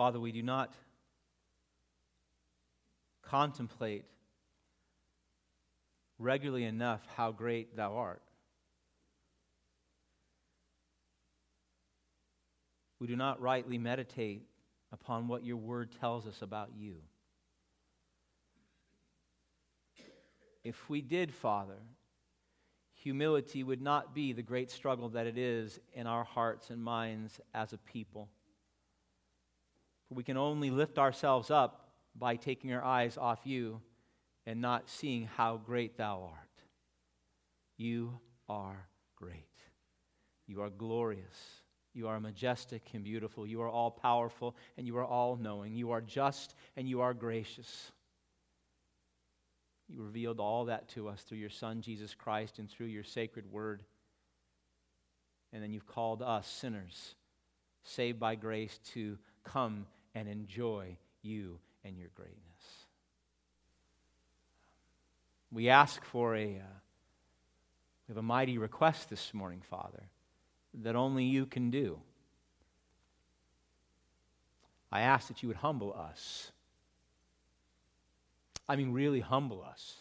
Father, 0.00 0.18
we 0.18 0.32
do 0.32 0.42
not 0.42 0.72
contemplate 3.20 4.06
regularly 6.18 6.64
enough 6.64 7.02
how 7.16 7.32
great 7.32 7.76
thou 7.76 7.94
art. 7.96 8.22
We 12.98 13.08
do 13.08 13.14
not 13.14 13.42
rightly 13.42 13.76
meditate 13.76 14.46
upon 14.90 15.28
what 15.28 15.44
your 15.44 15.58
word 15.58 15.90
tells 16.00 16.26
us 16.26 16.40
about 16.40 16.70
you. 16.74 16.94
If 20.64 20.88
we 20.88 21.02
did, 21.02 21.30
Father, 21.30 21.82
humility 22.94 23.62
would 23.62 23.82
not 23.82 24.14
be 24.14 24.32
the 24.32 24.40
great 24.40 24.70
struggle 24.70 25.10
that 25.10 25.26
it 25.26 25.36
is 25.36 25.78
in 25.92 26.06
our 26.06 26.24
hearts 26.24 26.70
and 26.70 26.82
minds 26.82 27.38
as 27.52 27.74
a 27.74 27.76
people. 27.76 28.30
For 30.10 30.16
we 30.16 30.24
can 30.24 30.36
only 30.36 30.70
lift 30.70 30.98
ourselves 30.98 31.52
up 31.52 31.88
by 32.18 32.34
taking 32.34 32.72
our 32.72 32.82
eyes 32.84 33.16
off 33.16 33.38
you 33.44 33.80
and 34.44 34.60
not 34.60 34.90
seeing 34.90 35.28
how 35.36 35.56
great 35.56 35.96
thou 35.96 36.30
art. 36.32 36.48
You 37.78 38.18
are 38.48 38.88
great. 39.14 39.46
You 40.48 40.62
are 40.62 40.70
glorious. 40.70 41.62
You 41.94 42.08
are 42.08 42.18
majestic 42.18 42.82
and 42.92 43.04
beautiful. 43.04 43.46
You 43.46 43.62
are 43.62 43.68
all 43.68 43.92
powerful 43.92 44.56
and 44.76 44.84
you 44.84 44.96
are 44.98 45.04
all 45.04 45.36
knowing. 45.36 45.76
You 45.76 45.92
are 45.92 46.00
just 46.00 46.56
and 46.76 46.88
you 46.88 47.02
are 47.02 47.14
gracious. 47.14 47.92
You 49.88 50.02
revealed 50.02 50.40
all 50.40 50.64
that 50.64 50.88
to 50.90 51.08
us 51.08 51.22
through 51.22 51.38
your 51.38 51.50
Son, 51.50 51.82
Jesus 51.82 52.14
Christ, 52.14 52.58
and 52.58 52.68
through 52.68 52.86
your 52.86 53.04
sacred 53.04 53.50
word. 53.50 53.84
And 55.52 55.62
then 55.62 55.72
you've 55.72 55.86
called 55.86 56.20
us, 56.20 56.48
sinners, 56.48 57.14
saved 57.84 58.18
by 58.18 58.34
grace, 58.34 58.78
to 58.94 59.16
come 59.44 59.86
and 60.14 60.28
enjoy 60.28 60.96
you 61.22 61.58
and 61.84 61.98
your 61.98 62.10
greatness. 62.14 62.36
We 65.52 65.68
ask 65.68 66.04
for 66.04 66.36
a, 66.36 66.44
uh, 66.44 66.76
we 68.06 68.12
have 68.12 68.16
a 68.16 68.22
mighty 68.22 68.58
request 68.58 69.10
this 69.10 69.34
morning, 69.34 69.62
Father, 69.68 70.04
that 70.82 70.96
only 70.96 71.24
you 71.24 71.46
can 71.46 71.70
do. 71.70 72.00
I 74.92 75.02
ask 75.02 75.28
that 75.28 75.42
you 75.42 75.48
would 75.48 75.56
humble 75.56 75.92
us 75.92 76.52
I 78.70 78.76
mean, 78.76 78.92
really 78.92 79.18
humble 79.18 79.64
us. 79.68 79.96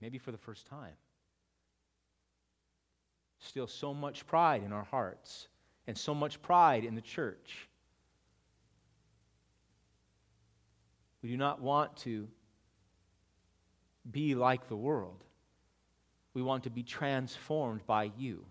Maybe 0.00 0.16
for 0.16 0.32
the 0.32 0.38
first 0.38 0.66
time. 0.68 0.94
Still, 3.40 3.66
so 3.66 3.92
much 3.92 4.26
pride 4.26 4.62
in 4.62 4.72
our 4.72 4.84
hearts 4.84 5.48
and 5.86 5.98
so 5.98 6.14
much 6.14 6.40
pride 6.40 6.82
in 6.82 6.94
the 6.94 7.02
church. 7.02 7.68
We 11.22 11.28
do 11.28 11.36
not 11.36 11.60
want 11.60 11.96
to 11.98 12.28
be 14.10 14.34
like 14.34 14.68
the 14.68 14.76
world. 14.76 15.24
We 16.34 16.42
want 16.42 16.64
to 16.64 16.70
be 16.70 16.82
transformed 16.82 17.86
by 17.86 18.10
you. 18.16 18.44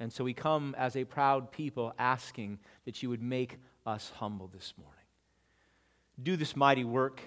And 0.00 0.12
so 0.12 0.24
we 0.24 0.34
come 0.34 0.74
as 0.76 0.96
a 0.96 1.04
proud 1.04 1.50
people 1.50 1.94
asking 1.98 2.58
that 2.84 3.02
you 3.02 3.08
would 3.08 3.22
make 3.22 3.58
us 3.86 4.12
humble 4.16 4.48
this 4.52 4.74
morning 4.76 4.94
do 6.22 6.36
this 6.36 6.54
mighty 6.54 6.84
work. 6.84 7.20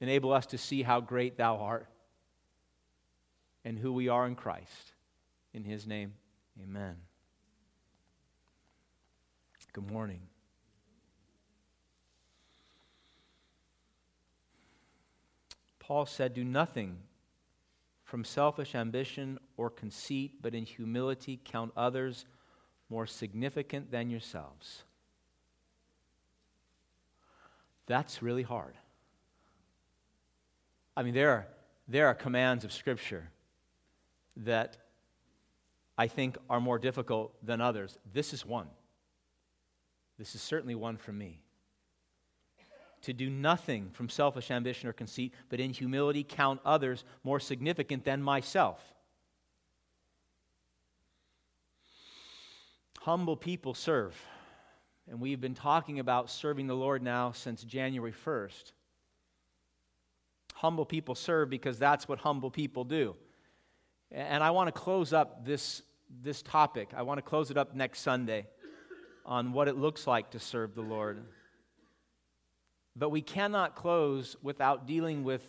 Enable 0.00 0.32
us 0.32 0.46
to 0.46 0.58
see 0.58 0.82
how 0.82 1.00
great 1.00 1.36
thou 1.36 1.56
art 1.56 1.88
and 3.64 3.78
who 3.78 3.92
we 3.92 4.08
are 4.08 4.26
in 4.26 4.34
Christ. 4.34 4.92
In 5.52 5.64
his 5.64 5.86
name, 5.86 6.14
amen. 6.62 6.96
Good 9.72 9.90
morning. 9.90 10.20
Paul 15.86 16.06
said, 16.06 16.32
Do 16.32 16.44
nothing 16.44 16.96
from 18.04 18.24
selfish 18.24 18.74
ambition 18.74 19.38
or 19.58 19.68
conceit, 19.68 20.40
but 20.40 20.54
in 20.54 20.64
humility 20.64 21.38
count 21.44 21.72
others 21.76 22.24
more 22.88 23.06
significant 23.06 23.90
than 23.90 24.08
yourselves. 24.08 24.84
That's 27.86 28.22
really 28.22 28.42
hard. 28.42 28.74
I 30.96 31.02
mean, 31.02 31.12
there 31.12 31.30
are, 31.30 31.46
there 31.86 32.06
are 32.06 32.14
commands 32.14 32.64
of 32.64 32.72
Scripture 32.72 33.28
that 34.38 34.78
I 35.98 36.06
think 36.06 36.38
are 36.48 36.60
more 36.60 36.78
difficult 36.78 37.34
than 37.44 37.60
others. 37.60 37.98
This 38.10 38.32
is 38.32 38.46
one. 38.46 38.68
This 40.18 40.34
is 40.34 40.40
certainly 40.40 40.76
one 40.76 40.96
for 40.96 41.12
me. 41.12 41.43
To 43.04 43.12
do 43.12 43.28
nothing 43.28 43.90
from 43.92 44.08
selfish 44.08 44.50
ambition 44.50 44.88
or 44.88 44.94
conceit, 44.94 45.34
but 45.50 45.60
in 45.60 45.74
humility 45.74 46.24
count 46.24 46.60
others 46.64 47.04
more 47.22 47.38
significant 47.38 48.02
than 48.02 48.22
myself. 48.22 48.80
Humble 53.00 53.36
people 53.36 53.74
serve. 53.74 54.18
And 55.10 55.20
we've 55.20 55.40
been 55.40 55.54
talking 55.54 55.98
about 55.98 56.30
serving 56.30 56.66
the 56.66 56.74
Lord 56.74 57.02
now 57.02 57.32
since 57.32 57.62
January 57.62 58.14
1st. 58.24 58.72
Humble 60.54 60.86
people 60.86 61.14
serve 61.14 61.50
because 61.50 61.78
that's 61.78 62.08
what 62.08 62.18
humble 62.18 62.50
people 62.50 62.84
do. 62.84 63.14
And 64.10 64.42
I 64.42 64.50
want 64.50 64.68
to 64.68 64.72
close 64.72 65.12
up 65.12 65.44
this, 65.44 65.82
this 66.22 66.40
topic. 66.40 66.92
I 66.96 67.02
want 67.02 67.18
to 67.18 67.22
close 67.22 67.50
it 67.50 67.58
up 67.58 67.74
next 67.74 68.00
Sunday 68.00 68.46
on 69.26 69.52
what 69.52 69.68
it 69.68 69.76
looks 69.76 70.06
like 70.06 70.30
to 70.30 70.38
serve 70.38 70.74
the 70.74 70.80
Lord. 70.80 71.22
But 72.96 73.10
we 73.10 73.22
cannot 73.22 73.74
close 73.74 74.36
without 74.42 74.86
dealing 74.86 75.24
with 75.24 75.48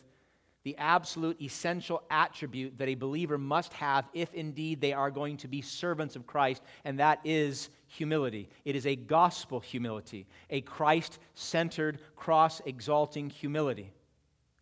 the 0.64 0.76
absolute 0.78 1.40
essential 1.40 2.02
attribute 2.10 2.76
that 2.80 2.88
a 2.88 2.96
believer 2.96 3.38
must 3.38 3.72
have 3.74 4.10
if 4.14 4.34
indeed 4.34 4.82
they 4.82 4.94
are 4.94 5.12
going 5.12 5.38
to 5.38 5.48
be 5.48 5.62
servants 5.62 6.16
of 6.16 6.26
Christ, 6.26 6.64
and 6.84 7.00
that 7.00 7.20
is 7.24 7.70
humility. 7.86 8.50
It 8.66 8.76
is 8.76 8.88
a 8.88 8.96
gospel 8.96 9.60
humility, 9.60 10.26
a 10.50 10.62
Christ 10.62 11.20
centered, 11.36 12.00
cross 12.16 12.62
exalting 12.66 13.30
humility. 13.30 13.94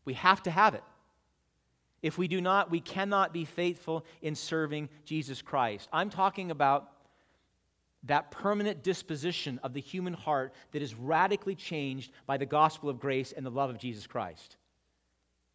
We 0.03 0.13
have 0.15 0.43
to 0.43 0.51
have 0.51 0.75
it. 0.75 0.83
If 2.01 2.17
we 2.17 2.27
do 2.27 2.41
not, 2.41 2.69
we 2.69 2.81
cannot 2.81 3.31
be 3.31 3.45
faithful 3.45 4.05
in 4.21 4.35
serving 4.35 4.89
Jesus 5.05 5.41
Christ. 5.41 5.87
I'm 5.93 6.09
talking 6.09 6.51
about 6.51 6.89
that 8.03 8.31
permanent 8.31 8.83
disposition 8.83 9.59
of 9.63 9.73
the 9.73 9.79
human 9.79 10.13
heart 10.13 10.53
that 10.71 10.81
is 10.81 10.95
radically 10.95 11.55
changed 11.55 12.11
by 12.25 12.37
the 12.37 12.45
gospel 12.45 12.89
of 12.89 12.99
grace 12.99 13.31
and 13.31 13.45
the 13.45 13.51
love 13.51 13.69
of 13.69 13.77
Jesus 13.77 14.07
Christ. 14.07 14.57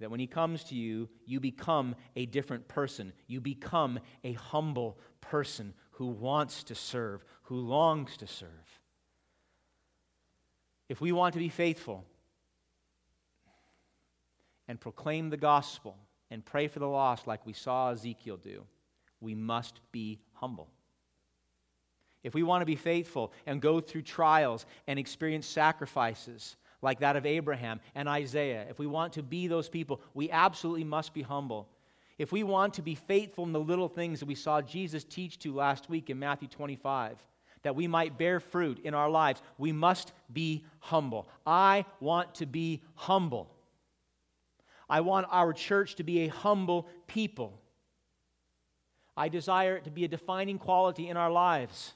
That 0.00 0.10
when 0.10 0.20
he 0.20 0.26
comes 0.26 0.64
to 0.64 0.75
you, 0.75 1.08
you 1.26 1.41
become 1.41 1.94
a 2.16 2.26
different 2.26 2.69
person. 2.69 3.12
You 3.26 3.41
become 3.41 3.98
a 4.25 4.32
humble 4.32 4.98
person 5.20 5.75
who 5.91 6.06
wants 6.06 6.64
to 6.64 6.75
serve, 6.75 7.25
who 7.42 7.56
longs 7.56 8.16
to 8.19 8.26
serve. 8.26 8.48
If 10.88 11.00
we 11.00 11.12
want 11.12 11.34
to 11.34 11.41
be 11.41 11.48
faithful 11.48 12.04
and 14.69 14.81
proclaim 14.81 15.28
the 15.28 15.37
gospel 15.37 15.97
and 16.31 16.44
pray 16.44 16.69
for 16.69 16.78
the 16.78 16.88
lost 16.88 17.26
like 17.26 17.44
we 17.44 17.53
saw 17.53 17.91
Ezekiel 17.91 18.37
do, 18.37 18.64
we 19.20 19.34
must 19.34 19.81
be 19.92 20.20
humble. 20.34 20.69
If 22.28 22.34
we 22.34 22.42
want 22.42 22.60
to 22.60 22.66
be 22.66 22.76
faithful 22.76 23.32
and 23.46 23.58
go 23.58 23.80
through 23.80 24.02
trials 24.02 24.66
and 24.86 24.98
experience 24.98 25.46
sacrifices 25.46 26.56
like 26.82 27.00
that 27.00 27.16
of 27.16 27.24
Abraham 27.24 27.80
and 27.94 28.06
Isaiah, 28.06 28.66
if 28.68 28.78
we 28.78 28.86
want 28.86 29.14
to 29.14 29.22
be 29.22 29.46
those 29.46 29.70
people, 29.70 30.02
we 30.12 30.30
absolutely 30.30 30.84
must 30.84 31.14
be 31.14 31.22
humble. 31.22 31.66
If 32.18 32.30
we 32.30 32.42
want 32.42 32.74
to 32.74 32.82
be 32.82 32.94
faithful 32.94 33.44
in 33.44 33.52
the 33.52 33.58
little 33.58 33.88
things 33.88 34.20
that 34.20 34.26
we 34.26 34.34
saw 34.34 34.60
Jesus 34.60 35.04
teach 35.04 35.38
to 35.38 35.54
last 35.54 35.88
week 35.88 36.10
in 36.10 36.18
Matthew 36.18 36.48
25, 36.48 37.16
that 37.62 37.74
we 37.74 37.86
might 37.86 38.18
bear 38.18 38.40
fruit 38.40 38.78
in 38.84 38.92
our 38.92 39.08
lives, 39.08 39.40
we 39.56 39.72
must 39.72 40.12
be 40.31 40.66
humble. 40.81 41.31
I 41.46 41.86
want 41.98 42.34
to 42.34 42.46
be 42.46 42.82
humble. 42.94 43.48
I 44.86 45.00
want 45.00 45.28
our 45.31 45.54
church 45.54 45.94
to 45.94 46.02
be 46.02 46.24
a 46.24 46.28
humble 46.28 46.88
people. 47.06 47.58
I 49.16 49.31
desire 49.31 49.76
it 49.76 49.84
to 49.84 49.90
be 49.90 50.04
a 50.04 50.08
defining 50.08 50.58
quality 50.58 51.08
in 51.08 51.16
our 51.16 51.31
lives. 51.31 51.94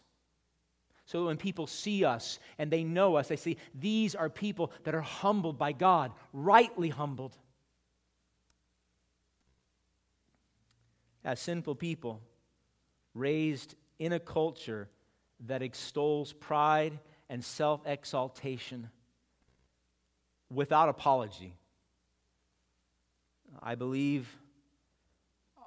So 1.05 1.27
when 1.27 1.37
people 1.37 1.67
see 1.67 2.05
us 2.05 2.39
and 2.59 2.71
they 2.71 2.85
know 2.85 3.17
us, 3.17 3.29
they 3.29 3.37
see 3.37 3.57
these 3.75 4.15
are 4.15 4.29
people 4.29 4.73
that 4.85 4.95
are 4.95 5.01
humbled 5.01 5.59
by 5.59 5.73
God, 5.73 6.13
rightly 6.33 6.89
humbled. 6.89 7.37
As 11.25 11.41
sinful 11.41 11.77
people, 11.77 12.21
raised 13.15 13.75
in 13.99 14.13
a 14.13 14.21
culture 14.21 14.89
that 15.47 15.63
extols 15.63 16.33
pride 16.33 16.99
and 17.29 17.45
self 17.45 17.81
exaltation 17.87 18.89
without 20.51 20.89
apology, 20.89 21.55
I 23.61 23.75
believe 23.75 24.29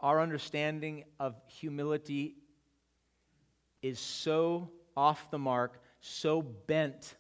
our 0.02 0.22
understanding 0.22 1.04
of 1.20 1.36
humility 1.48 2.36
is 3.82 4.00
so 4.00 4.70
off 4.98 5.30
the 5.32 5.40
mark, 5.40 5.82
so 6.00 6.42
bent 6.42 7.16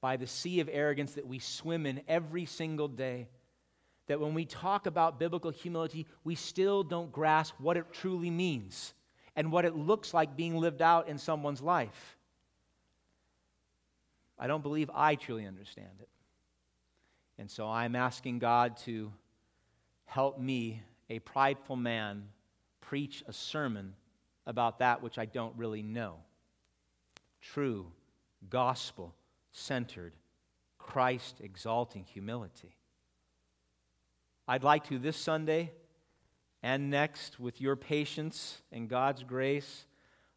by 0.00 0.16
the 0.16 0.26
sea 0.26 0.60
of 0.60 0.68
arrogance 0.70 1.12
that 1.14 1.26
we 1.26 1.38
swim 1.38 1.86
in 1.86 2.02
every 2.08 2.44
single 2.44 2.88
day 2.88 3.28
that 4.06 4.20
when 4.20 4.34
we 4.34 4.44
talk 4.44 4.86
about 4.86 5.18
biblical 5.18 5.50
humility, 5.50 6.06
we 6.24 6.34
still 6.34 6.82
don't 6.82 7.10
grasp 7.10 7.54
what 7.58 7.76
it 7.76 7.86
truly 7.92 8.30
means 8.30 8.92
and 9.36 9.50
what 9.50 9.64
it 9.64 9.74
looks 9.74 10.12
like 10.12 10.36
being 10.36 10.56
lived 10.56 10.82
out 10.82 11.08
in 11.08 11.18
someone's 11.18 11.62
life. 11.62 12.16
I 14.38 14.46
don't 14.46 14.62
believe 14.62 14.90
I 14.94 15.14
truly 15.14 15.46
understand 15.46 15.88
it. 16.00 16.08
And 17.38 17.50
so 17.50 17.68
I'm 17.68 17.96
asking 17.96 18.38
God 18.38 18.76
to 18.78 19.12
help 20.04 20.38
me, 20.38 20.82
a 21.10 21.18
prideful 21.20 21.76
man, 21.76 22.24
preach 22.80 23.24
a 23.26 23.32
sermon 23.32 23.94
about 24.46 24.80
that 24.80 25.02
which 25.02 25.18
I 25.18 25.24
don't 25.24 25.56
really 25.56 25.82
know. 25.82 26.16
True, 27.52 27.92
gospel 28.48 29.14
centered, 29.52 30.12
Christ 30.78 31.36
exalting 31.40 32.04
humility. 32.04 32.74
I'd 34.48 34.64
like 34.64 34.88
to 34.88 34.98
this 34.98 35.16
Sunday 35.16 35.72
and 36.62 36.88
next, 36.88 37.38
with 37.38 37.60
your 37.60 37.76
patience 37.76 38.62
and 38.72 38.88
God's 38.88 39.22
grace, 39.22 39.84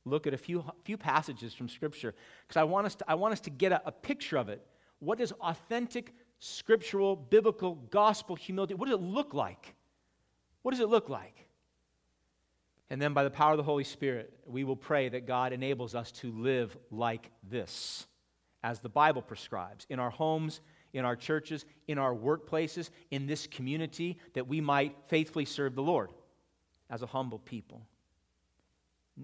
look 0.04 0.28
at 0.28 0.34
a 0.34 0.38
few, 0.38 0.64
few 0.84 0.98
passages 0.98 1.54
from 1.54 1.70
Scripture 1.70 2.14
because 2.46 2.60
I, 2.60 2.66
want 2.66 2.86
us 2.86 2.96
to, 2.96 3.06
I 3.08 3.16
want 3.16 3.32
us 3.32 3.40
to 3.42 3.50
get 3.50 3.72
a, 3.72 3.82
a 3.88 3.94
picture 3.94 4.36
of 4.36 4.50
it. 4.50 4.62
What 5.00 5.20
does 5.20 5.32
authentic, 5.32 6.14
scriptural, 6.40 7.16
biblical, 7.16 7.76
gospel 7.76 8.36
humility, 8.36 8.74
what 8.74 8.90
does 8.90 9.00
it 9.00 9.02
look 9.02 9.34
like? 9.34 9.74
What 10.64 10.72
does 10.72 10.82
it 10.82 10.90
look 10.90 11.08
like? 11.08 11.47
And 12.90 13.02
then, 13.02 13.14
by 13.14 13.24
the 13.24 13.30
power 13.30 13.52
of 13.52 13.58
the 13.58 13.64
Holy 13.64 13.84
Spirit, 13.84 14.34
we 14.46 14.64
will 14.64 14.78
pray 14.78 15.10
that 15.10 15.28
God 15.28 15.52
enables 15.52 15.94
us 15.94 16.12
to 16.14 16.32
live 16.32 16.78
like 16.90 17.30
this, 17.44 18.08
as 18.64 18.80
the 18.80 18.90
Bible 18.90 19.22
prescribes, 19.22 19.86
in 19.90 20.00
our 20.00 20.10
homes, 20.10 20.62
in 20.94 21.04
our 21.04 21.16
churches, 21.16 21.66
in 21.88 21.98
our 21.98 22.16
workplaces, 22.16 22.90
in 23.12 23.28
this 23.28 23.46
community, 23.48 24.18
that 24.34 24.48
we 24.48 24.62
might 24.62 24.96
faithfully 25.08 25.46
serve 25.46 25.76
the 25.76 25.84
Lord 25.84 26.12
as 26.90 27.02
a 27.02 27.08
humble 27.08 27.40
people. 27.40 27.82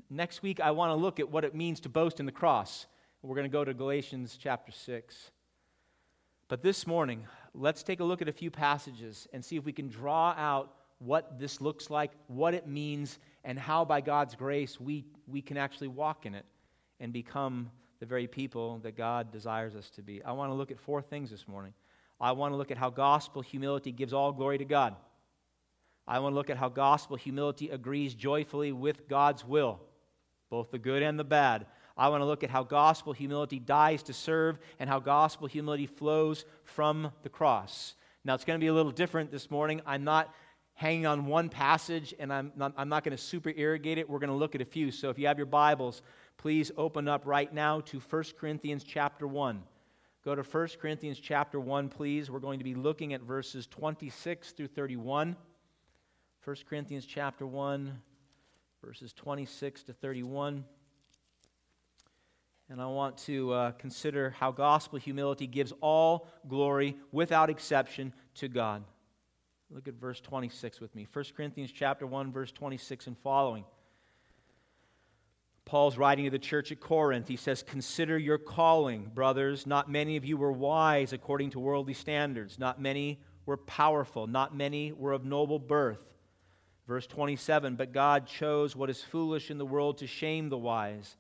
Next 0.10 0.42
week, 0.44 0.60
I 0.60 0.72
want 0.72 0.92
to 0.92 0.96
look 0.96 1.20
at 1.20 1.30
what 1.30 1.46
it 1.46 1.56
means 1.56 1.80
to 1.82 1.90
boast 1.90 2.20
in 2.20 2.26
the 2.26 2.32
cross. 2.32 2.88
We're 3.22 3.36
going 3.36 3.50
to 3.50 3.54
go 3.54 3.64
to 3.64 3.74
Galatians 3.74 4.38
chapter 4.42 4.72
6. 4.74 5.32
But 6.50 6.62
this 6.62 6.86
morning, 6.86 7.26
let's 7.54 7.84
take 7.84 8.02
a 8.02 8.04
look 8.04 8.22
at 8.22 8.28
a 8.28 8.34
few 8.34 8.52
passages 8.52 9.28
and 9.32 9.44
see 9.44 9.56
if 9.56 9.64
we 9.64 9.72
can 9.72 9.88
draw 9.88 10.34
out 10.38 10.74
what 11.00 11.40
this 11.40 11.62
looks 11.62 11.90
like, 11.90 12.12
what 12.28 12.54
it 12.54 12.68
means, 12.68 13.20
and 13.44 13.60
how, 13.60 13.86
by 13.86 14.02
God's 14.02 14.36
grace, 14.36 14.80
we, 14.80 15.06
we 15.28 15.42
can 15.42 15.58
actually 15.58 15.90
walk 15.90 16.26
in 16.26 16.36
it 16.36 16.46
and 17.00 17.12
become 17.12 17.70
the 18.00 18.06
very 18.06 18.28
people 18.28 18.80
that 18.80 18.98
God 18.98 19.32
desires 19.32 19.76
us 19.76 19.90
to 19.92 20.02
be. 20.02 20.22
I 20.24 20.32
want 20.34 20.52
to 20.52 20.56
look 20.56 20.72
at 20.72 20.80
four 20.80 21.02
things 21.02 21.30
this 21.30 21.48
morning. 21.48 21.74
I 22.20 22.32
want 22.32 22.54
to 22.54 22.58
look 22.58 22.72
at 22.72 22.78
how 22.78 22.90
gospel 22.90 23.42
humility 23.42 23.92
gives 23.92 24.14
all 24.14 24.32
glory 24.32 24.58
to 24.58 24.66
God. 24.66 24.96
I 26.08 26.20
want 26.20 26.34
to 26.34 26.36
look 26.36 26.50
at 26.50 26.58
how 26.58 26.70
gospel 26.70 27.16
humility 27.16 27.70
agrees 27.70 28.14
joyfully 28.14 28.72
with 28.72 29.08
God's 29.08 29.46
will, 29.46 29.80
both 30.50 30.72
the 30.72 30.80
good 30.80 31.02
and 31.02 31.18
the 31.18 31.24
bad. 31.24 31.66
I 31.96 32.10
want 32.10 32.22
to 32.22 32.26
look 32.26 32.44
at 32.44 32.50
how 32.50 32.64
gospel 32.64 33.14
humility 33.14 33.60
dies 33.60 34.04
to 34.04 34.14
serve 34.14 34.58
and 34.80 34.90
how 34.90 35.00
gospel 35.00 35.48
humility 35.48 35.86
flows 35.86 36.46
from 36.64 37.12
the 37.24 37.30
cross. 37.30 37.96
Now, 38.26 38.34
it's 38.36 38.46
going 38.46 38.60
to 38.60 38.64
be 38.64 38.68
a 38.68 38.74
little 38.74 38.92
different 38.92 39.32
this 39.32 39.52
morning. 39.52 39.82
I'm 39.86 40.04
not 40.04 40.34
hanging 40.84 41.06
on 41.06 41.26
one 41.26 41.48
passage 41.48 42.14
and 42.20 42.32
I'm 42.34 42.52
not, 42.58 42.74
I'm 42.76 42.90
not 42.90 43.06
going 43.06 43.16
to 43.16 43.24
super 43.24 43.54
irrigate 43.56 43.98
it. 43.98 44.10
We're 44.10 44.20
going 44.20 44.30
to 44.30 44.36
look 44.36 44.54
at 44.54 44.60
a 44.60 44.66
few. 44.66 44.92
So 44.92 45.10
if 45.10 45.18
you 45.18 45.28
have 45.28 45.38
your 45.38 45.46
Bibles, 45.46 46.02
please 46.36 46.74
open 46.76 47.08
up 47.08 47.22
right 47.26 47.54
now 47.54 47.80
to 47.80 48.02
1 48.02 48.24
Corinthians 48.38 48.84
chapter 48.84 49.26
1. 49.26 49.64
Go 50.26 50.36
to 50.36 50.44
1 50.44 50.68
Corinthians 50.82 51.22
chapter 51.22 51.58
1, 51.58 51.88
please. 51.88 52.30
We're 52.30 52.40
going 52.40 52.60
to 52.60 52.66
be 52.66 52.76
looking 52.76 53.14
at 53.14 53.22
verses 53.22 53.66
26 53.68 54.52
through 54.52 54.68
31. 54.68 55.38
1 56.44 56.56
Corinthians 56.68 57.06
chapter 57.06 57.48
1, 57.48 58.02
verses 58.84 59.14
26 59.14 59.84
to 59.84 59.94
31. 59.94 60.66
And 62.70 62.82
I 62.82 62.88
want 62.88 63.18
to 63.20 63.54
uh, 63.54 63.72
consider 63.72 64.32
how 64.32 64.52
gospel 64.52 65.00
humility 65.00 65.48
gives 65.48 65.72
all 65.80 66.28
glory, 66.50 66.98
without 67.14 67.50
exception, 67.50 68.14
to 68.36 68.50
God. 68.50 68.84
Look 69.74 69.88
at 69.88 69.96
verse 69.96 70.22
26 70.22 70.80
with 70.80 70.94
me. 70.94 71.08
1 71.12 71.26
Corinthians 71.36 71.72
chapter 71.72 72.06
1, 72.06 72.32
verse 72.32 72.52
26 72.52 73.08
and 73.08 73.18
following. 73.18 73.66
Paul's 75.66 75.98
writing 75.98 76.26
to 76.26 76.32
the 76.32 76.38
church 76.38 76.72
at 76.72 76.80
Corinth. 76.80 77.28
He 77.28 77.38
says, 77.38 77.64
Consider 77.64 78.18
your 78.20 78.38
calling, 78.38 79.10
brothers. 79.16 79.66
Not 79.66 79.90
many 79.90 80.16
of 80.16 80.26
you 80.26 80.38
were 80.38 80.52
wise 80.52 81.12
according 81.12 81.52
to 81.52 81.60
worldly 81.60 81.96
standards. 81.96 82.60
Not 82.60 82.80
many 82.80 83.20
were 83.48 83.58
powerful. 83.58 84.28
Not 84.28 84.56
many 84.56 84.92
were 84.92 85.14
of 85.14 85.26
noble 85.26 85.58
birth. 85.58 86.04
Verse 86.88 87.08
27 87.08 87.76
But 87.76 87.94
God 87.94 88.28
chose 88.28 88.76
what 88.76 88.92
is 88.92 89.02
foolish 89.02 89.50
in 89.50 89.58
the 89.58 89.66
world 89.66 89.98
to 90.00 90.08
shame 90.08 90.50
the 90.50 90.58
wise. 90.58 91.16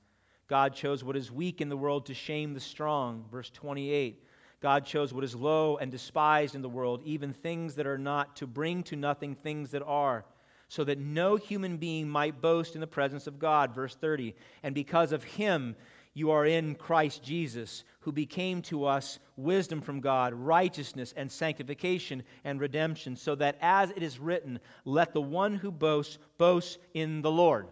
God 0.47 0.75
chose 0.75 1.03
what 1.03 1.17
is 1.17 1.31
weak 1.31 1.59
in 1.59 1.69
the 1.69 1.77
world 1.77 2.05
to 2.07 2.13
shame 2.13 2.53
the 2.53 2.59
strong. 2.59 3.25
Verse 3.31 3.49
28 3.49 4.23
God 4.63 4.85
chose 4.85 5.13
what 5.13 5.25
is 5.25 5.35
low 5.35 5.75
and 5.75 5.91
despised 5.91 6.55
in 6.55 6.61
the 6.61 6.69
world, 6.69 7.01
even 7.03 7.33
things 7.33 7.75
that 7.75 7.85
are 7.85 7.97
not, 7.97 8.37
to 8.37 8.47
bring 8.47 8.81
to 8.83 8.95
nothing 8.95 9.35
things 9.35 9.71
that 9.71 9.83
are, 9.83 10.23
so 10.69 10.85
that 10.85 10.97
no 10.97 11.35
human 11.35 11.75
being 11.75 12.07
might 12.07 12.39
boast 12.39 12.73
in 12.73 12.79
the 12.79 12.87
presence 12.87 13.27
of 13.27 13.39
God. 13.39 13.75
Verse 13.75 13.93
30 13.93 14.33
And 14.63 14.73
because 14.73 15.11
of 15.11 15.21
him, 15.21 15.75
you 16.13 16.31
are 16.31 16.45
in 16.45 16.75
Christ 16.75 17.21
Jesus, 17.21 17.83
who 17.99 18.13
became 18.13 18.61
to 18.63 18.85
us 18.85 19.19
wisdom 19.35 19.81
from 19.81 19.99
God, 19.99 20.33
righteousness 20.33 21.13
and 21.17 21.29
sanctification 21.29 22.23
and 22.45 22.61
redemption, 22.61 23.17
so 23.17 23.35
that 23.35 23.57
as 23.59 23.91
it 23.91 24.01
is 24.01 24.17
written, 24.17 24.61
let 24.85 25.11
the 25.11 25.21
one 25.21 25.55
who 25.55 25.71
boasts 25.71 26.17
boast 26.37 26.77
in 26.93 27.21
the 27.21 27.31
Lord. 27.31 27.67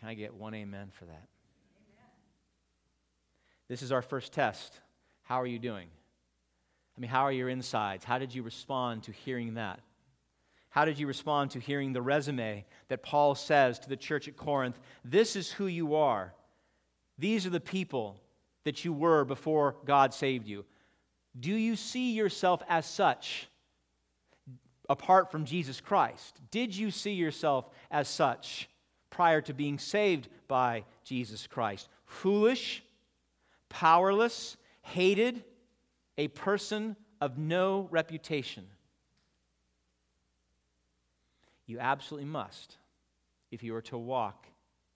Can 0.00 0.08
I 0.08 0.14
get 0.14 0.34
one 0.34 0.54
amen 0.54 0.88
for 0.98 1.04
that? 1.04 1.28
This 3.70 3.82
is 3.82 3.92
our 3.92 4.02
first 4.02 4.32
test. 4.32 4.80
How 5.22 5.40
are 5.40 5.46
you 5.46 5.60
doing? 5.60 5.86
I 6.96 7.00
mean, 7.00 7.08
how 7.08 7.22
are 7.22 7.30
your 7.30 7.48
insides? 7.48 8.04
How 8.04 8.18
did 8.18 8.34
you 8.34 8.42
respond 8.42 9.04
to 9.04 9.12
hearing 9.12 9.54
that? 9.54 9.78
How 10.70 10.84
did 10.84 10.98
you 10.98 11.06
respond 11.06 11.52
to 11.52 11.60
hearing 11.60 11.92
the 11.92 12.02
resume 12.02 12.66
that 12.88 13.04
Paul 13.04 13.36
says 13.36 13.78
to 13.78 13.88
the 13.88 13.96
church 13.96 14.26
at 14.26 14.36
Corinth? 14.36 14.76
This 15.04 15.36
is 15.36 15.52
who 15.52 15.68
you 15.68 15.94
are. 15.94 16.34
These 17.16 17.46
are 17.46 17.50
the 17.50 17.60
people 17.60 18.20
that 18.64 18.84
you 18.84 18.92
were 18.92 19.24
before 19.24 19.76
God 19.84 20.12
saved 20.12 20.48
you. 20.48 20.64
Do 21.38 21.52
you 21.52 21.76
see 21.76 22.10
yourself 22.10 22.64
as 22.68 22.86
such 22.86 23.46
apart 24.88 25.30
from 25.30 25.44
Jesus 25.44 25.80
Christ? 25.80 26.40
Did 26.50 26.76
you 26.76 26.90
see 26.90 27.12
yourself 27.12 27.70
as 27.92 28.08
such 28.08 28.68
prior 29.10 29.40
to 29.42 29.54
being 29.54 29.78
saved 29.78 30.26
by 30.48 30.82
Jesus 31.04 31.46
Christ? 31.46 31.88
Foolish, 32.04 32.82
powerless, 33.70 34.58
hated, 34.82 35.42
a 36.18 36.28
person 36.28 36.96
of 37.22 37.38
no 37.38 37.88
reputation. 37.90 38.66
You 41.66 41.78
absolutely 41.78 42.28
must 42.28 42.76
if 43.50 43.62
you 43.62 43.74
are 43.74 43.82
to 43.82 43.96
walk 43.96 44.46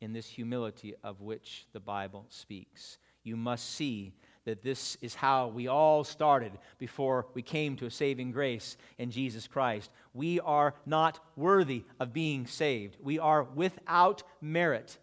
in 0.01 0.13
this 0.13 0.27
humility 0.27 0.95
of 1.03 1.23
which 1.23 1.67
the 1.73 1.81
Bible 1.81 2.27
speaks. 2.29 2.99
You 3.23 3.37
must 3.37 3.71
see 3.71 4.13
that 4.45 4.63
this 4.63 4.99
is 5.01 5.15
how 5.15 5.49
we 5.49 5.69
all 5.69 6.05
started 6.05 6.53
before 6.79 7.27
we 7.33 7.41
came 7.41 7.77
to 7.77 7.87
a 7.87 7.91
saving 7.91 8.33
grace 8.33 8.77
in 8.99 9.11
Jesus 9.11 9.47
Christ. 9.47 9.91
We 10.13 10.41
are 10.41 10.75
not 10.85 11.21
worthy 11.37 11.85
of 11.99 12.13
being 12.13 12.47
saved, 12.47 12.99
we 13.03 13.19
are 13.19 13.45
without 13.45 14.23
merit, 14.43 14.99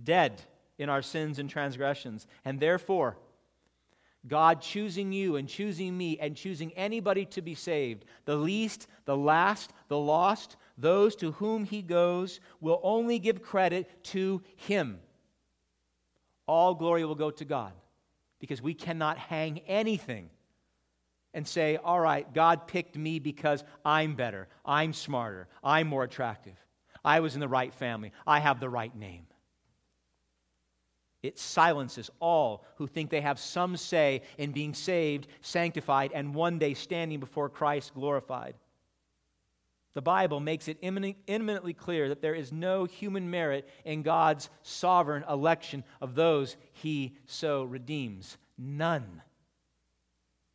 dead 0.00 0.40
in 0.78 0.88
our 0.88 1.02
sins 1.02 1.38
and 1.38 1.50
transgressions, 1.50 2.26
and 2.44 2.60
therefore, 2.60 3.16
God 4.26 4.60
choosing 4.60 5.12
you 5.12 5.36
and 5.36 5.48
choosing 5.48 5.96
me 5.96 6.18
and 6.18 6.36
choosing 6.36 6.72
anybody 6.72 7.24
to 7.26 7.42
be 7.42 7.54
saved, 7.54 8.04
the 8.24 8.36
least, 8.36 8.86
the 9.04 9.16
last, 9.16 9.72
the 9.88 9.98
lost, 9.98 10.56
those 10.76 11.16
to 11.16 11.32
whom 11.32 11.64
he 11.64 11.82
goes, 11.82 12.40
will 12.60 12.80
only 12.82 13.18
give 13.18 13.42
credit 13.42 13.88
to 14.04 14.42
him. 14.56 15.00
All 16.46 16.74
glory 16.74 17.04
will 17.04 17.14
go 17.14 17.30
to 17.30 17.44
God 17.44 17.72
because 18.40 18.62
we 18.62 18.74
cannot 18.74 19.18
hang 19.18 19.60
anything 19.60 20.30
and 21.34 21.46
say, 21.46 21.76
all 21.76 22.00
right, 22.00 22.32
God 22.34 22.66
picked 22.66 22.96
me 22.96 23.18
because 23.18 23.62
I'm 23.84 24.14
better, 24.14 24.48
I'm 24.64 24.92
smarter, 24.92 25.46
I'm 25.62 25.86
more 25.86 26.02
attractive, 26.04 26.56
I 27.04 27.20
was 27.20 27.34
in 27.34 27.40
the 27.40 27.48
right 27.48 27.72
family, 27.72 28.12
I 28.26 28.40
have 28.40 28.60
the 28.60 28.68
right 28.68 28.94
name. 28.94 29.27
It 31.22 31.38
silences 31.38 32.10
all 32.20 32.64
who 32.76 32.86
think 32.86 33.10
they 33.10 33.20
have 33.20 33.38
some 33.38 33.76
say 33.76 34.22
in 34.36 34.52
being 34.52 34.72
saved, 34.72 35.26
sanctified, 35.40 36.12
and 36.14 36.34
one 36.34 36.58
day 36.58 36.74
standing 36.74 37.18
before 37.18 37.48
Christ 37.48 37.94
glorified. 37.94 38.54
The 39.94 40.02
Bible 40.02 40.38
makes 40.38 40.68
it 40.68 40.78
eminently 40.80 41.72
clear 41.72 42.08
that 42.10 42.22
there 42.22 42.34
is 42.34 42.52
no 42.52 42.84
human 42.84 43.30
merit 43.30 43.68
in 43.84 44.02
God's 44.02 44.48
sovereign 44.62 45.24
election 45.28 45.82
of 46.00 46.14
those 46.14 46.56
he 46.72 47.16
so 47.26 47.64
redeems. 47.64 48.38
None. 48.56 49.22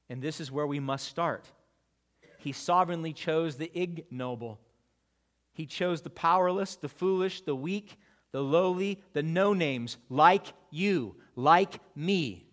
And 0.10 0.22
this 0.22 0.40
is 0.40 0.52
where 0.52 0.68
we 0.68 0.80
must 0.80 1.08
start. 1.08 1.46
He 2.38 2.54
sovereignly 2.54 3.12
chose 3.12 3.58
the 3.58 3.72
ignoble. 3.78 4.62
He 5.52 5.66
chose 5.66 6.02
the 6.02 6.10
powerless, 6.10 6.78
the 6.78 6.88
foolish, 6.90 7.42
the 7.42 7.56
weak, 7.56 7.98
the 8.34 8.44
lowly, 8.44 9.00
the 9.14 9.24
no 9.24 9.54
names, 9.54 9.98
like 10.10 10.48
you, 10.70 11.16
like 11.38 11.80
me, 11.96 12.46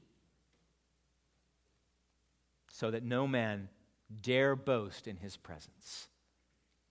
so 2.71 2.93
that 2.93 3.03
no 3.03 3.27
man 3.27 3.69
dare 4.23 4.55
boast 4.55 5.09
in 5.09 5.17
his 5.17 5.37
presence. 5.37 6.09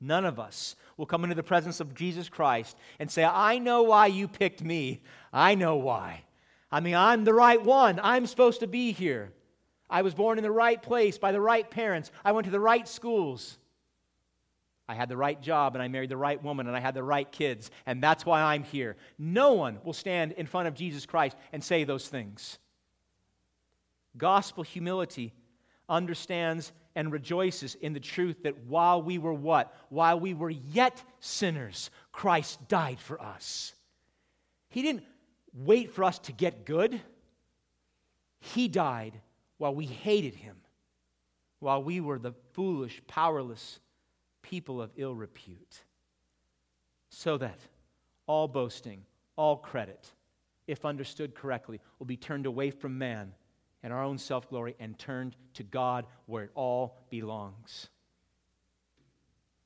None 0.01 0.25
of 0.25 0.39
us 0.39 0.75
will 0.97 1.05
come 1.05 1.23
into 1.23 1.35
the 1.35 1.43
presence 1.43 1.79
of 1.79 1.93
Jesus 1.93 2.29
Christ 2.29 2.77
and 2.99 3.09
say, 3.09 3.23
I 3.23 3.59
know 3.59 3.83
why 3.83 4.07
you 4.07 4.27
picked 4.27 4.63
me. 4.63 5.01
I 5.31 5.55
know 5.55 5.75
why. 5.75 6.23
I 6.71 6.79
mean, 6.79 6.95
I'm 6.95 7.23
the 7.23 7.33
right 7.33 7.61
one. 7.61 7.99
I'm 8.01 8.25
supposed 8.25 8.61
to 8.61 8.67
be 8.67 8.91
here. 8.91 9.31
I 9.89 10.01
was 10.01 10.13
born 10.13 10.37
in 10.37 10.43
the 10.43 10.51
right 10.51 10.81
place 10.81 11.17
by 11.17 11.31
the 11.31 11.41
right 11.41 11.69
parents. 11.69 12.11
I 12.23 12.31
went 12.31 12.45
to 12.45 12.51
the 12.51 12.59
right 12.59 12.87
schools. 12.87 13.57
I 14.89 14.95
had 14.95 15.07
the 15.07 15.15
right 15.15 15.39
job 15.39 15.75
and 15.75 15.83
I 15.83 15.87
married 15.87 16.09
the 16.09 16.17
right 16.17 16.43
woman 16.43 16.65
and 16.65 16.75
I 16.75 16.79
had 16.79 16.95
the 16.95 17.03
right 17.03 17.31
kids, 17.31 17.69
and 17.85 18.01
that's 18.01 18.25
why 18.25 18.41
I'm 18.41 18.63
here. 18.63 18.97
No 19.19 19.53
one 19.53 19.77
will 19.83 19.93
stand 19.93 20.31
in 20.31 20.47
front 20.47 20.67
of 20.67 20.73
Jesus 20.73 21.05
Christ 21.05 21.37
and 21.53 21.63
say 21.63 21.83
those 21.83 22.07
things. 22.07 22.57
Gospel 24.17 24.63
humility 24.63 25.31
understands 25.87 26.71
and 26.95 27.11
rejoices 27.11 27.75
in 27.75 27.93
the 27.93 27.99
truth 27.99 28.41
that 28.41 28.65
while 28.65 29.03
we 29.03 29.19
were 29.19 29.33
what? 29.33 29.71
While 29.89 30.19
we 30.19 30.33
were 30.33 30.49
yet 30.49 31.03
sinners, 31.19 31.91
Christ 32.11 32.67
died 32.67 32.99
for 32.99 33.21
us. 33.21 33.75
He 34.69 34.81
didn't 34.81 35.03
wait 35.53 35.91
for 35.91 36.03
us 36.03 36.17
to 36.19 36.31
get 36.31 36.65
good, 36.65 36.99
He 38.39 38.67
died 38.67 39.13
while 39.59 39.75
we 39.75 39.85
hated 39.85 40.33
Him, 40.33 40.55
while 41.59 41.83
we 41.83 41.99
were 41.99 42.17
the 42.17 42.33
foolish, 42.53 43.03
powerless 43.07 43.79
people 44.49 44.81
of 44.81 44.91
ill 44.95 45.13
repute. 45.13 45.83
So 47.09 47.37
that 47.37 47.59
all 48.25 48.47
boasting, 48.47 49.03
all 49.35 49.57
credit, 49.57 50.11
if 50.67 50.85
understood 50.85 51.35
correctly, 51.35 51.79
will 51.97 52.05
be 52.05 52.17
turned 52.17 52.45
away 52.45 52.71
from 52.71 52.97
man 52.97 53.33
and 53.83 53.93
our 53.93 54.03
own 54.03 54.17
self 54.17 54.49
glory 54.49 54.75
and 54.79 54.97
turned 54.97 55.35
to 55.53 55.63
God 55.63 56.05
where 56.25 56.43
it 56.45 56.51
all 56.55 56.97
belongs. 57.09 57.89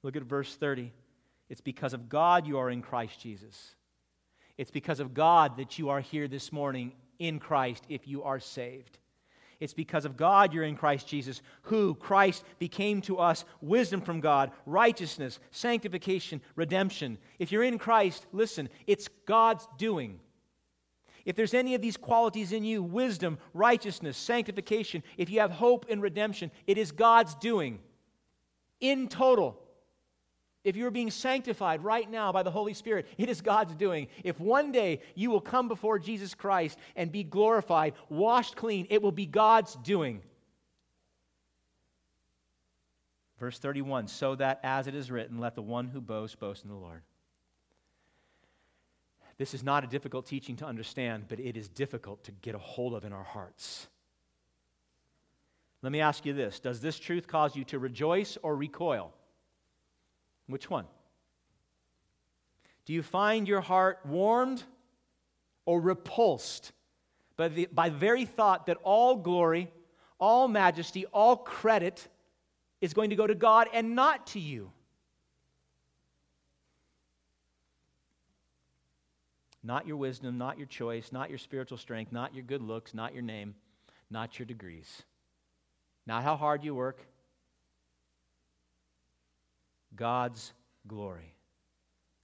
Look 0.01 0.15
at 0.15 0.23
verse 0.23 0.53
30. 0.55 0.91
It's 1.49 1.61
because 1.61 1.93
of 1.93 2.09
God 2.09 2.45
you 2.45 2.57
are 2.57 2.69
in 2.69 2.81
Christ 2.81 3.19
Jesus. 3.19 3.75
It's 4.57 4.71
because 4.71 4.99
of 4.99 5.13
God 5.13 5.57
that 5.57 5.79
you 5.79 5.89
are 5.89 6.01
here 6.01 6.27
this 6.27 6.51
morning 6.51 6.93
in 7.19 7.39
Christ 7.39 7.85
if 7.89 8.07
you 8.07 8.23
are 8.23 8.39
saved. 8.39 8.97
It's 9.63 9.73
because 9.73 10.03
of 10.03 10.17
God 10.17 10.53
you're 10.53 10.65
in 10.65 10.75
Christ 10.75 11.07
Jesus, 11.07 11.41
who 11.61 11.95
Christ 11.95 12.43
became 12.59 12.99
to 13.03 13.17
us 13.17 13.45
wisdom 13.61 14.01
from 14.01 14.19
God, 14.19 14.51
righteousness, 14.65 15.39
sanctification, 15.51 16.41
redemption. 16.57 17.17
If 17.39 17.49
you're 17.49 17.63
in 17.63 17.79
Christ, 17.79 18.25
listen, 18.33 18.67
it's 18.87 19.07
God's 19.25 19.65
doing. 19.77 20.19
If 21.23 21.37
there's 21.37 21.53
any 21.53 21.75
of 21.75 21.81
these 21.81 21.95
qualities 21.95 22.51
in 22.51 22.65
you 22.65 22.83
wisdom, 22.83 23.37
righteousness, 23.53 24.17
sanctification 24.17 25.01
if 25.15 25.29
you 25.29 25.39
have 25.39 25.51
hope 25.51 25.85
and 25.89 26.01
redemption, 26.01 26.51
it 26.67 26.77
is 26.77 26.91
God's 26.91 27.33
doing 27.35 27.79
in 28.81 29.07
total. 29.07 29.62
If 30.63 30.77
you're 30.77 30.91
being 30.91 31.11
sanctified 31.11 31.83
right 31.83 32.09
now 32.09 32.31
by 32.31 32.43
the 32.43 32.51
Holy 32.51 32.73
Spirit, 32.73 33.07
it 33.17 33.29
is 33.29 33.41
God's 33.41 33.75
doing. 33.75 34.07
If 34.23 34.39
one 34.39 34.71
day 34.71 35.01
you 35.13 35.29
will 35.29 35.41
come 35.41 35.67
before 35.67 35.99
Jesus 35.99 36.33
Christ 36.33 36.77
and 36.95 37.11
be 37.11 37.23
glorified, 37.23 37.95
washed 38.09 38.55
clean, 38.55 38.87
it 38.89 39.01
will 39.01 39.11
be 39.11 39.25
God's 39.25 39.75
doing. 39.75 40.21
Verse 43.39 43.59
31 43.59 44.07
So 44.07 44.35
that 44.35 44.61
as 44.63 44.87
it 44.87 44.95
is 44.95 45.11
written, 45.11 45.39
let 45.39 45.55
the 45.55 45.61
one 45.61 45.87
who 45.87 45.99
boasts 45.99 46.35
boast 46.37 46.63
in 46.63 46.69
the 46.69 46.77
Lord. 46.77 47.01
This 49.37 49.53
is 49.53 49.63
not 49.63 49.83
a 49.83 49.87
difficult 49.87 50.27
teaching 50.27 50.55
to 50.57 50.65
understand, 50.65 51.25
but 51.27 51.39
it 51.39 51.57
is 51.57 51.67
difficult 51.67 52.23
to 52.25 52.31
get 52.31 52.55
a 52.55 52.59
hold 52.59 52.93
of 52.93 53.03
in 53.03 53.11
our 53.11 53.23
hearts. 53.23 53.87
Let 55.81 55.91
me 55.91 55.99
ask 55.99 56.25
you 56.25 56.31
this 56.31 56.61
Does 56.61 56.79
this 56.79 56.97
truth 56.97 57.27
cause 57.27 57.53
you 57.53 57.65
to 57.65 57.79
rejoice 57.79 58.37
or 58.41 58.55
recoil? 58.55 59.13
Which 60.47 60.69
one? 60.69 60.85
Do 62.85 62.93
you 62.93 63.01
find 63.01 63.47
your 63.47 63.61
heart 63.61 63.99
warmed 64.05 64.63
or 65.65 65.79
repulsed 65.79 66.73
by 67.37 67.47
the, 67.47 67.67
by 67.71 67.89
the 67.89 67.97
very 67.97 68.25
thought 68.25 68.65
that 68.65 68.77
all 68.83 69.15
glory, 69.15 69.71
all 70.19 70.47
majesty, 70.47 71.05
all 71.07 71.37
credit 71.37 72.07
is 72.81 72.93
going 72.93 73.09
to 73.11 73.15
go 73.15 73.25
to 73.25 73.35
God 73.35 73.69
and 73.73 73.95
not 73.95 74.27
to 74.27 74.39
you? 74.39 74.71
Not 79.63 79.87
your 79.87 79.95
wisdom, 79.95 80.37
not 80.37 80.57
your 80.57 80.67
choice, 80.67 81.13
not 81.13 81.29
your 81.29 81.39
spiritual 81.39 81.77
strength, 81.77 82.11
not 82.11 82.35
your 82.35 82.43
good 82.43 82.61
looks, 82.61 82.93
not 82.93 83.13
your 83.13 83.23
name, 83.23 83.55
not 84.09 84.37
your 84.37 84.45
degrees, 84.45 85.03
not 86.05 86.23
how 86.23 86.35
hard 86.35 86.65
you 86.65 86.75
work. 86.75 87.07
God's 89.95 90.53
glory. 90.87 91.35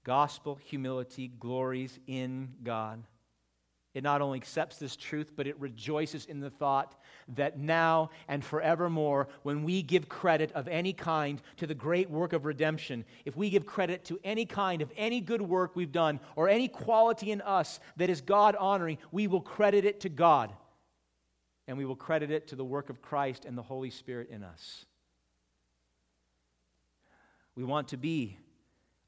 Gospel 0.04 0.56
humility 0.56 1.32
glories 1.40 2.00
in 2.08 2.50
God. 2.64 3.04
It 3.96 4.04
not 4.04 4.22
only 4.22 4.38
accepts 4.38 4.78
this 4.78 4.96
truth, 4.96 5.32
but 5.36 5.48
it 5.48 5.60
rejoices 5.60 6.26
in 6.26 6.40
the 6.40 6.50
thought 6.50 6.96
that 7.36 7.58
now 7.58 8.12
and 8.28 8.46
forevermore, 8.46 9.28
when 9.42 9.64
we 9.64 9.82
give 9.82 10.08
credit 10.08 10.52
of 10.52 10.68
any 10.68 10.94
kind 10.94 11.42
to 11.58 11.66
the 11.66 11.74
great 11.74 12.10
work 12.10 12.34
of 12.34 12.46
redemption, 12.46 13.04
if 13.26 13.36
we 13.36 13.50
give 13.50 13.66
credit 13.66 14.06
to 14.06 14.20
any 14.24 14.46
kind 14.46 14.84
of 14.84 14.92
any 14.96 15.20
good 15.20 15.42
work 15.42 15.76
we've 15.76 15.92
done 15.92 16.20
or 16.36 16.48
any 16.48 16.68
quality 16.68 17.32
in 17.32 17.42
us 17.42 17.80
that 17.98 18.12
is 18.12 18.22
God 18.22 18.56
honoring, 18.56 19.00
we 19.12 19.26
will 19.26 19.42
credit 19.42 19.86
it 19.86 20.02
to 20.02 20.10
God. 20.10 20.54
And 21.68 21.78
we 21.78 21.86
will 21.86 21.96
credit 21.96 22.32
it 22.32 22.48
to 22.48 22.56
the 22.56 22.66
work 22.66 22.90
of 22.90 23.02
Christ 23.02 23.46
and 23.46 23.58
the 23.58 23.64
Holy 23.64 23.90
Spirit 23.90 24.30
in 24.30 24.44
us. 24.44 24.86
We 27.60 27.66
want 27.66 27.90
to 27.90 27.98
be, 27.98 28.38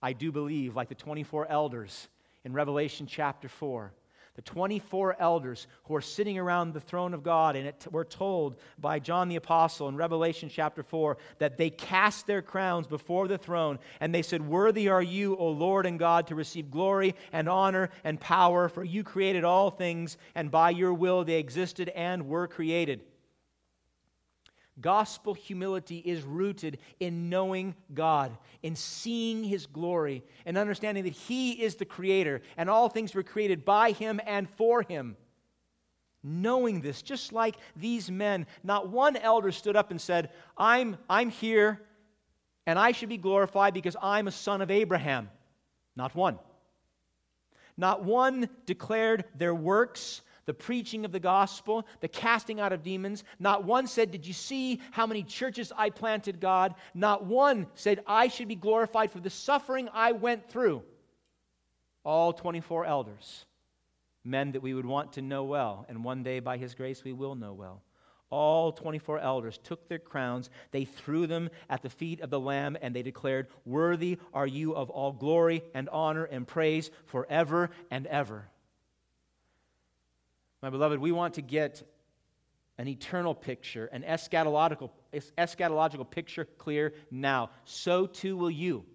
I 0.01 0.12
do 0.12 0.29
believe, 0.29 0.75
like 0.75 0.89
the 0.89 0.96
24 0.96 1.50
elders 1.50 2.10
in 2.43 2.51
Revelation 2.51 3.08
chapter 3.08 3.48
4 3.48 3.93
the 4.36 4.41
24 4.41 5.17
elders 5.20 5.67
who 5.84 5.93
are 5.93 6.01
sitting 6.01 6.38
around 6.38 6.74
the 6.74 6.79
throne 6.79 7.13
of 7.13 7.22
God. 7.22 7.58
And 7.58 7.67
it, 7.67 7.86
we're 7.91 8.05
told 8.05 8.55
by 8.79 8.98
John 8.98 9.27
the 9.27 9.36
Apostle 9.36 9.89
in 9.89 9.98
Revelation 9.98 10.48
chapter 10.50 10.84
4 10.84 11.17
that 11.39 11.58
they 11.58 11.70
cast 11.70 12.27
their 12.27 12.41
crowns 12.41 12.88
before 12.88 13.27
the 13.27 13.38
throne 13.38 13.77
and 14.00 14.15
they 14.15 14.22
said, 14.22 14.41
Worthy 14.41 14.88
are 14.88 15.01
you, 15.01 15.36
O 15.36 15.50
Lord 15.50 15.86
and 15.86 16.00
God, 16.00 16.27
to 16.27 16.36
receive 16.36 16.72
glory 16.72 17.15
and 17.34 17.50
honor 17.50 17.89
and 18.05 18.22
power, 18.22 18.70
for 18.70 18.86
you 18.86 19.03
created 19.03 19.43
all 19.43 19.70
things, 19.70 20.17
and 20.34 20.50
by 20.50 20.70
your 20.70 20.93
will 20.93 21.25
they 21.25 21.38
existed 21.38 21.89
and 21.89 22.27
were 22.27 22.48
created. 22.48 23.01
Gospel 24.81 25.33
humility 25.33 26.00
is 26.00 26.23
rooted 26.23 26.79
in 27.00 27.29
knowing 27.29 27.75
God, 27.93 28.38
in 28.63 28.75
seeing 28.75 29.43
His 29.43 29.65
glory, 29.65 30.23
and 30.45 30.57
understanding 30.57 31.03
that 31.03 31.13
He 31.13 31.51
is 31.63 31.75
the 31.75 31.85
Creator 31.85 32.41
and 32.57 32.69
all 32.69 32.89
things 32.89 33.13
were 33.13 33.23
created 33.23 33.63
by 33.63 33.91
Him 33.91 34.19
and 34.25 34.50
for 34.50 34.81
Him. 34.81 35.15
Knowing 36.23 36.81
this, 36.81 37.01
just 37.01 37.33
like 37.33 37.55
these 37.75 38.11
men, 38.11 38.45
not 38.63 38.89
one 38.89 39.17
elder 39.17 39.51
stood 39.51 39.75
up 39.75 39.91
and 39.91 40.00
said, 40.00 40.29
I'm, 40.57 40.97
I'm 41.09 41.29
here 41.29 41.81
and 42.67 42.77
I 42.77 42.91
should 42.91 43.09
be 43.09 43.17
glorified 43.17 43.73
because 43.73 43.95
I'm 44.01 44.27
a 44.27 44.31
son 44.31 44.61
of 44.61 44.69
Abraham. 44.69 45.29
Not 45.95 46.15
one. 46.15 46.38
Not 47.75 48.03
one 48.03 48.50
declared 48.65 49.25
their 49.35 49.55
works 49.55 50.21
the 50.45 50.53
preaching 50.53 51.05
of 51.05 51.12
the 51.12 51.19
gospel, 51.19 51.86
the 52.00 52.07
casting 52.07 52.60
out 52.60 52.74
of 52.74 52.83
demons. 52.83 53.24
Not 53.39 53.63
one 53.63 53.88
said, 53.88 54.12
Did 54.12 54.25
you 54.25 54.33
see 54.33 54.81
how 54.91 55.05
many 55.05 55.24
churches 55.24 55.71
I 55.75 55.89
planted, 55.89 56.39
God? 56.39 56.75
Not 56.93 57.25
one 57.25 57.67
said, 57.75 58.03
I 58.07 58.27
should 58.27 58.48
be 58.48 58.55
glorified 58.55 59.12
for 59.12 59.19
the 59.19 59.29
suffering 59.29 59.89
I 59.93 60.12
went 60.13 60.50
through. 60.50 60.83
All 62.03 62.33
24 62.33 62.86
elders, 62.86 63.45
men 64.24 64.53
that 64.53 64.63
we 64.63 64.74
would 64.74 64.86
want 64.86 65.13
to 65.13 65.21
know 65.21 65.43
well, 65.43 65.86
and 65.88 66.03
one 66.03 66.24
day 66.24 66.39
by 66.39 66.57
His 66.57 66.74
grace 66.74 67.03
we 67.03 67.13
will 67.13 67.36
know 67.36 67.53
well. 67.53 67.81
All 68.31 68.71
24 68.71 69.19
elders 69.19 69.60
took 69.62 69.89
their 69.89 70.00
crowns, 70.00 70.50
they 70.71 70.86
threw 70.86 71.27
them 71.27 71.50
at 71.69 71.83
the 71.83 71.89
feet 71.89 72.21
of 72.21 72.29
the 72.29 72.39
Lamb, 72.39 72.77
and 72.81 72.95
they 72.95 73.03
declared, 73.03 73.48
Worthy 73.65 74.19
are 74.33 74.48
you 74.48 74.74
of 74.74 74.89
all 74.89 75.12
glory 75.12 75.63
and 75.74 75.89
honor 75.89 76.24
and 76.24 76.48
praise 76.48 76.89
forever 77.05 77.71
and 77.91 78.07
ever. 78.07 78.48
My 80.62 80.70
beloved, 80.70 81.00
we 81.00 81.12
want 81.12 81.36
to 81.36 81.41
get 81.41 81.84
an 82.77 82.88
eternal 82.88 83.34
picture, 83.34 83.88
an 83.88 84.03
eschatological, 84.03 84.89
eschatological 85.38 86.10
picture 86.10 86.46
clear 86.58 86.94
now. 87.10 87.50
So 87.65 88.06
too 88.06 88.38
will 88.38 88.51
you. 88.51 88.86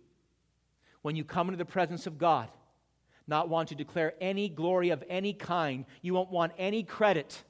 When 1.03 1.17
you 1.17 1.25
come 1.25 1.49
into 1.49 1.59
the 1.59 1.65
presence 1.65 2.07
of 2.07 2.19
God, 2.19 2.49
not 3.29 3.49
want 3.49 3.69
to 3.69 3.75
declare 3.75 4.15
any 4.21 4.49
glory 4.49 4.91
of 4.91 5.03
any 5.09 5.33
kind, 5.33 5.85
you 6.03 6.15
won't 6.15 6.31
want 6.31 6.53
any 6.59 6.83
credit. 6.83 7.43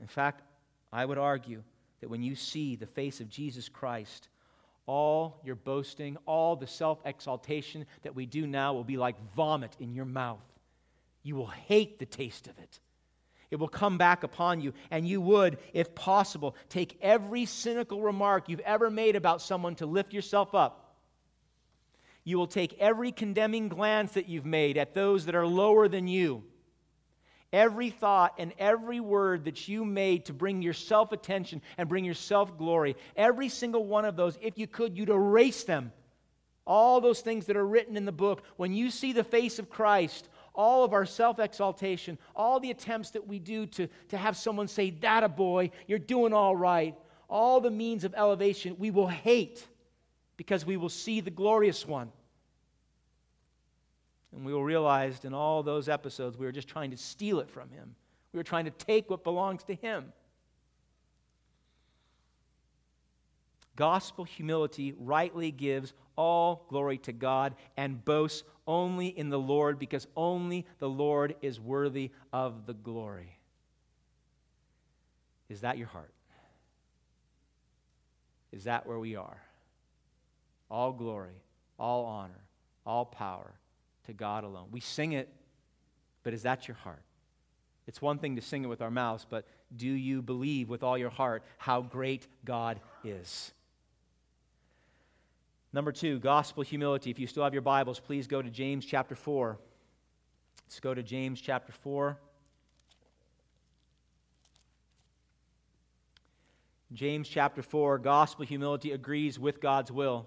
In 0.00 0.06
fact, 0.06 0.42
I 0.92 1.04
would 1.04 1.18
argue 1.18 1.62
that 2.00 2.08
when 2.08 2.22
you 2.22 2.34
see 2.34 2.76
the 2.76 2.86
face 2.86 3.20
of 3.20 3.28
Jesus 3.28 3.68
Christ, 3.68 4.28
all 4.86 5.40
your 5.44 5.56
boasting, 5.56 6.16
all 6.26 6.56
the 6.56 6.66
self 6.66 7.00
exaltation 7.04 7.86
that 8.02 8.14
we 8.14 8.26
do 8.26 8.46
now 8.46 8.72
will 8.72 8.84
be 8.84 8.96
like 8.96 9.16
vomit 9.34 9.76
in 9.78 9.94
your 9.94 10.04
mouth. 10.04 10.49
You 11.22 11.36
will 11.36 11.46
hate 11.46 11.98
the 11.98 12.06
taste 12.06 12.48
of 12.48 12.58
it. 12.58 12.80
It 13.50 13.56
will 13.56 13.68
come 13.68 13.98
back 13.98 14.22
upon 14.22 14.60
you, 14.60 14.74
and 14.90 15.06
you 15.06 15.20
would, 15.20 15.58
if 15.72 15.94
possible, 15.94 16.54
take 16.68 16.98
every 17.02 17.46
cynical 17.46 18.00
remark 18.00 18.48
you've 18.48 18.60
ever 18.60 18.90
made 18.90 19.16
about 19.16 19.42
someone 19.42 19.74
to 19.76 19.86
lift 19.86 20.12
yourself 20.12 20.54
up. 20.54 20.94
You 22.22 22.38
will 22.38 22.46
take 22.46 22.78
every 22.78 23.10
condemning 23.10 23.68
glance 23.68 24.12
that 24.12 24.28
you've 24.28 24.46
made 24.46 24.76
at 24.76 24.94
those 24.94 25.26
that 25.26 25.34
are 25.34 25.46
lower 25.46 25.88
than 25.88 26.06
you 26.06 26.44
Every 27.52 27.90
thought 27.90 28.34
and 28.38 28.52
every 28.58 29.00
word 29.00 29.46
that 29.46 29.66
you 29.66 29.84
made 29.84 30.26
to 30.26 30.32
bring 30.32 30.62
yourself 30.62 31.10
attention 31.10 31.62
and 31.76 31.88
bring 31.88 32.04
yourself 32.04 32.56
glory, 32.56 32.96
every 33.16 33.48
single 33.48 33.84
one 33.84 34.04
of 34.04 34.14
those, 34.14 34.38
if 34.40 34.56
you 34.56 34.68
could, 34.68 34.96
you'd 34.96 35.08
erase 35.08 35.64
them. 35.64 35.92
All 36.64 37.00
those 37.00 37.20
things 37.20 37.46
that 37.46 37.56
are 37.56 37.66
written 37.66 37.96
in 37.96 38.04
the 38.04 38.12
book, 38.12 38.44
when 38.56 38.72
you 38.72 38.90
see 38.90 39.12
the 39.12 39.24
face 39.24 39.58
of 39.58 39.68
Christ, 39.68 40.28
all 40.60 40.84
of 40.84 40.92
our 40.92 41.06
self 41.06 41.38
exaltation, 41.38 42.18
all 42.36 42.60
the 42.60 42.70
attempts 42.70 43.12
that 43.12 43.26
we 43.26 43.38
do 43.38 43.64
to, 43.64 43.88
to 44.10 44.18
have 44.18 44.36
someone 44.36 44.68
say, 44.68 44.90
That 44.90 45.24
a 45.24 45.28
boy, 45.28 45.70
you're 45.86 45.98
doing 45.98 46.34
all 46.34 46.54
right, 46.54 46.94
all 47.30 47.62
the 47.62 47.70
means 47.70 48.04
of 48.04 48.14
elevation, 48.14 48.76
we 48.78 48.90
will 48.90 49.08
hate 49.08 49.66
because 50.36 50.66
we 50.66 50.76
will 50.76 50.90
see 50.90 51.20
the 51.20 51.30
glorious 51.30 51.86
one. 51.86 52.12
And 54.32 54.44
we 54.44 54.52
will 54.52 54.62
realize 54.62 55.24
in 55.24 55.32
all 55.32 55.62
those 55.62 55.88
episodes 55.88 56.36
we 56.36 56.44
were 56.44 56.52
just 56.52 56.68
trying 56.68 56.90
to 56.90 56.96
steal 56.98 57.40
it 57.40 57.50
from 57.50 57.70
him. 57.70 57.94
We 58.34 58.36
were 58.36 58.44
trying 58.44 58.66
to 58.66 58.70
take 58.70 59.08
what 59.08 59.24
belongs 59.24 59.64
to 59.64 59.74
him. 59.74 60.12
Gospel 63.76 64.24
humility 64.24 64.92
rightly 64.98 65.50
gives 65.50 65.94
all 66.20 66.66
glory 66.68 66.98
to 66.98 67.14
God 67.14 67.54
and 67.78 68.04
boasts 68.04 68.42
only 68.66 69.06
in 69.06 69.30
the 69.30 69.38
Lord 69.38 69.78
because 69.78 70.06
only 70.14 70.66
the 70.78 70.88
Lord 70.88 71.34
is 71.40 71.58
worthy 71.58 72.10
of 72.30 72.66
the 72.66 72.74
glory. 72.74 73.38
Is 75.48 75.62
that 75.62 75.78
your 75.78 75.86
heart? 75.86 76.12
Is 78.52 78.64
that 78.64 78.86
where 78.86 78.98
we 78.98 79.16
are? 79.16 79.40
All 80.70 80.92
glory, 80.92 81.40
all 81.78 82.04
honor, 82.04 82.44
all 82.84 83.06
power 83.06 83.54
to 84.04 84.12
God 84.12 84.44
alone. 84.44 84.66
We 84.70 84.80
sing 84.80 85.12
it, 85.12 85.32
but 86.22 86.34
is 86.34 86.42
that 86.42 86.68
your 86.68 86.76
heart? 86.76 87.02
It's 87.86 88.02
one 88.02 88.18
thing 88.18 88.36
to 88.36 88.42
sing 88.42 88.62
it 88.62 88.66
with 88.66 88.82
our 88.82 88.90
mouths, 88.90 89.26
but 89.28 89.46
do 89.74 89.88
you 89.88 90.20
believe 90.20 90.68
with 90.68 90.82
all 90.82 90.98
your 90.98 91.08
heart 91.08 91.42
how 91.56 91.80
great 91.80 92.26
God 92.44 92.78
is? 93.04 93.52
Number 95.72 95.92
two, 95.92 96.18
gospel 96.18 96.64
humility. 96.64 97.10
If 97.10 97.18
you 97.18 97.28
still 97.28 97.44
have 97.44 97.52
your 97.52 97.62
Bibles, 97.62 98.00
please 98.00 98.26
go 98.26 98.42
to 98.42 98.50
James 98.50 98.84
chapter 98.84 99.14
4. 99.14 99.56
Let's 100.66 100.80
go 100.80 100.94
to 100.94 101.02
James 101.02 101.40
chapter 101.40 101.72
4. 101.72 102.18
James 106.92 107.28
chapter 107.28 107.62
4, 107.62 107.98
gospel 107.98 108.44
humility 108.44 108.90
agrees 108.90 109.38
with 109.38 109.60
God's 109.60 109.92
will. 109.92 110.26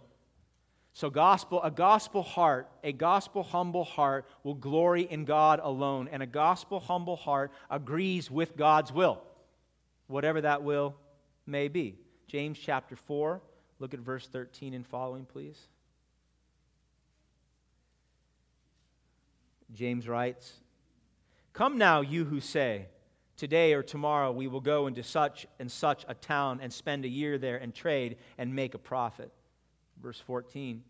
So, 0.93 1.09
gospel, 1.09 1.61
a 1.61 1.71
gospel 1.71 2.21
heart, 2.21 2.69
a 2.83 2.93
gospel 2.93 3.43
humble 3.43 3.83
heart 3.83 4.25
will 4.43 4.53
glory 4.53 5.01
in 5.01 5.25
God 5.25 5.59
alone, 5.61 6.07
and 6.09 6.23
a 6.23 6.27
gospel 6.27 6.79
humble 6.79 7.17
heart 7.17 7.51
agrees 7.69 8.31
with 8.31 8.55
God's 8.55 8.93
will, 8.93 9.21
whatever 10.07 10.39
that 10.39 10.63
will 10.63 10.95
may 11.45 11.67
be. 11.67 11.97
James 12.27 12.57
chapter 12.57 12.95
4, 12.95 13.41
look 13.83 13.93
at 13.93 13.99
verse 13.99 14.25
13 14.27 14.73
and 14.73 14.87
following, 14.87 15.25
please. 15.25 15.59
James 19.73 20.07
writes, 20.07 20.53
Come 21.51 21.77
now, 21.77 21.99
you 21.99 22.23
who 22.23 22.39
say, 22.39 22.85
Today 23.35 23.73
or 23.73 23.83
tomorrow 23.83 24.31
we 24.31 24.47
will 24.47 24.61
go 24.61 24.87
into 24.87 25.03
such 25.03 25.45
and 25.59 25.69
such 25.69 26.05
a 26.07 26.13
town 26.13 26.61
and 26.61 26.71
spend 26.71 27.03
a 27.03 27.09
year 27.09 27.37
there 27.37 27.57
and 27.57 27.75
trade 27.75 28.15
and 28.37 28.55
make 28.55 28.73
a 28.73 28.77
profit. 28.77 29.33
Verse 30.01 30.19
14 30.21 30.81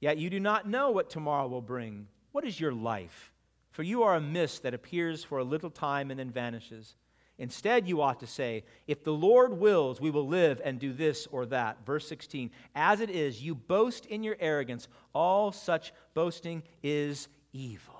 Yet 0.00 0.18
you 0.18 0.28
do 0.28 0.38
not 0.38 0.68
know 0.68 0.90
what 0.90 1.08
tomorrow 1.08 1.48
will 1.48 1.62
bring. 1.62 2.08
What 2.32 2.44
is 2.44 2.60
your 2.60 2.74
life? 2.74 3.32
For 3.70 3.84
you 3.84 4.02
are 4.02 4.16
a 4.16 4.20
mist 4.20 4.64
that 4.64 4.74
appears 4.74 5.24
for 5.24 5.38
a 5.38 5.44
little 5.44 5.70
time 5.70 6.10
and 6.10 6.20
then 6.20 6.30
vanishes. 6.30 6.94
Instead, 7.38 7.88
you 7.88 8.00
ought 8.00 8.20
to 8.20 8.26
say, 8.26 8.64
If 8.86 9.02
the 9.02 9.12
Lord 9.12 9.58
wills, 9.58 10.00
we 10.00 10.10
will 10.10 10.26
live 10.26 10.60
and 10.64 10.78
do 10.78 10.92
this 10.92 11.26
or 11.32 11.46
that. 11.46 11.84
Verse 11.84 12.06
16 12.06 12.50
As 12.74 13.00
it 13.00 13.10
is, 13.10 13.42
you 13.42 13.54
boast 13.54 14.06
in 14.06 14.22
your 14.22 14.36
arrogance. 14.38 14.88
All 15.14 15.52
such 15.52 15.92
boasting 16.14 16.62
is 16.82 17.28
evil. 17.52 17.94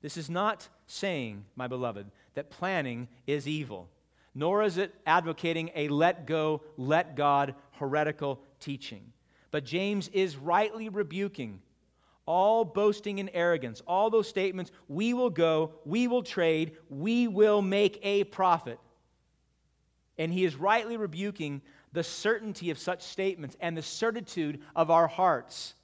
This 0.00 0.16
is 0.16 0.28
not 0.28 0.68
saying, 0.86 1.44
my 1.54 1.68
beloved, 1.68 2.10
that 2.34 2.50
planning 2.50 3.08
is 3.26 3.46
evil 3.46 3.88
nor 4.34 4.62
is 4.62 4.78
it 4.78 4.94
advocating 5.06 5.70
a 5.74 5.88
let 5.88 6.26
go, 6.26 6.62
let 6.76 7.16
God 7.16 7.54
heretical 7.72 8.40
teaching. 8.60 9.12
But 9.50 9.64
James 9.64 10.08
is 10.08 10.36
rightly 10.36 10.88
rebuking 10.88 11.60
all 12.26 12.64
boasting 12.64 13.20
and 13.20 13.30
arrogance, 13.34 13.82
all 13.86 14.10
those 14.10 14.28
statements, 14.28 14.70
we 14.88 15.14
will 15.14 15.30
go, 15.30 15.72
we 15.84 16.08
will 16.08 16.22
trade, 16.22 16.72
we 16.88 17.28
will 17.28 17.62
make 17.62 17.98
a 18.02 18.24
profit. 18.24 18.78
And 20.18 20.32
he 20.32 20.44
is 20.44 20.54
rightly 20.56 20.96
rebuking 20.96 21.62
the 21.92 22.02
certainty 22.02 22.70
of 22.70 22.78
such 22.78 23.02
statements 23.02 23.56
and 23.60 23.76
the 23.76 23.82
certitude 23.82 24.60
of 24.76 24.90
our 24.90 25.08
hearts 25.08 25.74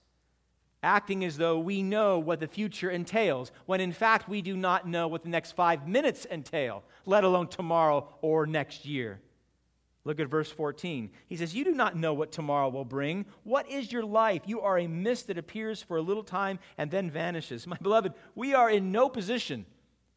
acting 0.83 1.25
as 1.25 1.37
though 1.37 1.59
we 1.59 1.83
know 1.83 2.19
what 2.19 2.41
the 2.41 2.47
future 2.47 2.91
entails, 2.91 3.51
when 3.67 3.81
in 3.81 3.93
fact 3.93 4.29
we 4.29 4.43
do 4.43 4.57
not 4.57 4.87
know 4.87 5.09
what 5.09 5.23
the 5.23 5.29
next 5.29 5.53
five 5.53 5.89
minutes 5.89 6.27
entail, 6.31 6.85
let 7.07 7.25
alone 7.25 7.49
tomorrow 7.49 8.09
or 8.21 8.47
next 8.47 8.87
year. 8.87 9.21
Look 10.09 10.21
at 10.21 10.29
verse 10.29 10.51
14. 10.51 11.11
He 11.27 11.37
says, 11.37 11.55
You 11.55 11.65
do 11.65 11.73
not 11.73 11.95
know 11.95 12.15
what 12.15 12.33
tomorrow 12.33 12.71
will 12.71 12.87
bring. 12.87 13.27
What 13.45 13.71
is 13.71 13.93
your 13.93 14.05
life? 14.05 14.41
You 14.47 14.63
are 14.63 14.79
a 14.79 14.87
mist 14.87 15.27
that 15.27 15.37
appears 15.37 15.83
for 15.83 15.99
a 15.99 16.03
little 16.03 16.23
time 16.23 16.61
and 16.79 16.91
then 16.91 17.11
vanishes. 17.11 17.67
My 17.67 17.77
beloved, 17.77 18.15
we 18.35 18.55
are 18.55 18.71
in 18.71 18.91
no 18.91 19.11
position, 19.11 19.67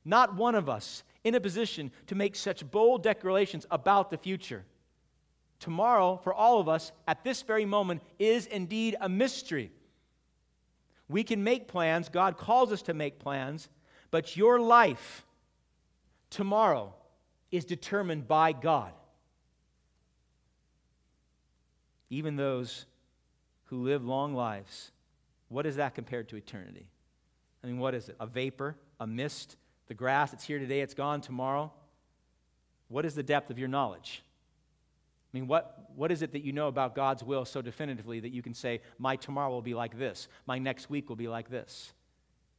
not 0.06 0.34
one 0.34 0.56
of 0.56 0.70
us, 0.70 1.04
in 1.26 1.36
a 1.36 1.42
position 1.42 1.92
to 2.08 2.16
make 2.16 2.38
such 2.38 2.72
bold 2.72 3.04
declarations 3.04 3.66
about 3.70 4.10
the 4.10 4.18
future. 4.18 4.64
Tomorrow, 5.60 6.22
for 6.24 6.34
all 6.34 6.62
of 6.62 6.70
us, 6.70 6.94
at 7.06 7.26
this 7.26 7.42
very 7.42 7.66
moment, 7.66 8.02
is 8.18 8.46
indeed 8.46 8.96
a 9.02 9.10
mystery. 9.10 9.74
We 11.10 11.26
can 11.26 11.44
make 11.44 11.68
plans, 11.68 12.08
God 12.08 12.38
calls 12.38 12.72
us 12.72 12.84
to 12.84 12.94
make 12.94 13.20
plans, 13.20 13.68
but 14.10 14.38
your 14.38 14.58
life 14.62 15.26
tomorrow 16.30 16.94
is 17.52 17.66
determined 17.66 18.26
by 18.26 18.54
God. 18.54 18.94
Even 22.12 22.36
those 22.36 22.86
who 23.66 23.82
live 23.82 24.06
long 24.06 24.36
lives, 24.36 24.92
what 25.48 25.66
is 25.66 25.78
that 25.78 25.96
compared 25.96 26.30
to 26.30 26.36
eternity? 26.36 26.86
I 27.64 27.68
mean, 27.68 27.80
what 27.80 27.96
is 27.96 28.10
it? 28.10 28.18
A 28.20 28.28
vapor, 28.28 28.76
a 29.00 29.08
mist, 29.08 29.56
the 29.88 29.94
grass, 29.94 30.34
it's 30.34 30.44
here 30.44 30.60
today, 30.60 30.82
it's 30.82 30.94
gone 30.94 31.22
tomorrow. 31.22 31.72
What 32.90 33.06
is 33.06 33.16
the 33.16 33.24
depth 33.24 33.50
of 33.50 33.58
your 33.58 33.70
knowledge? 33.70 34.24
I 35.34 35.38
mean, 35.38 35.48
what, 35.48 35.90
what 35.96 36.12
is 36.12 36.22
it 36.22 36.34
that 36.34 36.44
you 36.44 36.52
know 36.52 36.68
about 36.68 36.96
God's 36.96 37.24
will 37.24 37.46
so 37.46 37.62
definitively 37.62 38.20
that 38.20 38.34
you 38.34 38.42
can 38.42 38.54
say, 38.54 38.82
my 39.00 39.16
tomorrow 39.16 39.50
will 39.50 39.62
be 39.62 39.74
like 39.74 39.98
this, 39.98 40.28
my 40.46 40.60
next 40.60 40.90
week 40.90 41.08
will 41.08 41.16
be 41.16 41.30
like 41.30 41.50
this? 41.50 41.94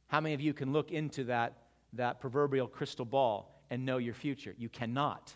How 0.07 0.19
many 0.19 0.33
of 0.33 0.41
you 0.41 0.53
can 0.53 0.73
look 0.73 0.91
into 0.91 1.25
that, 1.25 1.57
that 1.93 2.19
proverbial 2.19 2.67
crystal 2.67 3.05
ball 3.05 3.61
and 3.69 3.85
know 3.85 3.97
your 3.97 4.15
future? 4.15 4.55
You 4.57 4.69
cannot. 4.69 5.31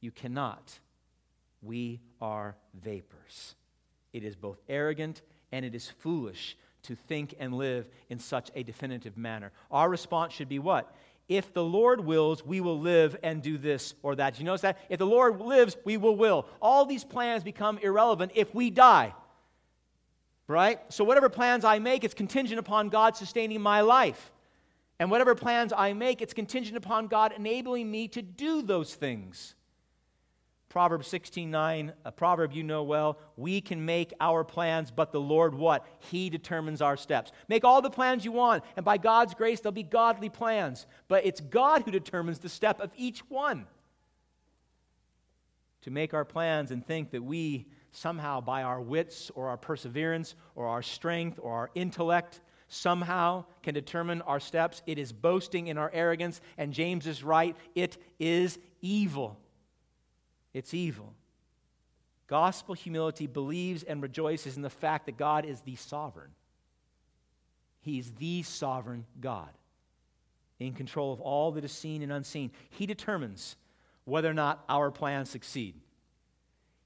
You 0.00 0.10
cannot. 0.10 0.78
We 1.62 2.00
are 2.20 2.56
vapors. 2.82 3.54
It 4.12 4.24
is 4.24 4.36
both 4.36 4.60
arrogant 4.68 5.22
and 5.52 5.64
it 5.64 5.74
is 5.74 5.88
foolish 5.88 6.56
to 6.82 6.94
think 6.94 7.34
and 7.38 7.54
live 7.54 7.88
in 8.08 8.18
such 8.18 8.50
a 8.54 8.62
definitive 8.62 9.16
manner. 9.16 9.52
Our 9.70 9.88
response 9.88 10.32
should 10.32 10.48
be 10.48 10.58
what? 10.58 10.94
if 11.30 11.54
the 11.54 11.62
Lord 11.62 12.04
wills, 12.04 12.44
we 12.44 12.60
will 12.60 12.80
live 12.80 13.16
and 13.22 13.40
do 13.40 13.56
this 13.56 13.94
or 14.02 14.16
that. 14.16 14.40
you 14.40 14.44
notice 14.44 14.62
that? 14.62 14.80
If 14.88 14.98
the 14.98 15.06
Lord 15.06 15.40
lives, 15.40 15.76
we 15.84 15.96
will 15.96 16.16
will. 16.16 16.44
All 16.60 16.84
these 16.84 17.04
plans 17.04 17.44
become 17.44 17.78
irrelevant 17.78 18.32
if 18.34 18.52
we 18.52 18.68
die. 18.68 19.14
Right? 20.48 20.80
So 20.88 21.04
whatever 21.04 21.28
plans 21.28 21.64
I 21.64 21.78
make, 21.78 22.02
it's 22.02 22.14
contingent 22.14 22.58
upon 22.58 22.88
God 22.88 23.16
sustaining 23.16 23.60
my 23.60 23.82
life. 23.82 24.32
And 24.98 25.08
whatever 25.08 25.36
plans 25.36 25.72
I 25.74 25.92
make, 25.92 26.20
it's 26.20 26.34
contingent 26.34 26.76
upon 26.76 27.06
God 27.06 27.32
enabling 27.36 27.88
me 27.88 28.08
to 28.08 28.22
do 28.22 28.60
those 28.60 28.92
things. 28.92 29.54
Proverbs 30.70 31.08
16:9, 31.08 31.92
a 32.04 32.12
proverb 32.12 32.52
you 32.52 32.62
know 32.62 32.84
well, 32.84 33.18
we 33.36 33.60
can 33.60 33.84
make 33.84 34.14
our 34.20 34.44
plans, 34.44 34.92
but 34.92 35.10
the 35.10 35.20
Lord 35.20 35.52
what? 35.52 35.84
He 35.98 36.30
determines 36.30 36.80
our 36.80 36.96
steps. 36.96 37.32
Make 37.48 37.64
all 37.64 37.82
the 37.82 37.90
plans 37.90 38.24
you 38.24 38.30
want, 38.30 38.62
and 38.76 38.84
by 38.84 38.96
God's 38.96 39.34
grace 39.34 39.58
they'll 39.60 39.72
be 39.72 39.82
godly 39.82 40.28
plans, 40.28 40.86
but 41.08 41.26
it's 41.26 41.40
God 41.40 41.82
who 41.82 41.90
determines 41.90 42.38
the 42.38 42.48
step 42.48 42.80
of 42.80 42.92
each 42.96 43.18
one. 43.28 43.66
To 45.82 45.90
make 45.90 46.14
our 46.14 46.24
plans 46.24 46.70
and 46.70 46.86
think 46.86 47.10
that 47.10 47.24
we 47.24 47.66
somehow 47.90 48.40
by 48.40 48.62
our 48.62 48.80
wits 48.80 49.28
or 49.34 49.48
our 49.48 49.56
perseverance 49.56 50.36
or 50.54 50.68
our 50.68 50.82
strength 50.82 51.40
or 51.42 51.52
our 51.52 51.70
intellect 51.74 52.42
somehow 52.68 53.44
can 53.64 53.74
determine 53.74 54.22
our 54.22 54.38
steps, 54.38 54.82
it 54.86 55.00
is 55.00 55.12
boasting 55.12 55.66
in 55.66 55.78
our 55.78 55.90
arrogance, 55.92 56.40
and 56.56 56.72
James 56.72 57.08
is 57.08 57.24
right, 57.24 57.56
it 57.74 57.98
is 58.20 58.56
evil. 58.80 59.36
It's 60.52 60.74
evil. 60.74 61.14
Gospel 62.26 62.74
humility 62.74 63.26
believes 63.26 63.82
and 63.82 64.02
rejoices 64.02 64.56
in 64.56 64.62
the 64.62 64.70
fact 64.70 65.06
that 65.06 65.16
God 65.16 65.44
is 65.44 65.60
the 65.62 65.76
sovereign. 65.76 66.30
He's 67.80 68.12
the 68.12 68.42
sovereign 68.42 69.06
God 69.20 69.50
in 70.58 70.74
control 70.74 71.12
of 71.12 71.20
all 71.20 71.52
that 71.52 71.64
is 71.64 71.72
seen 71.72 72.02
and 72.02 72.12
unseen. 72.12 72.52
He 72.70 72.86
determines 72.86 73.56
whether 74.04 74.30
or 74.30 74.34
not 74.34 74.62
our 74.68 74.90
plans 74.90 75.30
succeed. 75.30 75.74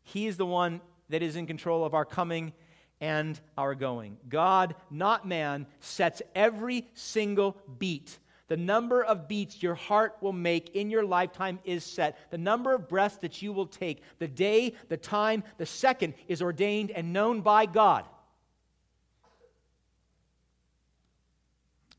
He 0.03 0.27
is 0.27 0.37
the 0.37 0.46
one 0.46 0.81
that 1.11 1.22
is 1.22 1.37
in 1.37 1.46
control 1.46 1.85
of 1.85 1.94
our 1.94 2.05
coming 2.05 2.53
and 3.00 3.38
our 3.59 3.74
going. 3.74 4.16
God, 4.29 4.74
not 4.90 5.27
man, 5.27 5.66
sets 5.81 6.22
every 6.35 6.87
single 6.94 7.57
beat 7.79 8.18
the 8.49 8.57
number 8.57 9.03
of 9.03 9.27
beats 9.27 9.63
your 9.63 9.75
heart 9.75 10.17
will 10.21 10.33
make 10.33 10.77
in 10.77 10.91
your 10.91 11.05
lifetime 11.05 11.59
is 11.65 11.83
set. 11.83 12.31
The 12.31 12.39
number 12.39 12.75
of 12.75 12.89
breaths 12.89 13.17
that 13.19 13.41
you 13.41 13.53
will 13.53 13.67
take, 13.67 14.03
the 14.19 14.29
day, 14.29 14.75
the 14.89 14.99
time, 14.99 15.45
the 15.57 15.67
second 15.67 16.15
is 16.29 16.43
ordained 16.43 16.91
and 16.91 17.13
known 17.13 17.41
by 17.41 17.65
God. 17.67 18.05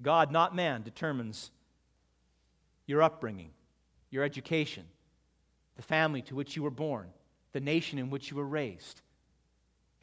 God, 0.01 0.31
not 0.31 0.55
man, 0.55 0.83
determines 0.83 1.49
your 2.85 3.01
upbringing, 3.01 3.49
your 4.11 4.23
education, 4.23 4.85
the 5.77 5.81
family 5.81 6.21
to 6.23 6.35
which 6.35 6.55
you 6.55 6.61
were 6.61 6.69
born, 6.69 7.07
the 7.53 7.59
nation 7.59 7.97
in 7.97 8.11
which 8.11 8.29
you 8.29 8.37
were 8.37 8.45
raised. 8.45 9.01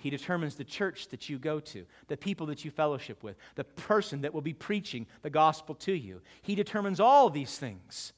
He 0.03 0.11
determines 0.11 0.57
the 0.57 0.65
church 0.65 1.07
that 1.11 1.29
you 1.29 1.39
go 1.39 1.61
to, 1.61 1.87
the 2.09 2.17
people 2.17 2.47
that 2.47 2.65
you 2.65 2.73
fellowship 2.73 3.23
with, 3.23 3.37
the 3.55 3.63
person 3.63 4.23
that 4.23 4.35
will 4.35 4.41
be 4.41 4.53
preaching 4.53 5.07
the 5.23 5.31
gospel 5.31 5.77
to 5.77 5.93
you. 5.93 6.21
He 6.43 6.57
determines 6.57 6.99
all 6.99 7.31
these 7.31 7.57
things. 7.57 8.13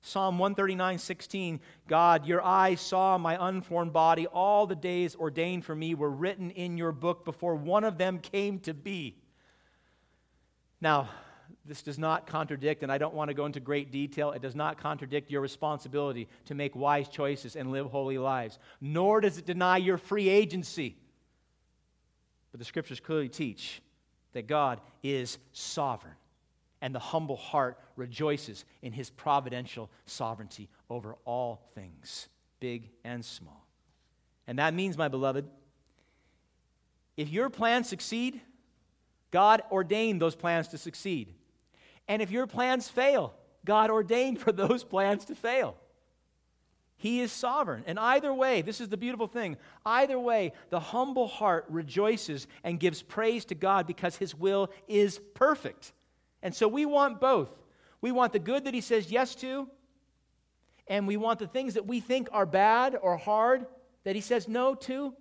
Psalm 0.00 0.38
139, 0.38 0.98
16, 0.98 1.60
God, 1.86 2.26
your 2.26 2.42
eyes 2.42 2.80
saw 2.80 3.18
my 3.18 3.36
unformed 3.48 3.92
body. 3.92 4.26
All 4.26 4.66
the 4.66 4.74
days 4.74 5.14
ordained 5.14 5.66
for 5.66 5.74
me 5.74 5.94
were 5.94 6.10
written 6.10 6.50
in 6.50 6.78
your 6.78 6.92
book 6.92 7.26
before 7.26 7.56
one 7.56 7.84
of 7.84 7.98
them 7.98 8.18
came 8.18 8.58
to 8.60 8.72
be. 8.72 9.14
Now, 10.80 11.10
this 11.66 11.82
does 11.82 11.98
not 11.98 12.26
contradict, 12.26 12.82
and 12.82 12.90
I 12.90 12.96
don't 12.96 13.12
want 13.12 13.28
to 13.28 13.34
go 13.34 13.44
into 13.44 13.60
great 13.60 13.92
detail, 13.92 14.32
it 14.32 14.40
does 14.40 14.56
not 14.56 14.78
contradict 14.78 15.30
your 15.30 15.42
responsibility 15.42 16.26
to 16.46 16.54
make 16.54 16.74
wise 16.74 17.08
choices 17.08 17.54
and 17.54 17.70
live 17.70 17.90
holy 17.90 18.16
lives, 18.16 18.58
nor 18.80 19.20
does 19.20 19.36
it 19.36 19.44
deny 19.44 19.76
your 19.76 19.98
free 19.98 20.30
agency. 20.30 20.96
But 22.52 22.58
the 22.58 22.64
scriptures 22.64 23.00
clearly 23.00 23.28
teach 23.28 23.82
that 24.32 24.46
God 24.46 24.80
is 25.02 25.38
sovereign, 25.52 26.14
and 26.80 26.94
the 26.94 26.98
humble 26.98 27.36
heart 27.36 27.78
rejoices 27.96 28.64
in 28.82 28.92
his 28.92 29.10
providential 29.10 29.90
sovereignty 30.06 30.68
over 30.88 31.16
all 31.24 31.62
things, 31.74 32.28
big 32.60 32.90
and 33.04 33.24
small. 33.24 33.66
And 34.46 34.58
that 34.58 34.74
means, 34.74 34.96
my 34.96 35.08
beloved, 35.08 35.46
if 37.16 37.28
your 37.30 37.50
plans 37.50 37.88
succeed, 37.88 38.40
God 39.30 39.62
ordained 39.70 40.20
those 40.20 40.34
plans 40.34 40.68
to 40.68 40.78
succeed. 40.78 41.34
And 42.08 42.20
if 42.20 42.30
your 42.30 42.46
plans 42.46 42.88
fail, 42.88 43.34
God 43.64 43.90
ordained 43.90 44.40
for 44.40 44.52
those 44.52 44.84
plans 44.94 45.24
to 45.26 45.34
fail. 45.34 45.76
He 47.02 47.18
is 47.18 47.32
sovereign. 47.32 47.82
And 47.88 47.98
either 47.98 48.32
way, 48.32 48.62
this 48.62 48.80
is 48.80 48.88
the 48.88 48.96
beautiful 48.96 49.26
thing 49.26 49.56
either 49.84 50.20
way, 50.20 50.52
the 50.70 50.78
humble 50.78 51.26
heart 51.26 51.64
rejoices 51.68 52.46
and 52.62 52.78
gives 52.78 53.02
praise 53.02 53.44
to 53.46 53.56
God 53.56 53.88
because 53.88 54.14
his 54.14 54.36
will 54.36 54.70
is 54.86 55.18
perfect. 55.34 55.92
And 56.44 56.54
so 56.54 56.68
we 56.68 56.86
want 56.86 57.20
both. 57.20 57.48
We 58.02 58.12
want 58.12 58.32
the 58.32 58.38
good 58.38 58.66
that 58.66 58.72
he 58.72 58.80
says 58.80 59.10
yes 59.10 59.34
to, 59.36 59.68
and 60.86 61.08
we 61.08 61.16
want 61.16 61.40
the 61.40 61.48
things 61.48 61.74
that 61.74 61.88
we 61.88 61.98
think 61.98 62.28
are 62.30 62.46
bad 62.46 62.96
or 63.02 63.16
hard 63.16 63.66
that 64.04 64.14
he 64.14 64.20
says 64.20 64.46
no 64.46 64.76
to. 64.76 65.12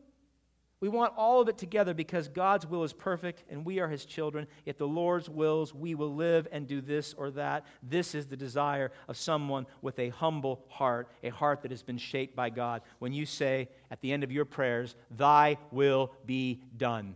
We 0.82 0.89
want 0.89 1.13
all 1.15 1.41
of 1.41 1.48
it 1.48 1.60
together 1.60 1.94
because 1.94 2.28
God's 2.28 2.65
will 2.65 2.84
is 2.84 2.91
perfect 2.91 3.44
and 3.52 3.63
we 3.63 3.80
are 3.80 3.88
his 3.88 4.04
children. 4.04 4.48
If 4.65 4.80
the 4.80 4.88
Lord's 4.88 5.30
wills, 5.30 5.76
we 5.76 5.94
will 5.94 6.13
live 6.15 6.48
and 6.52 6.67
do 6.67 6.82
this 6.82 7.13
or 7.13 7.30
that. 7.32 7.67
This 7.84 8.15
is 8.15 8.26
the 8.26 8.36
desire 8.36 8.91
of 9.08 9.15
someone 9.15 9.67
with 9.84 10.00
a 10.00 10.10
humble 10.10 10.65
heart, 10.70 11.08
a 11.24 11.30
heart 11.30 11.62
that 11.62 11.70
has 11.70 11.84
been 11.84 12.00
shaped 12.00 12.36
by 12.36 12.50
God. 12.50 12.82
When 12.98 13.13
you 13.13 13.28
say 13.28 13.70
at 13.91 14.02
the 14.02 14.12
end 14.12 14.24
of 14.24 14.32
your 14.32 14.44
prayers, 14.44 14.96
Thy 15.12 15.58
will 15.70 16.12
be 16.26 16.62
done, 16.76 17.15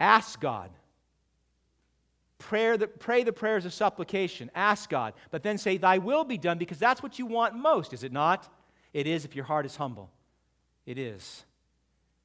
ask 0.00 0.40
God. 0.40 0.70
Prayer 2.38 2.78
the, 2.78 2.86
pray 2.86 3.22
the 3.22 3.32
prayers 3.32 3.66
of 3.66 3.74
supplication. 3.74 4.50
Ask 4.54 4.88
God. 4.88 5.12
But 5.30 5.42
then 5.42 5.58
say, 5.58 5.76
Thy 5.76 5.98
will 5.98 6.24
be 6.24 6.38
done 6.38 6.56
because 6.56 6.78
that's 6.78 7.02
what 7.02 7.18
you 7.18 7.26
want 7.26 7.54
most, 7.54 7.92
is 7.92 8.02
it 8.02 8.12
not? 8.12 8.48
It 8.94 9.06
is 9.06 9.26
if 9.26 9.36
your 9.36 9.44
heart 9.44 9.66
is 9.66 9.76
humble. 9.76 10.08
It 10.86 10.96
is. 10.96 11.44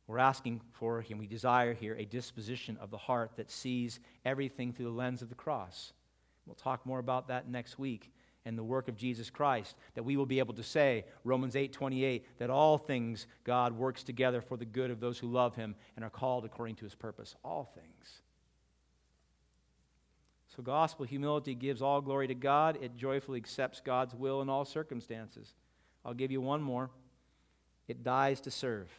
We're 0.07 0.19
asking 0.19 0.61
for, 0.73 1.03
and 1.09 1.19
we 1.19 1.27
desire 1.27 1.73
here, 1.73 1.95
a 1.95 2.05
disposition 2.05 2.77
of 2.81 2.91
the 2.91 2.97
heart 2.97 3.31
that 3.37 3.49
sees 3.49 3.99
everything 4.25 4.73
through 4.73 4.85
the 4.85 4.91
lens 4.91 5.21
of 5.21 5.29
the 5.29 5.35
cross. 5.35 5.93
We'll 6.45 6.55
talk 6.55 6.85
more 6.85 6.99
about 6.99 7.29
that 7.29 7.47
next 7.47 7.79
week 7.79 8.11
and 8.45 8.57
the 8.57 8.63
work 8.63 8.89
of 8.89 8.97
Jesus 8.97 9.29
Christ, 9.29 9.77
that 9.95 10.03
we 10.03 10.17
will 10.17 10.25
be 10.25 10.39
able 10.39 10.53
to 10.55 10.63
say, 10.63 11.05
Romans 11.23 11.55
8 11.55 11.71
28, 11.71 12.39
that 12.39 12.49
all 12.49 12.77
things 12.77 13.27
God 13.45 13.71
works 13.71 14.03
together 14.03 14.41
for 14.41 14.57
the 14.57 14.65
good 14.65 14.91
of 14.91 14.99
those 14.99 15.17
who 15.17 15.31
love 15.31 15.55
him 15.55 15.75
and 15.95 16.03
are 16.03 16.09
called 16.09 16.43
according 16.43 16.75
to 16.75 16.83
his 16.83 16.95
purpose. 16.95 17.35
All 17.45 17.71
things. 17.73 18.21
So, 20.53 20.61
gospel 20.61 21.05
humility 21.05 21.55
gives 21.55 21.81
all 21.81 22.01
glory 22.01 22.27
to 22.27 22.35
God. 22.35 22.77
It 22.81 22.97
joyfully 22.97 23.37
accepts 23.37 23.79
God's 23.79 24.13
will 24.13 24.41
in 24.41 24.49
all 24.49 24.65
circumstances. 24.65 25.55
I'll 26.03 26.13
give 26.13 26.31
you 26.31 26.41
one 26.41 26.61
more. 26.61 26.89
It 27.87 28.03
dies 28.03 28.41
to 28.41 28.51
serve 28.51 28.89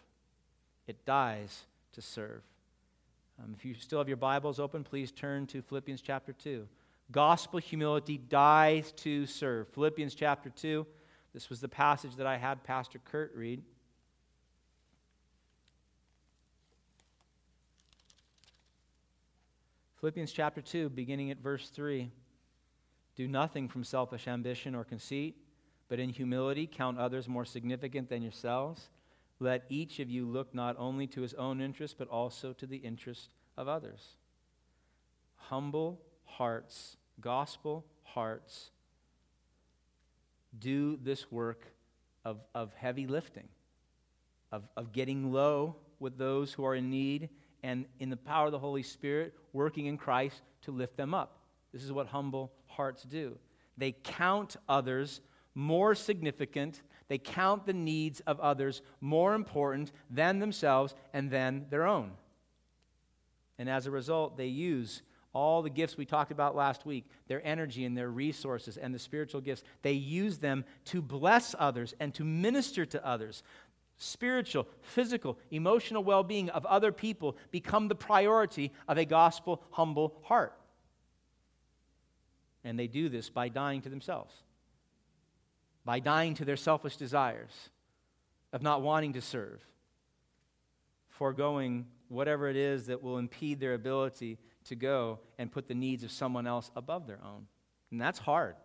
it 0.87 1.05
dies 1.05 1.65
to 1.93 2.03
serve. 2.03 2.43
Um, 3.43 3.55
if 3.57 3.65
you 3.65 3.75
still 3.75 3.99
have 3.99 4.09
your 4.09 4.17
Bibles 4.17 4.61
open, 4.61 4.85
please 4.85 5.11
turn 5.11 5.47
to 5.49 5.63
Philippians 5.63 6.01
chapter 6.01 6.33
2. 6.33 6.67
Gospel 7.11 7.59
humility 7.59 8.19
dies 8.19 8.93
to 8.93 9.27
serve. 9.27 9.69
Philippians 9.69 10.15
chapter 10.15 10.51
2. 10.51 10.87
This 11.33 11.51
was 11.51 11.61
the 11.61 11.69
passage 11.69 12.17
that 12.17 12.27
I 12.27 12.37
had 12.37 12.63
Pastor 12.63 13.01
Kurt 13.05 13.35
read. 13.35 13.63
Philippians 20.01 20.33
chapter 20.33 20.61
2, 20.61 20.91
beginning 20.91 21.31
at 21.31 21.39
verse 21.39 21.71
3. 21.71 22.11
Do 23.17 23.27
nothing 23.27 23.69
from 23.69 23.85
selfish 23.85 24.29
ambition 24.29 24.75
or 24.75 24.85
conceit, 24.85 25.37
but 25.89 25.99
in 25.99 26.11
humility 26.11 26.67
count 26.71 26.99
others 26.99 27.29
more 27.29 27.45
significant 27.45 28.09
than 28.09 28.23
yourselves. 28.23 28.91
Let 29.41 29.65
each 29.69 30.01
of 30.01 30.11
you 30.11 30.27
look 30.27 30.55
not 30.55 30.77
only 30.79 31.07
to 31.09 31.21
his 31.21 31.35
own 31.35 31.61
interest, 31.61 31.97
but 31.99 32.09
also 32.09 32.53
to 32.55 32.67
the 32.67 32.77
interest 32.77 33.31
of 33.57 33.69
others. 33.69 34.17
Humble 35.37 36.01
hearts, 36.25 36.97
gospel 37.21 37.85
hearts, 38.03 38.71
do 40.59 40.99
this 41.03 41.31
work 41.31 41.67
of, 42.25 42.39
of 42.55 42.73
heavy 42.75 43.07
lifting, 43.07 43.49
of, 44.53 44.63
of 44.77 44.93
getting 44.93 45.33
low 45.33 45.77
with 45.99 46.17
those 46.17 46.53
who 46.53 46.65
are 46.65 46.75
in 46.75 46.91
need, 46.91 47.29
and 47.63 47.87
in 47.99 48.11
the 48.11 48.17
power 48.17 48.47
of 48.47 48.53
the 48.53 48.59
Holy 48.59 48.83
Spirit, 48.83 49.35
working 49.53 49.87
in 49.87 49.97
Christ 49.97 50.43
to 50.63 50.71
lift 50.71 50.97
them 50.97 51.15
up. 51.15 51.39
This 51.73 51.83
is 51.83 51.93
what 51.93 52.07
humble 52.07 52.53
hearts 52.67 53.03
do. 53.03 53.37
They 53.77 53.93
count 53.93 54.57
others 54.69 55.21
more 55.55 55.95
significant 55.95 56.83
they 57.09 57.19
count 57.19 57.67
the 57.67 57.73
needs 57.73 58.21
of 58.21 58.41
others 58.41 58.83
more 59.01 59.35
important 59.35 59.93
than 60.11 60.39
themselves 60.39 60.95
and 61.13 61.31
than 61.31 61.67
their 61.71 61.87
own. 61.87 62.13
And 63.59 63.69
as 63.69 63.87
a 63.87 63.91
result, 63.91 64.37
they 64.37 64.47
use 64.47 65.03
all 65.35 65.63
the 65.63 65.71
gifts 65.71 65.97
we 65.97 66.07
talked 66.07 66.31
about 66.31 66.55
last 66.55 66.87
week, 66.87 67.05
their 67.27 67.45
energy 67.45 67.85
and 67.85 67.99
their 67.99 68.11
resources 68.11 68.77
and 68.77 68.95
the 68.95 68.99
spiritual 68.99 69.41
gifts, 69.41 69.65
they 69.83 69.93
use 69.93 70.39
them 70.39 70.65
to 70.87 71.03
bless 71.03 71.55
others 71.59 71.93
and 71.99 72.15
to 72.15 72.25
minister 72.25 72.87
to 72.87 73.05
others. 73.05 73.43
Spiritual, 73.99 74.67
physical, 74.81 75.39
emotional 75.51 76.05
well 76.05 76.23
being 76.23 76.51
of 76.51 76.65
other 76.67 76.93
people 76.93 77.37
become 77.51 77.89
the 77.89 77.95
priority 77.95 78.73
of 78.89 78.97
a 78.97 79.05
gospel 79.05 79.63
humble 79.71 80.17
heart. 80.23 80.57
And 82.63 82.79
they 82.79 82.87
do 82.87 83.09
this 83.09 83.29
by 83.29 83.49
dying 83.49 83.83
to 83.83 83.89
themselves, 83.89 84.33
by 85.85 86.01
dying 86.01 86.35
to 86.35 86.45
their 86.45 86.57
selfish 86.57 86.97
desires 86.97 87.71
of 88.53 88.63
not 88.63 88.83
wanting 88.83 89.13
to 89.15 89.21
serve, 89.21 89.61
foregoing 91.09 91.87
whatever 92.09 92.49
it 92.49 92.57
is 92.57 92.87
that 92.87 93.03
will 93.03 93.19
impede 93.19 93.61
their 93.61 93.75
ability 93.75 94.39
to 94.65 94.75
go 94.75 95.19
and 95.39 95.51
put 95.51 95.69
the 95.69 95.75
needs 95.75 96.05
of 96.05 96.11
someone 96.11 96.47
else 96.47 96.71
above 96.77 97.07
their 97.07 97.21
own. 97.23 97.47
And 97.91 98.01
that's 98.01 98.19
hard. 98.19 98.57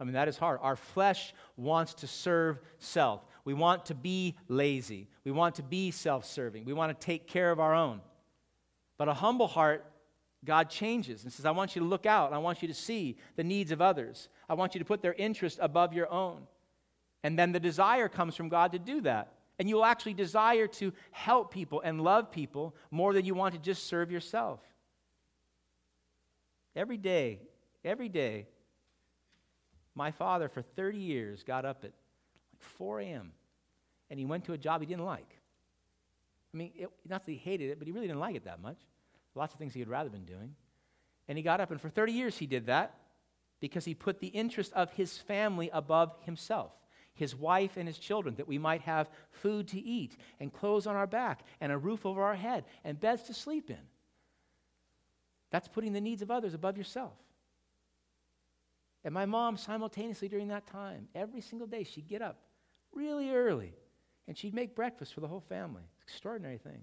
I 0.00 0.04
mean, 0.04 0.14
that 0.14 0.28
is 0.28 0.36
hard. 0.36 0.58
Our 0.62 0.76
flesh 0.76 1.34
wants 1.56 1.94
to 1.94 2.06
serve 2.06 2.58
self. 2.78 3.24
We 3.44 3.54
want 3.54 3.86
to 3.86 3.94
be 3.94 4.36
lazy. 4.48 5.08
We 5.24 5.30
want 5.30 5.56
to 5.56 5.62
be 5.62 5.90
self 5.90 6.24
serving. 6.24 6.64
We 6.64 6.72
want 6.72 6.98
to 6.98 7.06
take 7.06 7.28
care 7.28 7.50
of 7.50 7.60
our 7.60 7.74
own. 7.74 8.00
But 8.98 9.08
a 9.08 9.14
humble 9.14 9.46
heart, 9.46 9.84
God 10.44 10.68
changes 10.68 11.24
and 11.24 11.32
says, 11.32 11.46
I 11.46 11.52
want 11.52 11.74
you 11.74 11.82
to 11.82 11.88
look 11.88 12.06
out. 12.06 12.32
I 12.32 12.38
want 12.38 12.62
you 12.62 12.68
to 12.68 12.74
see 12.74 13.16
the 13.36 13.44
needs 13.44 13.70
of 13.70 13.80
others. 13.80 14.28
I 14.48 14.54
want 14.54 14.74
you 14.74 14.78
to 14.80 14.84
put 14.84 15.00
their 15.00 15.14
interest 15.14 15.58
above 15.62 15.92
your 15.92 16.10
own. 16.12 16.42
And 17.24 17.38
then 17.38 17.50
the 17.50 17.58
desire 17.58 18.08
comes 18.08 18.36
from 18.36 18.48
God 18.48 18.72
to 18.72 18.78
do 18.78 19.00
that. 19.00 19.32
And 19.58 19.68
you 19.68 19.76
will 19.76 19.84
actually 19.84 20.14
desire 20.14 20.66
to 20.66 20.92
help 21.10 21.52
people 21.52 21.80
and 21.80 22.00
love 22.00 22.30
people 22.30 22.76
more 22.90 23.12
than 23.12 23.24
you 23.24 23.34
want 23.34 23.54
to 23.54 23.60
just 23.60 23.86
serve 23.86 24.12
yourself. 24.12 24.60
Every 26.76 26.98
day, 26.98 27.40
every 27.84 28.08
day, 28.08 28.46
my 29.94 30.10
father 30.10 30.48
for 30.48 30.60
30 30.60 30.98
years 30.98 31.42
got 31.42 31.64
up 31.64 31.78
at 31.84 31.92
like 31.92 32.62
4 32.78 33.00
a.m. 33.00 33.32
and 34.10 34.18
he 34.18 34.26
went 34.26 34.44
to 34.44 34.52
a 34.52 34.58
job 34.58 34.80
he 34.80 34.86
didn't 34.86 35.04
like. 35.04 35.38
I 36.52 36.56
mean, 36.56 36.72
it, 36.76 36.90
not 37.08 37.24
that 37.24 37.32
he 37.32 37.38
hated 37.38 37.70
it, 37.70 37.78
but 37.78 37.86
he 37.86 37.92
really 37.92 38.06
didn't 38.06 38.20
like 38.20 38.36
it 38.36 38.44
that 38.44 38.60
much. 38.60 38.78
Lots 39.34 39.54
of 39.54 39.58
things 39.58 39.72
he 39.72 39.80
had 39.80 39.88
rather 39.88 40.10
been 40.10 40.24
doing. 40.24 40.54
And 41.26 41.38
he 41.38 41.42
got 41.42 41.60
up, 41.60 41.70
and 41.70 41.80
for 41.80 41.88
30 41.88 42.12
years 42.12 42.36
he 42.36 42.46
did 42.46 42.66
that 42.66 42.94
because 43.60 43.84
he 43.84 43.94
put 43.94 44.20
the 44.20 44.26
interest 44.28 44.72
of 44.74 44.92
his 44.92 45.16
family 45.16 45.70
above 45.72 46.14
himself, 46.24 46.72
his 47.14 47.34
wife 47.34 47.76
and 47.76 47.86
his 47.86 47.98
children, 47.98 48.34
that 48.36 48.48
we 48.48 48.58
might 48.58 48.82
have 48.82 49.08
food 49.30 49.68
to 49.68 49.80
eat 49.80 50.16
and 50.40 50.52
clothes 50.52 50.86
on 50.86 50.96
our 50.96 51.06
back 51.06 51.44
and 51.60 51.70
a 51.70 51.78
roof 51.78 52.04
over 52.04 52.22
our 52.22 52.34
head 52.34 52.64
and 52.84 53.00
beds 53.00 53.22
to 53.24 53.34
sleep 53.34 53.70
in. 53.70 53.78
That's 55.50 55.68
putting 55.68 55.92
the 55.92 56.00
needs 56.00 56.22
of 56.22 56.30
others 56.30 56.54
above 56.54 56.76
yourself. 56.76 57.12
And 59.04 59.14
my 59.14 59.26
mom, 59.26 59.56
simultaneously 59.56 60.28
during 60.28 60.48
that 60.48 60.66
time, 60.66 61.08
every 61.14 61.40
single 61.40 61.68
day, 61.68 61.84
she'd 61.84 62.08
get 62.08 62.22
up 62.22 62.38
really 62.92 63.30
early 63.30 63.74
and 64.26 64.36
she'd 64.36 64.54
make 64.54 64.74
breakfast 64.74 65.14
for 65.14 65.20
the 65.20 65.28
whole 65.28 65.44
family. 65.48 65.82
Extraordinary 66.02 66.58
thing. 66.58 66.80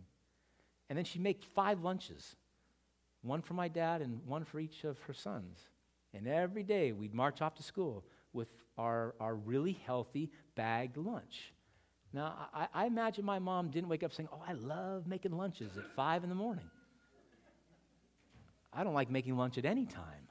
And 0.89 0.97
then 0.97 1.05
she'd 1.05 1.21
make 1.21 1.43
five 1.43 1.81
lunches 1.81 2.35
one 3.23 3.41
for 3.41 3.53
my 3.53 3.67
dad 3.67 4.01
and 4.01 4.19
one 4.25 4.43
for 4.43 4.59
each 4.59 4.83
of 4.83 4.99
her 5.01 5.13
sons. 5.13 5.59
And 6.13 6.27
every 6.27 6.63
day 6.63 6.91
we'd 6.91 7.13
march 7.13 7.41
off 7.41 7.55
to 7.55 7.63
school 7.63 8.03
with 8.33 8.47
our, 8.77 9.15
our 9.19 9.35
really 9.35 9.73
healthy 9.85 10.31
bagged 10.55 10.97
lunch. 10.97 11.53
Now, 12.13 12.49
I, 12.53 12.67
I 12.73 12.85
imagine 12.85 13.23
my 13.23 13.39
mom 13.39 13.69
didn't 13.69 13.89
wake 13.89 14.03
up 14.03 14.13
saying, 14.13 14.29
Oh, 14.31 14.41
I 14.47 14.53
love 14.53 15.07
making 15.07 15.31
lunches 15.31 15.77
at 15.77 15.85
five 15.95 16.23
in 16.23 16.29
the 16.29 16.35
morning. 16.35 16.69
I 18.73 18.83
don't 18.83 18.93
like 18.93 19.09
making 19.09 19.37
lunch 19.37 19.57
at 19.57 19.65
any 19.65 19.85
time. 19.85 20.27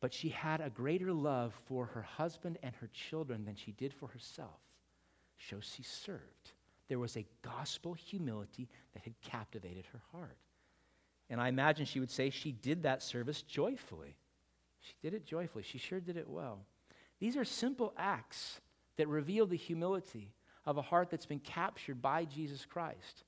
But 0.00 0.14
she 0.14 0.28
had 0.28 0.60
a 0.60 0.70
greater 0.70 1.12
love 1.12 1.54
for 1.66 1.86
her 1.86 2.02
husband 2.02 2.58
and 2.62 2.74
her 2.76 2.88
children 2.92 3.44
than 3.44 3.56
she 3.56 3.72
did 3.72 3.92
for 3.92 4.08
herself. 4.08 4.60
So 5.50 5.58
she 5.60 5.82
served. 5.82 6.52
There 6.88 6.98
was 6.98 7.16
a 7.16 7.26
gospel 7.42 7.94
humility 7.94 8.68
that 8.94 9.02
had 9.02 9.20
captivated 9.20 9.86
her 9.92 10.00
heart. 10.12 10.38
And 11.30 11.40
I 11.40 11.48
imagine 11.48 11.84
she 11.84 12.00
would 12.00 12.10
say 12.10 12.30
she 12.30 12.52
did 12.52 12.84
that 12.84 13.02
service 13.02 13.42
joyfully. 13.42 14.16
She 14.80 14.94
did 15.02 15.14
it 15.14 15.24
joyfully. 15.24 15.64
She 15.64 15.78
sure 15.78 16.00
did 16.00 16.16
it 16.16 16.28
well. 16.28 16.60
These 17.20 17.36
are 17.36 17.44
simple 17.44 17.92
acts 17.96 18.60
that 18.96 19.08
reveal 19.08 19.46
the 19.46 19.56
humility 19.56 20.32
of 20.64 20.76
a 20.76 20.82
heart 20.82 21.10
that's 21.10 21.26
been 21.26 21.40
captured 21.40 22.00
by 22.02 22.24
Jesus 22.24 22.64
Christ. 22.64 23.24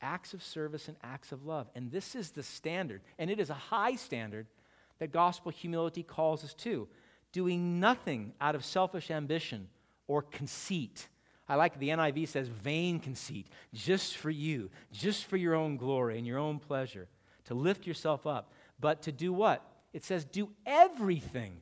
Acts 0.00 0.34
of 0.34 0.42
service 0.42 0.88
and 0.88 0.96
acts 1.02 1.32
of 1.32 1.44
love. 1.44 1.68
And 1.74 1.90
this 1.90 2.14
is 2.14 2.30
the 2.30 2.42
standard, 2.42 3.02
and 3.18 3.30
it 3.30 3.40
is 3.40 3.50
a 3.50 3.54
high 3.54 3.94
standard 3.94 4.46
that 4.98 5.12
gospel 5.12 5.50
humility 5.50 6.02
calls 6.02 6.44
us 6.44 6.54
to 6.54 6.88
doing 7.32 7.80
nothing 7.80 8.32
out 8.40 8.54
of 8.54 8.64
selfish 8.64 9.10
ambition 9.10 9.68
or 10.06 10.22
conceit. 10.22 11.08
I 11.48 11.56
like 11.56 11.78
the 11.78 11.88
NIV 11.88 12.28
says 12.28 12.48
vain 12.48 13.00
conceit, 13.00 13.46
just 13.72 14.16
for 14.16 14.30
you, 14.30 14.70
just 14.92 15.24
for 15.24 15.36
your 15.36 15.54
own 15.54 15.76
glory 15.76 16.18
and 16.18 16.26
your 16.26 16.38
own 16.38 16.58
pleasure, 16.58 17.08
to 17.46 17.54
lift 17.54 17.86
yourself 17.86 18.26
up. 18.26 18.52
But 18.80 19.02
to 19.02 19.12
do 19.12 19.32
what? 19.32 19.64
It 19.92 20.04
says 20.04 20.24
do 20.24 20.50
everything. 20.66 21.60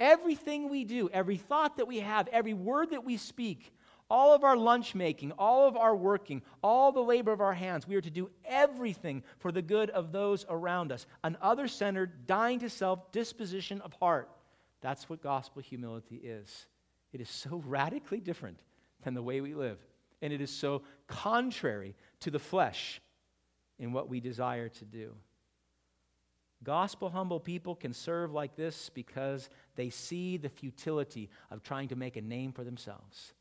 Everything 0.00 0.68
we 0.68 0.84
do, 0.84 1.08
every 1.12 1.36
thought 1.36 1.76
that 1.78 1.88
we 1.88 1.98
have, 2.00 2.28
every 2.28 2.54
word 2.54 2.90
that 2.90 3.04
we 3.04 3.16
speak, 3.16 3.72
all 4.10 4.32
of 4.32 4.44
our 4.44 4.56
lunch 4.56 4.94
making, 4.94 5.32
all 5.32 5.66
of 5.66 5.76
our 5.76 5.94
working, 5.94 6.40
all 6.62 6.92
the 6.92 7.00
labor 7.00 7.32
of 7.32 7.40
our 7.40 7.52
hands, 7.52 7.86
we 7.86 7.96
are 7.96 8.00
to 8.00 8.10
do 8.10 8.30
everything 8.44 9.22
for 9.38 9.52
the 9.52 9.60
good 9.60 9.90
of 9.90 10.12
those 10.12 10.46
around 10.48 10.92
us. 10.92 11.06
An 11.24 11.36
other 11.42 11.68
centered, 11.68 12.26
dying 12.26 12.60
to 12.60 12.70
self 12.70 13.10
disposition 13.12 13.80
of 13.82 13.92
heart. 13.94 14.30
That's 14.80 15.08
what 15.08 15.22
gospel 15.22 15.62
humility 15.62 16.16
is. 16.16 16.66
It 17.12 17.20
is 17.20 17.28
so 17.28 17.62
radically 17.66 18.20
different 18.20 18.58
than 19.02 19.14
the 19.14 19.22
way 19.22 19.40
we 19.40 19.54
live. 19.54 19.78
And 20.22 20.32
it 20.32 20.40
is 20.40 20.50
so 20.50 20.82
contrary 21.06 21.94
to 22.20 22.30
the 22.30 22.38
flesh 22.38 23.00
in 23.78 23.92
what 23.92 24.08
we 24.08 24.20
desire 24.20 24.68
to 24.68 24.84
do. 24.84 25.14
Gospel 26.64 27.08
humble 27.08 27.38
people 27.38 27.74
can 27.74 27.92
serve 27.92 28.32
like 28.32 28.56
this 28.56 28.90
because 28.90 29.48
they 29.76 29.90
see 29.90 30.36
the 30.36 30.48
futility 30.48 31.30
of 31.50 31.62
trying 31.62 31.88
to 31.88 31.96
make 31.96 32.16
a 32.16 32.20
name 32.20 32.52
for 32.52 32.64
themselves. 32.64 33.32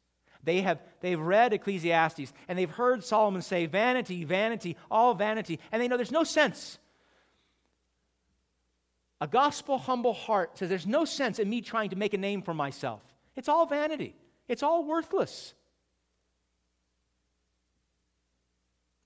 They 0.44 0.62
have 0.62 0.80
they've 1.02 1.20
read 1.20 1.52
Ecclesiastes 1.52 2.32
and 2.48 2.58
they've 2.58 2.70
heard 2.70 3.04
Solomon 3.04 3.42
say, 3.42 3.66
vanity, 3.66 4.24
vanity, 4.24 4.78
all 4.92 5.16
vanity, 5.16 5.60
and 5.72 5.82
they 5.82 5.88
know 5.88 5.98
there's 5.98 6.12
no 6.12 6.24
sense. 6.24 6.78
A 9.20 9.28
gospel 9.28 9.80
humble 9.80 10.14
heart 10.14 10.58
says 10.58 10.70
there's 10.70 10.86
no 10.86 11.04
sense 11.04 11.40
in 11.40 11.50
me 11.50 11.62
trying 11.62 11.90
to 11.90 11.96
make 11.96 12.14
a 12.14 12.20
name 12.20 12.44
for 12.44 12.54
myself. 12.54 13.02
It's 13.36 13.50
all 13.50 13.66
vanity. 13.66 14.16
It's 14.48 14.62
all 14.62 14.84
worthless. 14.84 15.56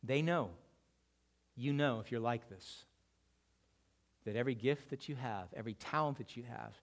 They 0.03 0.21
know, 0.21 0.49
you 1.55 1.73
know 1.73 1.99
if 1.99 2.11
you're 2.11 2.19
like 2.21 2.49
this, 2.49 2.85
that 4.25 4.35
every 4.35 4.55
gift 4.55 4.89
that 4.89 5.09
you 5.09 5.15
have, 5.15 5.47
every 5.55 5.73
talent 5.73 6.17
that 6.17 6.37
you 6.37 6.43
have, 6.43 6.73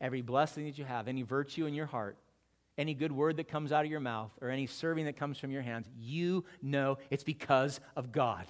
every 0.00 0.22
blessing 0.22 0.64
that 0.66 0.78
you 0.78 0.84
have, 0.84 1.08
any 1.08 1.22
virtue 1.22 1.66
in 1.66 1.74
your 1.74 1.86
heart, 1.86 2.16
any 2.76 2.94
good 2.94 3.12
word 3.12 3.36
that 3.36 3.48
comes 3.48 3.72
out 3.72 3.84
of 3.84 3.90
your 3.90 4.00
mouth 4.00 4.30
or 4.40 4.50
any 4.50 4.66
serving 4.66 5.04
that 5.06 5.16
comes 5.16 5.38
from 5.38 5.50
your 5.50 5.62
hands, 5.62 5.86
you 5.98 6.44
know 6.62 6.98
it's 7.10 7.24
because 7.24 7.80
of 7.96 8.12
God. 8.12 8.46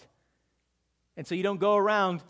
And 1.17 1.27
so 1.27 1.35
you 1.35 1.43
don't 1.43 1.59
go 1.59 1.77
around 1.77 2.23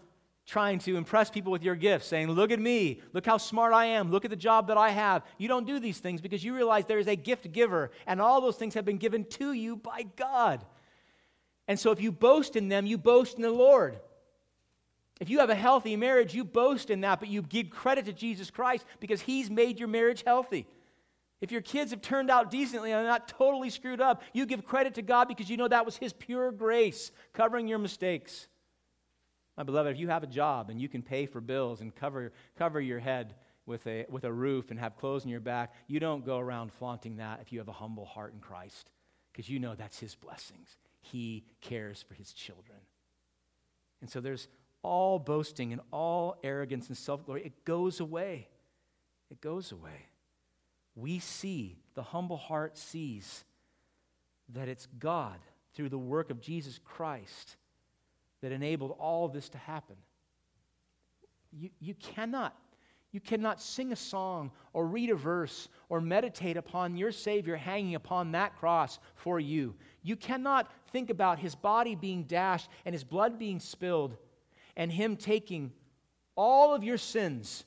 trying 0.46 0.78
to 0.78 0.96
impress 0.96 1.30
people 1.30 1.52
with 1.52 1.62
your 1.62 1.74
gifts, 1.74 2.06
saying, 2.06 2.30
Look 2.30 2.50
at 2.50 2.58
me, 2.58 3.02
look 3.12 3.26
how 3.26 3.36
smart 3.36 3.74
I 3.74 3.84
am, 3.86 4.10
look 4.10 4.24
at 4.24 4.30
the 4.30 4.36
job 4.36 4.68
that 4.68 4.78
I 4.78 4.90
have. 4.90 5.22
You 5.36 5.46
don't 5.46 5.66
do 5.66 5.78
these 5.78 5.98
things 5.98 6.22
because 6.22 6.42
you 6.42 6.54
realize 6.54 6.86
there 6.86 6.98
is 6.98 7.06
a 7.06 7.16
gift 7.16 7.52
giver, 7.52 7.90
and 8.06 8.20
all 8.20 8.40
those 8.40 8.56
things 8.56 8.74
have 8.74 8.86
been 8.86 8.96
given 8.96 9.24
to 9.24 9.52
you 9.52 9.76
by 9.76 10.06
God. 10.16 10.64
And 11.66 11.78
so 11.78 11.90
if 11.90 12.00
you 12.00 12.10
boast 12.10 12.56
in 12.56 12.68
them, 12.68 12.86
you 12.86 12.96
boast 12.96 13.36
in 13.36 13.42
the 13.42 13.50
Lord. 13.50 14.00
If 15.20 15.30
you 15.30 15.40
have 15.40 15.50
a 15.50 15.54
healthy 15.54 15.96
marriage, 15.96 16.34
you 16.34 16.44
boast 16.44 16.90
in 16.90 17.00
that, 17.00 17.18
but 17.20 17.28
you 17.28 17.42
give 17.42 17.70
credit 17.70 18.04
to 18.04 18.12
Jesus 18.12 18.50
Christ 18.50 18.84
because 19.00 19.20
He's 19.20 19.50
made 19.50 19.78
your 19.78 19.88
marriage 19.88 20.22
healthy. 20.24 20.66
If 21.40 21.52
your 21.52 21.60
kids 21.60 21.92
have 21.92 22.02
turned 22.02 22.30
out 22.30 22.50
decently 22.50 22.92
and 22.92 23.06
not 23.06 23.28
totally 23.28 23.70
screwed 23.70 24.00
up, 24.00 24.22
you 24.32 24.46
give 24.46 24.64
credit 24.64 24.94
to 24.94 25.02
God 25.02 25.28
because 25.28 25.48
you 25.48 25.56
know 25.56 25.68
that 25.68 25.86
was 25.86 25.96
His 25.96 26.12
pure 26.12 26.50
grace 26.52 27.10
covering 27.32 27.68
your 27.68 27.78
mistakes. 27.78 28.48
My 29.56 29.64
beloved, 29.64 29.92
if 29.92 29.98
you 29.98 30.08
have 30.08 30.22
a 30.22 30.28
job 30.28 30.70
and 30.70 30.80
you 30.80 30.88
can 30.88 31.02
pay 31.02 31.26
for 31.26 31.40
bills 31.40 31.80
and 31.80 31.94
cover, 31.94 32.32
cover 32.56 32.80
your 32.80 33.00
head 33.00 33.34
with 33.66 33.86
a, 33.86 34.06
with 34.08 34.24
a 34.24 34.32
roof 34.32 34.70
and 34.70 34.78
have 34.78 34.96
clothes 34.96 35.24
on 35.24 35.30
your 35.30 35.40
back, 35.40 35.74
you 35.88 35.98
don't 36.00 36.24
go 36.24 36.38
around 36.38 36.72
flaunting 36.72 37.16
that 37.16 37.40
if 37.42 37.52
you 37.52 37.58
have 37.58 37.68
a 37.68 37.72
humble 37.72 38.04
heart 38.04 38.32
in 38.32 38.40
Christ 38.40 38.90
because 39.32 39.48
you 39.48 39.58
know 39.58 39.74
that's 39.74 39.98
His 39.98 40.14
blessings. 40.14 40.76
He 41.00 41.44
cares 41.60 42.02
for 42.02 42.14
His 42.14 42.32
children. 42.32 42.78
And 44.00 44.10
so 44.10 44.20
there's 44.20 44.48
all 44.82 45.18
boasting 45.18 45.72
and 45.72 45.80
all 45.90 46.36
arrogance 46.42 46.88
and 46.88 46.96
self 46.96 47.24
glory. 47.24 47.42
It 47.44 47.64
goes 47.64 48.00
away. 48.00 48.48
It 49.30 49.40
goes 49.40 49.72
away 49.72 50.08
we 50.98 51.20
see, 51.20 51.78
the 51.94 52.02
humble 52.02 52.36
heart 52.36 52.76
sees, 52.76 53.44
that 54.52 54.68
it's 54.68 54.88
God 54.98 55.38
through 55.74 55.90
the 55.90 55.98
work 55.98 56.30
of 56.30 56.40
Jesus 56.40 56.80
Christ 56.84 57.56
that 58.42 58.50
enabled 58.50 58.96
all 58.98 59.28
this 59.28 59.48
to 59.50 59.58
happen. 59.58 59.94
You, 61.52 61.70
you 61.80 61.94
cannot. 61.94 62.56
You 63.12 63.20
cannot 63.20 63.62
sing 63.62 63.92
a 63.92 63.96
song 63.96 64.50
or 64.72 64.86
read 64.86 65.10
a 65.10 65.14
verse 65.14 65.68
or 65.88 66.00
meditate 66.00 66.56
upon 66.56 66.96
your 66.96 67.12
Savior 67.12 67.56
hanging 67.56 67.94
upon 67.94 68.32
that 68.32 68.58
cross 68.58 68.98
for 69.14 69.38
you. 69.38 69.76
You 70.02 70.16
cannot 70.16 70.70
think 70.92 71.10
about 71.10 71.38
his 71.38 71.54
body 71.54 71.94
being 71.94 72.24
dashed 72.24 72.68
and 72.84 72.92
his 72.92 73.04
blood 73.04 73.38
being 73.38 73.60
spilled 73.60 74.16
and 74.78 74.90
him 74.90 75.16
taking 75.16 75.72
all 76.34 76.74
of 76.74 76.82
your 76.82 76.96
sins 76.96 77.64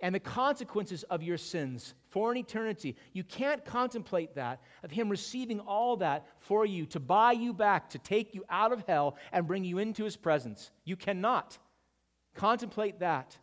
and 0.00 0.14
the 0.14 0.20
consequences 0.20 1.02
of 1.04 1.22
your 1.22 1.38
sins 1.38 1.94
for 2.08 2.32
an 2.32 2.36
eternity. 2.36 2.96
You 3.12 3.22
can't 3.22 3.64
contemplate 3.64 4.34
that, 4.34 4.60
of 4.82 4.90
Him 4.90 5.08
receiving 5.08 5.60
all 5.60 5.96
that 5.98 6.26
for 6.40 6.66
you, 6.66 6.84
to 6.86 7.00
buy 7.00 7.32
you 7.32 7.52
back, 7.52 7.90
to 7.90 7.98
take 7.98 8.34
you 8.34 8.44
out 8.50 8.72
of 8.72 8.84
hell 8.86 9.16
and 9.32 9.46
bring 9.46 9.64
you 9.64 9.78
into 9.78 10.04
His 10.04 10.16
presence. 10.16 10.70
You 10.84 10.96
cannot 10.96 11.56
contemplate 12.34 13.00
that 13.00 13.38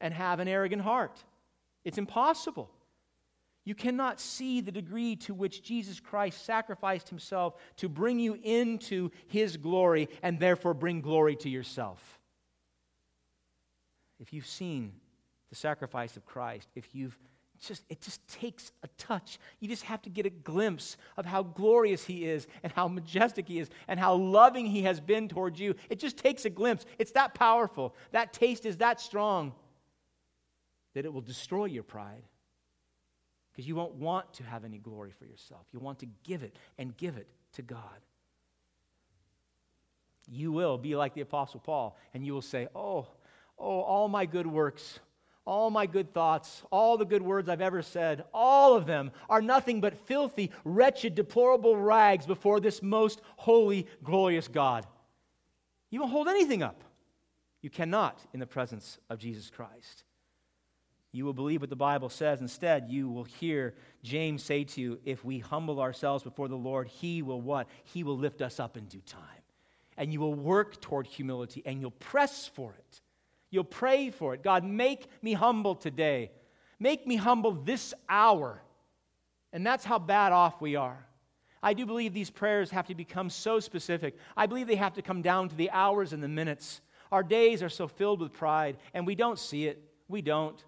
and 0.00 0.14
have 0.14 0.40
an 0.40 0.48
arrogant 0.48 0.82
heart. 0.82 1.22
It's 1.84 1.98
impossible. 1.98 2.70
You 3.64 3.74
cannot 3.74 4.20
see 4.20 4.60
the 4.60 4.72
degree 4.72 5.16
to 5.16 5.34
which 5.34 5.62
Jesus 5.62 5.98
Christ 5.98 6.44
sacrificed 6.44 7.08
himself 7.08 7.56
to 7.76 7.88
bring 7.88 8.20
you 8.20 8.38
into 8.42 9.10
his 9.26 9.56
glory 9.56 10.08
and 10.22 10.38
therefore 10.38 10.72
bring 10.72 11.00
glory 11.00 11.34
to 11.36 11.50
yourself. 11.50 12.15
If 14.18 14.32
you've 14.32 14.46
seen 14.46 14.92
the 15.50 15.56
sacrifice 15.56 16.16
of 16.16 16.24
Christ, 16.24 16.68
if 16.74 16.94
you've 16.94 17.18
just 17.60 17.84
it 17.88 18.00
just 18.00 18.26
takes 18.28 18.72
a 18.82 18.88
touch. 18.98 19.38
You 19.60 19.68
just 19.68 19.84
have 19.84 20.02
to 20.02 20.10
get 20.10 20.26
a 20.26 20.30
glimpse 20.30 20.96
of 21.16 21.24
how 21.24 21.42
glorious 21.42 22.04
he 22.04 22.26
is 22.26 22.46
and 22.62 22.72
how 22.72 22.88
majestic 22.88 23.48
he 23.48 23.58
is 23.58 23.70
and 23.88 23.98
how 23.98 24.14
loving 24.14 24.66
he 24.66 24.82
has 24.82 25.00
been 25.00 25.28
towards 25.28 25.58
you. 25.58 25.74
It 25.88 25.98
just 25.98 26.16
takes 26.16 26.44
a 26.44 26.50
glimpse. 26.50 26.84
It's 26.98 27.12
that 27.12 27.34
powerful. 27.34 27.94
That 28.12 28.32
taste 28.32 28.66
is 28.66 28.76
that 28.78 29.00
strong 29.00 29.54
that 30.94 31.04
it 31.04 31.12
will 31.12 31.20
destroy 31.20 31.66
your 31.66 31.82
pride 31.82 32.22
because 33.52 33.66
you 33.66 33.74
won't 33.74 33.94
want 33.94 34.32
to 34.34 34.44
have 34.44 34.64
any 34.64 34.78
glory 34.78 35.12
for 35.18 35.24
yourself. 35.24 35.66
You 35.72 35.78
want 35.78 35.98
to 36.00 36.06
give 36.24 36.42
it 36.42 36.56
and 36.78 36.96
give 36.96 37.16
it 37.16 37.26
to 37.54 37.62
God. 37.62 37.80
You 40.28 40.52
will 40.52 40.76
be 40.76 40.96
like 40.96 41.14
the 41.14 41.20
Apostle 41.20 41.60
Paul, 41.60 41.96
and 42.12 42.26
you 42.26 42.32
will 42.34 42.42
say, 42.42 42.66
Oh, 42.74 43.06
oh, 43.58 43.80
all 43.80 44.08
my 44.08 44.26
good 44.26 44.46
works, 44.46 45.00
all 45.44 45.70
my 45.70 45.86
good 45.86 46.12
thoughts, 46.12 46.62
all 46.70 46.98
the 46.98 47.04
good 47.04 47.22
words 47.22 47.48
I've 47.48 47.60
ever 47.60 47.82
said, 47.82 48.24
all 48.34 48.74
of 48.76 48.86
them 48.86 49.12
are 49.30 49.40
nothing 49.40 49.80
but 49.80 49.96
filthy, 50.06 50.50
wretched, 50.64 51.14
deplorable 51.14 51.76
rags 51.76 52.26
before 52.26 52.60
this 52.60 52.82
most 52.82 53.20
holy, 53.36 53.86
glorious 54.02 54.48
God. 54.48 54.86
You 55.90 56.00
won't 56.00 56.12
hold 56.12 56.28
anything 56.28 56.62
up. 56.62 56.82
You 57.62 57.70
cannot 57.70 58.20
in 58.32 58.40
the 58.40 58.46
presence 58.46 58.98
of 59.08 59.18
Jesus 59.18 59.50
Christ. 59.50 60.04
You 61.12 61.24
will 61.24 61.32
believe 61.32 61.62
what 61.62 61.70
the 61.70 61.76
Bible 61.76 62.10
says. 62.10 62.40
Instead, 62.40 62.90
you 62.90 63.08
will 63.08 63.24
hear 63.24 63.74
James 64.02 64.42
say 64.42 64.64
to 64.64 64.80
you, 64.80 64.98
if 65.04 65.24
we 65.24 65.38
humble 65.38 65.80
ourselves 65.80 66.22
before 66.22 66.48
the 66.48 66.56
Lord, 66.56 66.88
he 66.88 67.22
will 67.22 67.40
what? 67.40 67.68
He 67.84 68.04
will 68.04 68.18
lift 68.18 68.42
us 68.42 68.60
up 68.60 68.76
in 68.76 68.84
due 68.84 69.00
time. 69.06 69.22
And 69.96 70.12
you 70.12 70.20
will 70.20 70.34
work 70.34 70.80
toward 70.82 71.06
humility 71.06 71.62
and 71.64 71.80
you'll 71.80 71.92
press 71.92 72.46
for 72.46 72.74
it. 72.74 73.00
You'll 73.56 73.64
pray 73.64 74.10
for 74.10 74.34
it. 74.34 74.42
God, 74.42 74.64
make 74.64 75.08
me 75.22 75.32
humble 75.32 75.74
today. 75.74 76.30
Make 76.78 77.06
me 77.06 77.16
humble 77.16 77.52
this 77.52 77.94
hour. 78.06 78.60
And 79.50 79.66
that's 79.66 79.82
how 79.82 79.98
bad 79.98 80.32
off 80.32 80.60
we 80.60 80.76
are. 80.76 81.06
I 81.62 81.72
do 81.72 81.86
believe 81.86 82.12
these 82.12 82.28
prayers 82.28 82.70
have 82.72 82.88
to 82.88 82.94
become 82.94 83.30
so 83.30 83.58
specific. 83.58 84.18
I 84.36 84.44
believe 84.44 84.66
they 84.66 84.76
have 84.76 84.92
to 84.92 85.02
come 85.02 85.22
down 85.22 85.48
to 85.48 85.56
the 85.56 85.70
hours 85.70 86.12
and 86.12 86.22
the 86.22 86.28
minutes. 86.28 86.82
Our 87.10 87.22
days 87.22 87.62
are 87.62 87.70
so 87.70 87.88
filled 87.88 88.20
with 88.20 88.34
pride, 88.34 88.76
and 88.92 89.06
we 89.06 89.14
don't 89.14 89.38
see 89.38 89.66
it. 89.68 89.82
We 90.06 90.20
don't. 90.20 90.62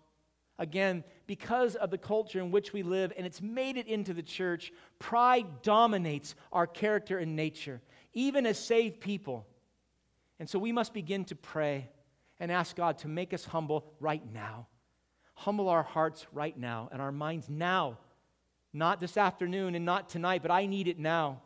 Again, 0.58 1.04
because 1.26 1.74
of 1.74 1.90
the 1.90 1.98
culture 1.98 2.40
in 2.40 2.50
which 2.50 2.72
we 2.72 2.82
live 2.82 3.12
and 3.18 3.26
it's 3.26 3.42
made 3.42 3.76
it 3.76 3.86
into 3.86 4.14
the 4.14 4.22
church, 4.22 4.72
pride 4.98 5.60
dominates 5.60 6.34
our 6.54 6.66
character 6.66 7.18
and 7.18 7.36
nature, 7.36 7.82
even 8.14 8.46
as 8.46 8.58
saved 8.58 8.98
people. 9.02 9.46
And 10.40 10.48
so 10.48 10.58
we 10.58 10.72
must 10.72 10.94
begin 10.94 11.26
to 11.26 11.36
pray 11.36 11.90
and 12.40 12.52
ask 12.52 12.76
God 12.76 12.98
to 12.98 13.08
make 13.08 13.32
us 13.34 13.44
humble 13.44 13.92
right 14.00 14.22
now. 14.32 14.66
Humble 15.34 15.68
our 15.68 15.82
hearts 15.82 16.26
right 16.32 16.56
now 16.56 16.88
and 16.92 17.00
our 17.00 17.12
minds 17.12 17.48
now. 17.48 17.98
Not 18.72 19.00
this 19.00 19.16
afternoon 19.16 19.74
and 19.74 19.84
not 19.84 20.08
tonight, 20.08 20.42
but 20.42 20.50
I 20.50 20.66
need 20.66 20.88
it 20.88 20.98
now. 20.98 21.40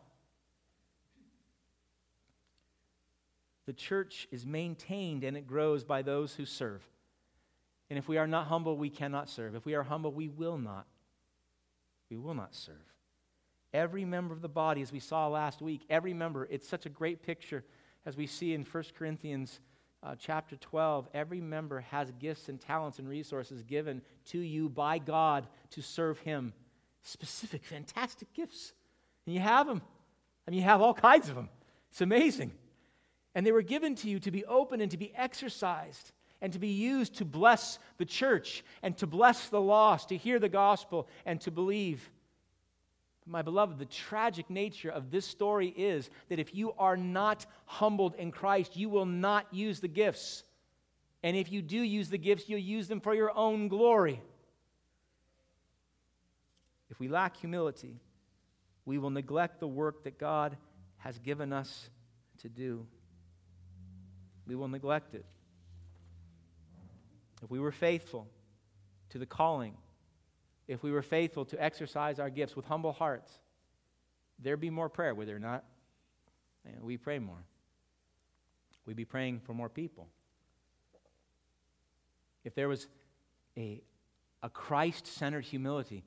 The 3.67 3.73
church 3.73 4.27
is 4.31 4.45
maintained 4.45 5.25
and 5.25 5.37
it 5.37 5.47
grows 5.47 5.85
by 5.85 6.03
those 6.03 6.35
who 6.35 6.45
serve. 6.45 6.83
And 7.91 7.99
if 7.99 8.09
we 8.09 8.17
are 8.17 8.27
not 8.27 8.47
humble, 8.47 8.77
we 8.77 8.91
cannot 8.91 9.29
serve. 9.29 9.55
If 9.55 9.65
we 9.65 9.75
are 9.75 9.83
humble, 9.83 10.13
we 10.13 10.29
will 10.29 10.59
not. 10.59 10.87
We 12.11 12.17
will 12.17 12.35
not 12.35 12.55
serve. 12.55 12.77
Every 13.73 14.05
member 14.05 14.35
of 14.35 14.43
the 14.43 14.49
body, 14.49 14.83
as 14.83 14.93
we 14.93 14.99
saw 14.99 15.29
last 15.29 15.63
week, 15.63 15.83
every 15.89 16.13
member, 16.13 16.47
it's 16.51 16.69
such 16.69 16.87
a 16.87 16.91
great 16.91 17.23
picture 17.23 17.65
as 18.05 18.17
we 18.17 18.27
see 18.27 18.53
in 18.53 18.65
1 18.65 18.85
Corinthians 18.99 19.61
uh, 20.03 20.15
chapter 20.19 20.57
12. 20.57 21.09
Every 21.15 21.41
member 21.41 21.81
has 21.91 22.11
gifts 22.19 22.49
and 22.49 22.61
talents 22.61 22.99
and 22.99 23.09
resources 23.09 23.62
given 23.62 24.03
to 24.27 24.38
you 24.38 24.69
by 24.69 24.99
God 24.99 25.47
to 25.71 25.83
serve 25.83 26.19
Him. 26.21 26.53
Specific, 27.03 27.65
fantastic 27.65 28.33
gifts. 28.33 28.73
And 29.27 29.35
you 29.35 29.41
have 29.41 29.67
them. 29.67 29.83
I 30.47 30.51
mean, 30.51 30.61
you 30.61 30.67
have 30.67 30.81
all 30.83 30.95
kinds 30.95 31.29
of 31.29 31.35
them. 31.35 31.49
It's 31.91 32.01
amazing. 32.01 32.53
And 33.35 33.47
they 33.47 33.53
were 33.53 33.62
given 33.62 33.95
to 33.97 34.09
you 34.09 34.19
to 34.21 34.31
be 34.31 34.45
open 34.45 34.81
and 34.81 34.91
to 34.91 34.97
be 34.97 35.12
exercised 35.15 36.12
and 36.41 36.53
to 36.53 36.59
be 36.59 36.69
used 36.69 37.15
to 37.17 37.25
bless 37.25 37.79
the 37.99 38.05
church 38.05 38.65
and 38.83 38.97
to 38.99 39.07
bless 39.07 39.49
the 39.49 39.61
lost, 39.61 40.09
to 40.09 40.17
hear 40.17 40.38
the 40.38 40.49
gospel 40.49 41.09
and 41.25 41.41
to 41.43 41.51
believe. 41.51 42.11
My 43.25 43.43
beloved, 43.43 43.79
the 43.79 43.87
tragic 43.87 44.51
nature 44.51 44.91
of 44.91 45.11
this 45.11 45.25
story 45.25 45.69
is 45.69 46.11
that 46.29 46.39
if 46.39 46.55
you 46.55 46.73
are 46.73 46.97
not 46.97 47.47
humbled 47.67 48.15
in 48.17 48.33
Christ, 48.33 48.77
you 48.77 48.89
will 48.89 49.07
not 49.07 49.47
use 49.53 49.81
the 49.81 49.89
gifts. 49.89 50.43
And 51.23 51.37
if 51.37 51.53
you 51.53 51.63
do 51.63 51.79
use 51.79 52.11
the 52.11 52.19
gifts, 52.19 52.49
you'll 52.49 52.59
use 52.59 52.89
them 52.89 53.01
for 53.01 53.15
your 53.15 53.37
own 53.37 53.69
glory. 53.69 54.21
If 56.91 56.99
we 56.99 57.09
lack 57.09 57.37
humility, 57.37 58.01
we 58.85 58.99
will 58.99 59.11
neglect 59.11 59.61
the 59.61 59.69
work 59.69 60.05
that 60.05 60.19
God 60.19 60.57
has 60.99 61.19
given 61.19 61.53
us 61.53 61.89
to 62.43 62.49
do. 62.49 62.87
We 64.47 64.57
will 64.57 64.69
neglect 64.69 65.15
it 65.15 65.25
if 67.43 67.51
we 67.51 67.59
were 67.59 67.73
faithful 67.73 68.29
to 69.11 69.19
the 69.19 69.27
calling, 69.27 69.75
if 70.68 70.83
we 70.83 70.90
were 70.90 71.03
faithful 71.03 71.44
to 71.46 71.62
exercise 71.62 72.18
our 72.18 72.31
gifts 72.31 72.57
with 72.57 72.64
humble 72.64 72.92
hearts, 72.92 73.33
there'd 74.38 74.61
be 74.61 74.70
more 74.70 74.88
prayer, 74.88 75.14
would 75.14 75.29
there 75.29 75.38
not? 75.38 75.64
we 76.81 76.96
pray 76.96 77.18
more. 77.18 77.44
We'd 78.87 78.96
be 78.96 79.05
praying 79.05 79.40
for 79.40 79.53
more 79.53 79.68
people. 79.68 80.07
If 82.44 82.55
there 82.55 82.68
was 82.68 82.87
a, 83.57 83.81
a 84.44 84.48
Christ 84.48 85.07
centered 85.09 85.44
humility 85.44 86.05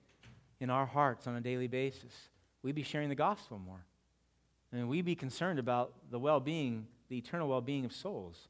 in 0.62 0.70
our 0.70 0.86
hearts 0.86 1.28
on 1.28 1.36
a 1.36 1.42
daily 1.42 1.68
basis, 1.68 2.14
we'd 2.62 2.76
be 2.76 2.84
sharing 2.84 3.10
the 3.10 3.16
gospel 3.16 3.60
more. 3.60 3.84
And 4.72 4.88
we'd 4.88 5.06
be 5.06 5.16
concerned 5.16 5.60
about 5.60 5.94
the 6.10 6.20
well 6.20 6.40
being, 6.40 6.88
the 7.10 7.18
eternal 7.18 7.50
well 7.50 7.62
being 7.62 7.84
of 7.84 7.92
souls 7.92 8.48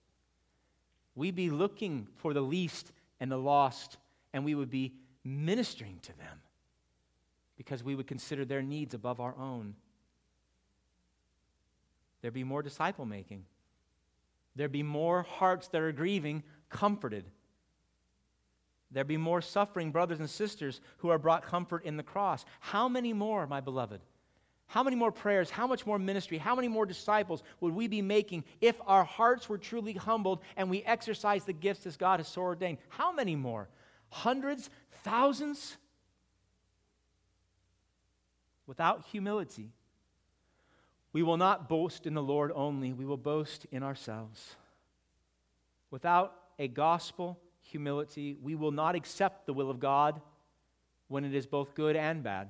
we'd 1.15 1.35
be 1.35 1.49
looking 1.49 2.07
for 2.17 2.33
the 2.33 2.41
least 2.41 2.91
and 3.19 3.31
the 3.31 3.37
lost, 3.37 3.97
and 4.33 4.43
we 4.43 4.53
would 4.53 4.69
be 4.69 4.93
ministering 5.25 5.99
to 6.03 6.15
them 6.17 6.39
because 7.57 7.83
we 7.83 7.95
would 7.95 8.07
consider 8.07 8.45
their 8.45 8.61
needs 8.61 8.93
above 8.93 9.19
our 9.19 9.35
own. 9.37 9.75
There'd 12.21 12.33
be 12.33 12.43
more 12.43 12.61
disciple 12.61 13.05
making. 13.05 13.45
There'd 14.55 14.71
be 14.71 14.83
more 14.83 15.23
hearts 15.23 15.67
that 15.69 15.81
are 15.81 15.91
grieving 15.91 16.43
comforted. 16.69 17.25
There'd 18.91 19.07
be 19.07 19.17
more 19.17 19.41
suffering 19.41 19.91
brothers 19.91 20.19
and 20.19 20.29
sisters 20.29 20.79
who 20.97 21.09
are 21.09 21.17
brought 21.17 21.43
comfort 21.43 21.83
in 21.83 21.97
the 21.97 22.03
cross. 22.03 22.45
How 22.59 22.87
many 22.87 23.13
more, 23.13 23.47
my 23.47 23.59
beloved? 23.59 24.01
How 24.67 24.83
many 24.83 24.95
more 24.95 25.11
prayers, 25.11 25.49
how 25.49 25.67
much 25.67 25.85
more 25.85 25.99
ministry, 25.99 26.37
how 26.37 26.55
many 26.55 26.67
more 26.67 26.85
disciples 26.85 27.43
would 27.59 27.73
we 27.73 27.87
be 27.87 28.01
making 28.01 28.43
if 28.61 28.75
our 28.87 29.03
hearts 29.03 29.47
were 29.47 29.57
truly 29.57 29.93
humbled 29.93 30.39
and 30.57 30.69
we 30.69 30.83
exercise 30.83 31.43
the 31.45 31.53
gifts 31.53 31.85
as 31.85 31.97
God 31.97 32.19
has 32.19 32.27
so 32.27 32.41
ordained? 32.41 32.79
How 32.89 33.11
many 33.11 33.35
more? 33.35 33.67
Hundreds? 34.15 34.69
Thousands? 35.03 35.75
Without 38.65 39.03
humility, 39.11 39.73
we 41.11 41.21
will 41.21 41.35
not 41.35 41.67
boast 41.67 42.07
in 42.07 42.13
the 42.13 42.23
Lord 42.23 42.51
only, 42.55 42.93
we 42.93 43.05
will 43.05 43.17
boast 43.17 43.65
in 43.71 43.83
ourselves. 43.83 44.55
Without 45.91 46.33
a 46.57 46.69
gospel 46.69 47.37
humility, 47.61 48.37
we 48.41 48.55
will 48.55 48.71
not 48.71 48.95
accept 48.95 49.45
the 49.45 49.53
will 49.53 49.69
of 49.69 49.81
God 49.81 50.21
when 51.09 51.25
it 51.25 51.35
is 51.35 51.45
both 51.45 51.75
good 51.75 51.97
and 51.97 52.23
bad. 52.23 52.49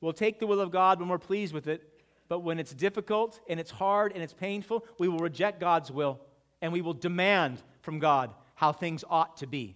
We'll 0.00 0.12
take 0.12 0.38
the 0.38 0.46
will 0.46 0.60
of 0.60 0.70
God 0.70 1.00
when 1.00 1.08
we're 1.08 1.18
pleased 1.18 1.52
with 1.52 1.66
it, 1.66 1.82
but 2.28 2.40
when 2.40 2.60
it's 2.60 2.72
difficult 2.72 3.40
and 3.48 3.58
it's 3.58 3.72
hard 3.72 4.12
and 4.12 4.22
it's 4.22 4.32
painful, 4.32 4.86
we 5.00 5.08
will 5.08 5.18
reject 5.18 5.58
God's 5.58 5.90
will 5.90 6.20
and 6.62 6.72
we 6.72 6.82
will 6.82 6.94
demand 6.94 7.60
from 7.82 7.98
God 7.98 8.32
how 8.54 8.72
things 8.72 9.04
ought 9.10 9.38
to 9.38 9.48
be, 9.48 9.74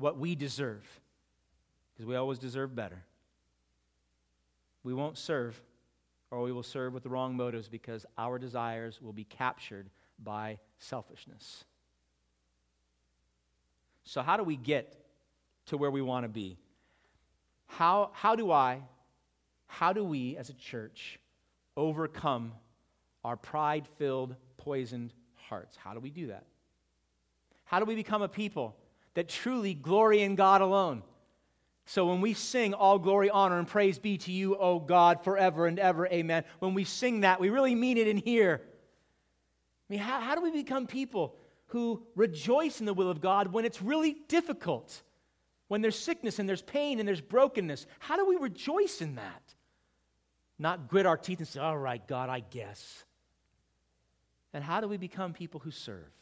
what 0.00 0.18
we 0.18 0.34
deserve, 0.34 0.82
because 1.92 2.06
we 2.06 2.16
always 2.16 2.38
deserve 2.38 2.74
better. 2.74 3.04
We 4.82 4.94
won't 4.94 5.18
serve, 5.18 5.60
or 6.30 6.40
we 6.40 6.52
will 6.52 6.62
serve 6.62 6.94
with 6.94 7.02
the 7.02 7.10
wrong 7.10 7.36
motives 7.36 7.68
because 7.68 8.06
our 8.16 8.38
desires 8.38 9.00
will 9.02 9.12
be 9.12 9.24
captured 9.24 9.90
by 10.18 10.58
selfishness. 10.78 11.64
So, 14.04 14.22
how 14.22 14.38
do 14.38 14.42
we 14.42 14.56
get 14.56 14.96
to 15.66 15.76
where 15.76 15.90
we 15.90 16.00
want 16.00 16.24
to 16.24 16.28
be? 16.28 16.56
How, 17.66 18.10
how 18.14 18.34
do 18.34 18.50
I, 18.50 18.80
how 19.66 19.92
do 19.92 20.02
we 20.02 20.36
as 20.36 20.48
a 20.48 20.54
church 20.54 21.20
overcome 21.76 22.52
our 23.22 23.36
pride 23.36 23.86
filled, 23.98 24.34
poisoned 24.56 25.12
hearts? 25.34 25.76
How 25.76 25.92
do 25.92 26.00
we 26.00 26.10
do 26.10 26.28
that? 26.28 26.46
How 27.64 27.78
do 27.78 27.84
we 27.84 27.94
become 27.94 28.22
a 28.22 28.28
people 28.28 28.74
that 29.14 29.28
truly 29.28 29.74
glory 29.74 30.22
in 30.22 30.34
God 30.34 30.60
alone? 30.60 31.02
So 31.86 32.06
when 32.06 32.20
we 32.20 32.34
sing 32.34 32.72
all 32.72 32.98
glory, 32.98 33.30
honor, 33.30 33.58
and 33.58 33.66
praise 33.66 33.98
be 33.98 34.16
to 34.18 34.30
you, 34.30 34.56
O 34.56 34.78
God, 34.78 35.24
forever 35.24 35.66
and 35.66 35.78
ever, 35.78 36.06
amen, 36.06 36.44
when 36.60 36.74
we 36.74 36.84
sing 36.84 37.22
that, 37.22 37.40
we 37.40 37.50
really 37.50 37.74
mean 37.74 37.98
it 37.98 38.06
in 38.06 38.16
here. 38.16 38.60
I 38.64 39.92
mean, 39.92 40.00
how, 40.00 40.20
how 40.20 40.34
do 40.36 40.40
we 40.40 40.52
become 40.52 40.86
people 40.86 41.34
who 41.66 42.02
rejoice 42.14 42.78
in 42.78 42.86
the 42.86 42.94
will 42.94 43.10
of 43.10 43.20
God 43.20 43.52
when 43.52 43.64
it's 43.64 43.82
really 43.82 44.16
difficult? 44.28 45.02
When 45.66 45.82
there's 45.82 45.98
sickness 45.98 46.38
and 46.38 46.48
there's 46.48 46.62
pain 46.62 47.00
and 47.00 47.08
there's 47.08 47.20
brokenness, 47.20 47.86
how 47.98 48.16
do 48.16 48.24
we 48.24 48.36
rejoice 48.36 49.00
in 49.00 49.16
that? 49.16 49.42
Not 50.58 50.88
grit 50.88 51.06
our 51.06 51.16
teeth 51.16 51.38
and 51.38 51.48
say, 51.48 51.58
all 51.58 51.78
right, 51.78 52.06
God, 52.06 52.28
I 52.28 52.40
guess. 52.40 53.04
And 54.52 54.62
how 54.62 54.80
do 54.80 54.88
we 54.88 54.96
become 54.96 55.32
people 55.32 55.58
who 55.58 55.70
serve 55.70 56.12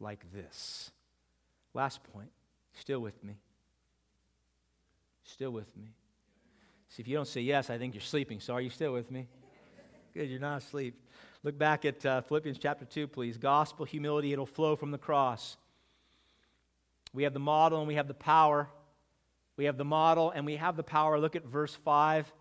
like 0.00 0.24
this? 0.32 0.90
Last 1.74 2.02
point. 2.12 2.30
Still 2.72 3.00
with 3.00 3.22
me? 3.22 3.36
Still 5.24 5.50
with 5.50 5.76
me? 5.76 5.92
See, 6.88 7.02
if 7.02 7.08
you 7.08 7.16
don't 7.16 7.28
say 7.28 7.40
yes, 7.40 7.70
I 7.70 7.78
think 7.78 7.94
you're 7.94 8.00
sleeping. 8.00 8.40
So 8.40 8.54
are 8.54 8.60
you 8.60 8.70
still 8.70 8.92
with 8.92 9.10
me? 9.10 9.26
Good, 10.14 10.30
you're 10.30 10.40
not 10.40 10.62
asleep. 10.62 10.94
Look 11.42 11.58
back 11.58 11.84
at 11.84 12.06
uh, 12.06 12.20
Philippians 12.22 12.58
chapter 12.58 12.84
2, 12.84 13.08
please. 13.08 13.36
Gospel 13.36 13.84
humility, 13.84 14.32
it'll 14.32 14.46
flow 14.46 14.76
from 14.76 14.92
the 14.92 14.98
cross. 14.98 15.56
We 17.12 17.24
have 17.24 17.32
the 17.32 17.40
model 17.40 17.80
and 17.80 17.88
we 17.88 17.96
have 17.96 18.08
the 18.08 18.14
power. 18.14 18.68
We 19.56 19.64
have 19.64 19.76
the 19.76 19.84
model 19.84 20.30
and 20.30 20.46
we 20.46 20.56
have 20.56 20.76
the 20.76 20.82
power. 20.82 21.18
Look 21.18 21.36
at 21.36 21.44
verse 21.44 21.74
5. 21.74 22.32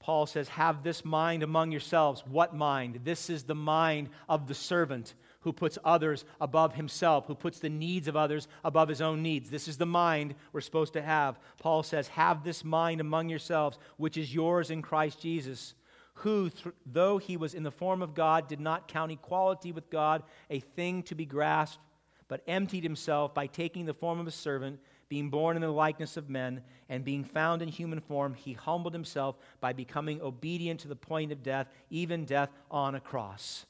Paul 0.00 0.26
says, 0.26 0.48
Have 0.48 0.82
this 0.82 1.04
mind 1.04 1.42
among 1.42 1.70
yourselves. 1.70 2.22
What 2.26 2.54
mind? 2.54 3.00
This 3.04 3.28
is 3.28 3.44
the 3.44 3.54
mind 3.54 4.08
of 4.28 4.46
the 4.46 4.54
servant 4.54 5.14
who 5.48 5.52
puts 5.54 5.78
others 5.82 6.26
above 6.42 6.74
himself, 6.74 7.26
who 7.26 7.34
puts 7.34 7.58
the 7.58 7.70
needs 7.70 8.06
of 8.06 8.16
others 8.16 8.48
above 8.62 8.86
his 8.86 9.00
own 9.00 9.22
needs. 9.22 9.48
This 9.48 9.66
is 9.66 9.78
the 9.78 9.86
mind 9.86 10.34
we're 10.52 10.60
supposed 10.60 10.92
to 10.92 11.00
have. 11.00 11.38
Paul 11.58 11.82
says, 11.82 12.06
Have 12.08 12.44
this 12.44 12.66
mind 12.66 13.00
among 13.00 13.30
yourselves, 13.30 13.78
which 13.96 14.18
is 14.18 14.34
yours 14.34 14.70
in 14.70 14.82
Christ 14.82 15.22
Jesus, 15.22 15.72
who, 16.12 16.50
th- 16.50 16.74
though 16.84 17.16
he 17.16 17.38
was 17.38 17.54
in 17.54 17.62
the 17.62 17.70
form 17.70 18.02
of 18.02 18.14
God, 18.14 18.46
did 18.46 18.60
not 18.60 18.88
count 18.88 19.10
equality 19.10 19.72
with 19.72 19.88
God 19.88 20.22
a 20.50 20.60
thing 20.60 21.02
to 21.04 21.14
be 21.14 21.24
grasped, 21.24 21.80
but 22.28 22.42
emptied 22.46 22.82
himself 22.82 23.32
by 23.32 23.46
taking 23.46 23.86
the 23.86 23.94
form 23.94 24.20
of 24.20 24.26
a 24.26 24.30
servant 24.30 24.78
being 25.08 25.30
born 25.30 25.56
in 25.56 25.62
the 25.62 25.70
likeness 25.70 26.18
of 26.18 26.28
men, 26.28 26.60
and 26.90 27.02
being 27.02 27.24
found 27.24 27.62
in 27.62 27.68
human 27.68 28.00
form, 28.00 28.34
he 28.34 28.52
humbled 28.52 28.92
himself 28.92 29.38
by 29.58 29.72
becoming 29.72 30.20
obedient 30.20 30.80
to 30.80 30.88
the 30.88 30.94
point 30.94 31.32
of 31.32 31.42
death, 31.42 31.68
even 31.88 32.26
death 32.26 32.50
on 32.70 32.94
a 32.94 33.00
cross. 33.00 33.64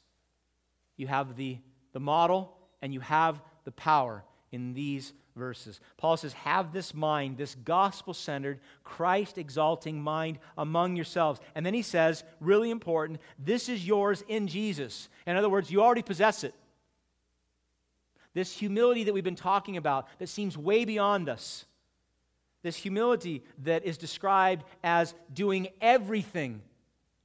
You 0.98 1.06
have 1.06 1.36
the, 1.36 1.58
the 1.92 2.00
model 2.00 2.56
and 2.82 2.92
you 2.92 3.00
have 3.00 3.40
the 3.64 3.72
power 3.72 4.24
in 4.52 4.74
these 4.74 5.12
verses. 5.36 5.80
Paul 5.96 6.16
says, 6.16 6.32
Have 6.34 6.72
this 6.72 6.92
mind, 6.92 7.38
this 7.38 7.54
gospel 7.54 8.12
centered, 8.12 8.60
Christ 8.82 9.38
exalting 9.38 10.02
mind 10.02 10.38
among 10.58 10.96
yourselves. 10.96 11.40
And 11.54 11.64
then 11.64 11.74
he 11.74 11.82
says, 11.82 12.24
really 12.40 12.70
important, 12.70 13.20
this 13.38 13.68
is 13.68 13.86
yours 13.86 14.22
in 14.28 14.48
Jesus. 14.48 15.08
In 15.26 15.36
other 15.36 15.48
words, 15.48 15.70
you 15.70 15.80
already 15.80 16.02
possess 16.02 16.44
it. 16.44 16.54
This 18.34 18.52
humility 18.52 19.04
that 19.04 19.12
we've 19.14 19.24
been 19.24 19.34
talking 19.34 19.76
about 19.76 20.08
that 20.18 20.28
seems 20.28 20.58
way 20.58 20.84
beyond 20.84 21.28
us. 21.28 21.64
This 22.62 22.76
humility 22.76 23.44
that 23.64 23.84
is 23.84 23.96
described 23.96 24.64
as 24.82 25.14
doing 25.32 25.68
everything, 25.80 26.60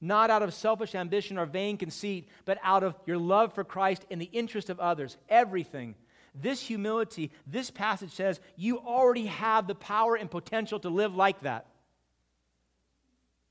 not 0.00 0.30
out 0.30 0.42
of 0.42 0.52
selfish 0.52 0.94
ambition 0.94 1.38
or 1.38 1.46
vain 1.46 1.76
conceit, 1.76 2.28
but 2.44 2.58
out 2.62 2.82
of 2.82 2.94
your 3.06 3.18
love 3.18 3.54
for 3.54 3.64
Christ 3.64 4.04
in 4.10 4.18
the 4.18 4.26
interest 4.26 4.70
of 4.70 4.80
others. 4.80 5.16
Everything. 5.28 5.94
This 6.34 6.60
humility, 6.60 7.30
this 7.46 7.70
passage 7.70 8.10
says, 8.10 8.40
you 8.56 8.78
already 8.78 9.26
have 9.26 9.66
the 9.66 9.74
power 9.74 10.16
and 10.16 10.30
potential 10.30 10.80
to 10.80 10.88
live 10.88 11.14
like 11.14 11.40
that. 11.42 11.66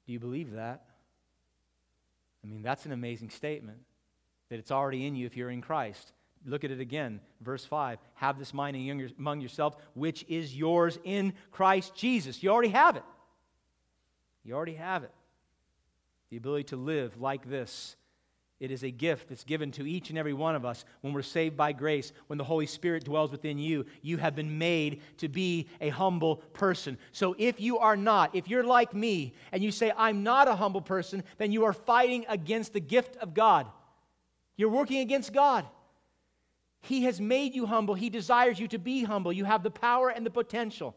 Do 0.06 0.14
you 0.14 0.20
believe 0.20 0.52
that? 0.54 0.84
I 2.44 2.48
mean, 2.48 2.62
that's 2.62 2.86
an 2.86 2.92
amazing 2.92 3.30
statement 3.30 3.80
that 4.50 4.60
it's 4.60 4.72
already 4.72 5.08
in 5.08 5.16
you 5.16 5.26
if 5.26 5.38
you're 5.38 5.50
in 5.50 5.62
Christ. 5.62 6.12
Look 6.46 6.66
at 6.66 6.72
it 6.72 6.82
again, 6.82 7.22
verse 7.42 7.64
5. 7.64 8.00
Have 8.16 8.38
this 8.38 8.54
mind 8.54 8.76
among 9.18 9.40
yourselves, 9.40 9.78
which 9.94 10.26
is 10.28 10.54
yours 10.54 11.00
in 11.06 11.34
Christ 11.52 11.96
Jesus. 11.96 12.44
You 12.44 12.50
already 12.50 12.70
have 12.70 12.98
it. 12.98 13.04
You 14.44 14.56
already 14.56 14.76
have 14.76 15.06
it. 15.06 15.12
The 16.34 16.38
ability 16.38 16.64
to 16.70 16.78
live 16.78 17.22
like 17.22 17.48
this. 17.48 17.96
It 18.60 18.72
is 18.72 18.84
a 18.84 18.90
gift 18.90 19.30
that's 19.30 19.44
given 19.44 19.72
to 19.74 19.88
each 19.88 20.10
and 20.10 20.18
every 20.18 20.34
one 20.34 20.56
of 20.56 20.66
us 20.66 20.84
when 21.02 21.14
we're 21.14 21.22
saved 21.22 21.56
by 21.56 21.74
grace, 21.74 22.12
when 22.26 22.40
the 22.40 22.44
Holy 22.44 22.66
Spirit 22.66 23.04
dwells 23.04 23.32
within 23.32 23.60
you. 23.60 23.86
You 24.02 24.18
have 24.18 24.36
been 24.36 24.58
made 24.58 25.04
to 25.18 25.28
be 25.28 25.68
a 25.80 25.90
humble 25.90 26.38
person. 26.38 26.98
So 27.12 27.36
if 27.38 27.62
you 27.62 27.78
are 27.78 27.96
not, 27.96 28.34
if 28.34 28.48
you're 28.48 28.64
like 28.64 28.96
me 28.96 29.36
and 29.52 29.64
you 29.64 29.70
say, 29.70 29.92
I'm 29.96 30.24
not 30.24 30.48
a 30.48 30.56
humble 30.56 30.82
person, 30.82 31.24
then 31.38 31.52
you 31.52 31.66
are 31.66 31.74
fighting 31.74 32.26
against 32.28 32.74
the 32.74 32.80
gift 32.80 33.16
of 33.18 33.36
God. 33.36 33.68
You're 34.58 34.70
working 34.70 35.02
against 35.02 35.34
God. 35.34 35.68
He 36.82 37.04
has 37.04 37.22
made 37.22 37.54
you 37.54 37.68
humble. 37.68 37.94
He 37.94 38.10
desires 38.10 38.60
you 38.60 38.68
to 38.70 38.80
be 38.80 39.04
humble. 39.04 39.32
You 39.32 39.46
have 39.46 39.62
the 39.62 39.70
power 39.70 40.10
and 40.10 40.26
the 40.26 40.32
potential 40.32 40.96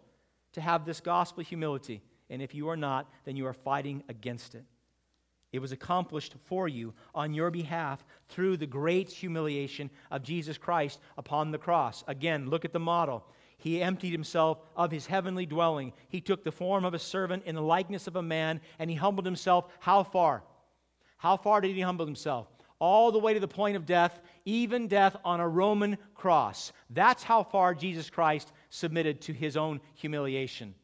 to 0.54 0.62
have 0.62 0.86
this 0.86 1.00
gospel 1.00 1.44
humility. 1.44 2.00
And 2.30 2.40
if 2.40 2.54
you 2.54 2.70
are 2.70 2.76
not, 2.78 3.12
then 3.26 3.36
you 3.36 3.46
are 3.46 3.52
fighting 3.52 4.02
against 4.08 4.54
it. 4.54 4.64
It 5.52 5.60
was 5.60 5.72
accomplished 5.72 6.34
for 6.44 6.68
you 6.68 6.92
on 7.14 7.34
your 7.34 7.50
behalf 7.50 8.04
through 8.28 8.56
the 8.56 8.66
great 8.66 9.10
humiliation 9.10 9.90
of 10.10 10.22
Jesus 10.22 10.58
Christ 10.58 11.00
upon 11.16 11.50
the 11.50 11.58
cross. 11.58 12.04
Again, 12.06 12.50
look 12.50 12.64
at 12.64 12.72
the 12.72 12.80
model. 12.80 13.24
He 13.58 13.82
emptied 13.82 14.12
himself 14.12 14.58
of 14.76 14.90
his 14.90 15.06
heavenly 15.06 15.46
dwelling. 15.46 15.92
He 16.08 16.20
took 16.20 16.44
the 16.44 16.52
form 16.52 16.84
of 16.84 16.94
a 16.94 16.98
servant 16.98 17.44
in 17.46 17.54
the 17.54 17.62
likeness 17.62 18.06
of 18.06 18.16
a 18.16 18.22
man, 18.22 18.60
and 18.78 18.90
he 18.90 18.96
humbled 18.96 19.24
himself 19.24 19.72
how 19.80 20.02
far? 20.02 20.42
How 21.16 21.36
far 21.36 21.60
did 21.60 21.74
he 21.74 21.80
humble 21.80 22.04
himself? 22.04 22.48
all 22.78 23.10
the 23.10 23.18
way 23.18 23.34
to 23.34 23.40
the 23.40 23.48
point 23.48 23.76
of 23.76 23.86
death, 23.86 24.20
even 24.44 24.88
death 24.88 25.16
on 25.24 25.40
a 25.40 25.48
Roman 25.48 25.96
cross. 26.14 26.72
That's 26.90 27.22
how 27.22 27.42
far 27.42 27.74
Jesus 27.74 28.10
Christ 28.10 28.52
submitted 28.70 29.20
to 29.22 29.32
his 29.32 29.56
own 29.56 29.80
humiliation 29.94 30.74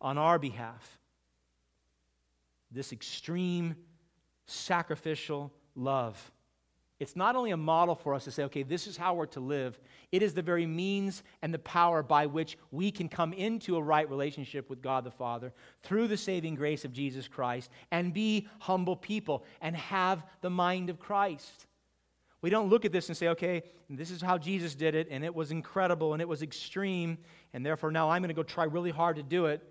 on 0.00 0.18
our 0.18 0.38
behalf. 0.38 0.98
This 2.70 2.92
extreme 2.92 3.74
sacrificial 4.50 5.52
love. 5.74 6.32
It's 6.98 7.16
not 7.16 7.34
only 7.34 7.50
a 7.50 7.56
model 7.56 7.94
for 7.94 8.14
us 8.14 8.24
to 8.24 8.30
say, 8.30 8.44
okay, 8.44 8.62
this 8.62 8.86
is 8.86 8.94
how 8.94 9.14
we're 9.14 9.24
to 9.26 9.40
live, 9.40 9.80
it 10.12 10.22
is 10.22 10.34
the 10.34 10.42
very 10.42 10.66
means 10.66 11.22
and 11.40 11.52
the 11.52 11.58
power 11.60 12.02
by 12.02 12.26
which 12.26 12.58
we 12.70 12.90
can 12.90 13.08
come 13.08 13.32
into 13.32 13.76
a 13.76 13.82
right 13.82 14.08
relationship 14.08 14.68
with 14.68 14.82
God 14.82 15.04
the 15.04 15.10
Father 15.10 15.54
through 15.82 16.08
the 16.08 16.16
saving 16.18 16.56
grace 16.56 16.84
of 16.84 16.92
Jesus 16.92 17.26
Christ 17.26 17.70
and 17.90 18.12
be 18.12 18.48
humble 18.58 18.96
people 18.96 19.44
and 19.62 19.74
have 19.76 20.22
the 20.42 20.50
mind 20.50 20.90
of 20.90 20.98
Christ. 20.98 21.66
We 22.42 22.50
don't 22.50 22.68
look 22.68 22.84
at 22.84 22.92
this 22.92 23.08
and 23.08 23.16
say, 23.16 23.28
okay, 23.28 23.62
this 23.88 24.10
is 24.10 24.20
how 24.20 24.36
Jesus 24.36 24.74
did 24.74 24.94
it, 24.94 25.08
and 25.10 25.24
it 25.24 25.34
was 25.34 25.50
incredible 25.50 26.12
and 26.12 26.20
it 26.20 26.28
was 26.28 26.42
extreme, 26.42 27.16
and 27.54 27.64
therefore 27.64 27.90
now 27.90 28.10
I'm 28.10 28.20
going 28.20 28.28
to 28.28 28.34
go 28.34 28.42
try 28.42 28.64
really 28.64 28.90
hard 28.90 29.16
to 29.16 29.22
do 29.22 29.46
it. 29.46 29.62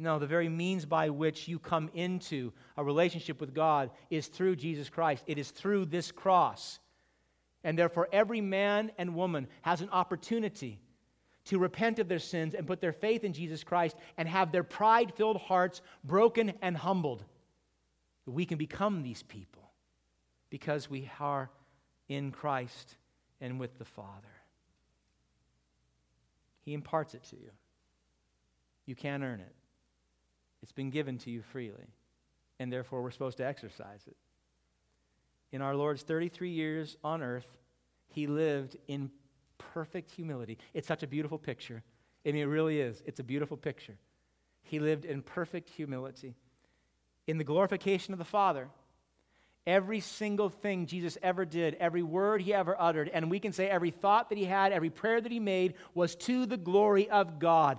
No, 0.00 0.20
the 0.20 0.28
very 0.28 0.48
means 0.48 0.86
by 0.86 1.10
which 1.10 1.48
you 1.48 1.58
come 1.58 1.90
into 1.92 2.52
a 2.76 2.84
relationship 2.84 3.40
with 3.40 3.52
God 3.52 3.90
is 4.10 4.28
through 4.28 4.54
Jesus 4.54 4.88
Christ. 4.88 5.24
It 5.26 5.38
is 5.38 5.50
through 5.50 5.86
this 5.86 6.12
cross. 6.12 6.78
And 7.64 7.76
therefore, 7.76 8.08
every 8.12 8.40
man 8.40 8.92
and 8.96 9.16
woman 9.16 9.48
has 9.62 9.80
an 9.80 9.90
opportunity 9.90 10.80
to 11.46 11.58
repent 11.58 11.98
of 11.98 12.06
their 12.06 12.20
sins 12.20 12.54
and 12.54 12.64
put 12.64 12.80
their 12.80 12.92
faith 12.92 13.24
in 13.24 13.32
Jesus 13.32 13.64
Christ 13.64 13.96
and 14.16 14.28
have 14.28 14.52
their 14.52 14.62
pride 14.62 15.12
filled 15.16 15.38
hearts 15.38 15.82
broken 16.04 16.52
and 16.62 16.76
humbled. 16.76 17.24
We 18.24 18.46
can 18.46 18.56
become 18.58 19.02
these 19.02 19.24
people 19.24 19.72
because 20.48 20.88
we 20.88 21.10
are 21.18 21.50
in 22.08 22.30
Christ 22.30 22.94
and 23.40 23.58
with 23.58 23.76
the 23.78 23.84
Father. 23.84 24.28
He 26.60 26.72
imparts 26.72 27.14
it 27.14 27.24
to 27.30 27.36
you. 27.36 27.50
You 28.86 28.94
can't 28.94 29.24
earn 29.24 29.40
it. 29.40 29.57
It's 30.62 30.72
been 30.72 30.90
given 30.90 31.18
to 31.18 31.30
you 31.30 31.42
freely, 31.42 31.86
and 32.58 32.72
therefore 32.72 33.02
we're 33.02 33.10
supposed 33.10 33.38
to 33.38 33.46
exercise 33.46 34.02
it. 34.06 34.16
In 35.52 35.62
our 35.62 35.74
Lord's 35.74 36.02
33 36.02 36.50
years 36.50 36.96
on 37.02 37.22
earth, 37.22 37.46
he 38.08 38.26
lived 38.26 38.76
in 38.86 39.10
perfect 39.56 40.10
humility. 40.10 40.58
It's 40.74 40.88
such 40.88 41.02
a 41.02 41.06
beautiful 41.06 41.38
picture. 41.38 41.82
I 42.26 42.32
mean, 42.32 42.42
it 42.42 42.46
really 42.46 42.80
is. 42.80 43.02
It's 43.06 43.20
a 43.20 43.24
beautiful 43.24 43.56
picture. 43.56 43.96
He 44.62 44.80
lived 44.80 45.04
in 45.04 45.22
perfect 45.22 45.70
humility, 45.70 46.34
in 47.26 47.38
the 47.38 47.44
glorification 47.44 48.12
of 48.12 48.18
the 48.18 48.24
Father. 48.24 48.68
Every 49.66 50.00
single 50.00 50.48
thing 50.48 50.86
Jesus 50.86 51.18
ever 51.22 51.44
did, 51.44 51.74
every 51.74 52.02
word 52.02 52.40
he 52.40 52.54
ever 52.54 52.74
uttered, 52.78 53.10
and 53.12 53.30
we 53.30 53.38
can 53.38 53.52
say 53.52 53.68
every 53.68 53.90
thought 53.90 54.30
that 54.30 54.38
he 54.38 54.44
had, 54.44 54.72
every 54.72 54.90
prayer 54.90 55.20
that 55.20 55.32
he 55.32 55.40
made 55.40 55.74
was 55.94 56.14
to 56.16 56.46
the 56.46 56.56
glory 56.56 57.08
of 57.08 57.38
God. 57.38 57.78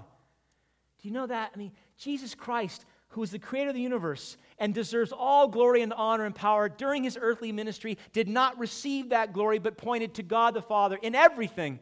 Do 1.02 1.08
you 1.08 1.14
know 1.14 1.28
that? 1.28 1.52
I 1.54 1.58
mean, 1.58 1.72
Jesus 1.98 2.36
Christ, 2.36 2.86
who 3.10 3.24
is 3.24 3.32
the 3.32 3.40
creator 3.40 3.70
of 3.70 3.76
the 3.76 3.82
universe 3.82 4.38
and 4.58 4.74
deserves 4.74 5.12
all 5.12 5.48
glory 5.48 5.82
and 5.82 5.94
honor 5.94 6.26
and 6.26 6.36
power 6.36 6.70
during 6.70 7.04
his 7.04 7.18
earthly 7.20 7.52
ministry, 7.52 7.98
did 8.14 8.28
not 8.28 8.60
receive 8.60 9.10
that 9.10 9.34
glory 9.34 9.60
but 9.60 9.78
pointed 9.78 10.16
to 10.16 10.24
God 10.24 10.54
the 10.54 10.62
Father 10.62 10.98
in 11.02 11.16
everything. 11.16 11.80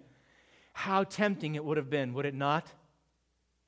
How 0.74 1.04
tempting 1.04 1.56
it 1.56 1.66
would 1.66 1.78
have 1.78 1.90
been, 1.90 2.14
would 2.14 2.26
it 2.26 2.36
not? 2.36 2.72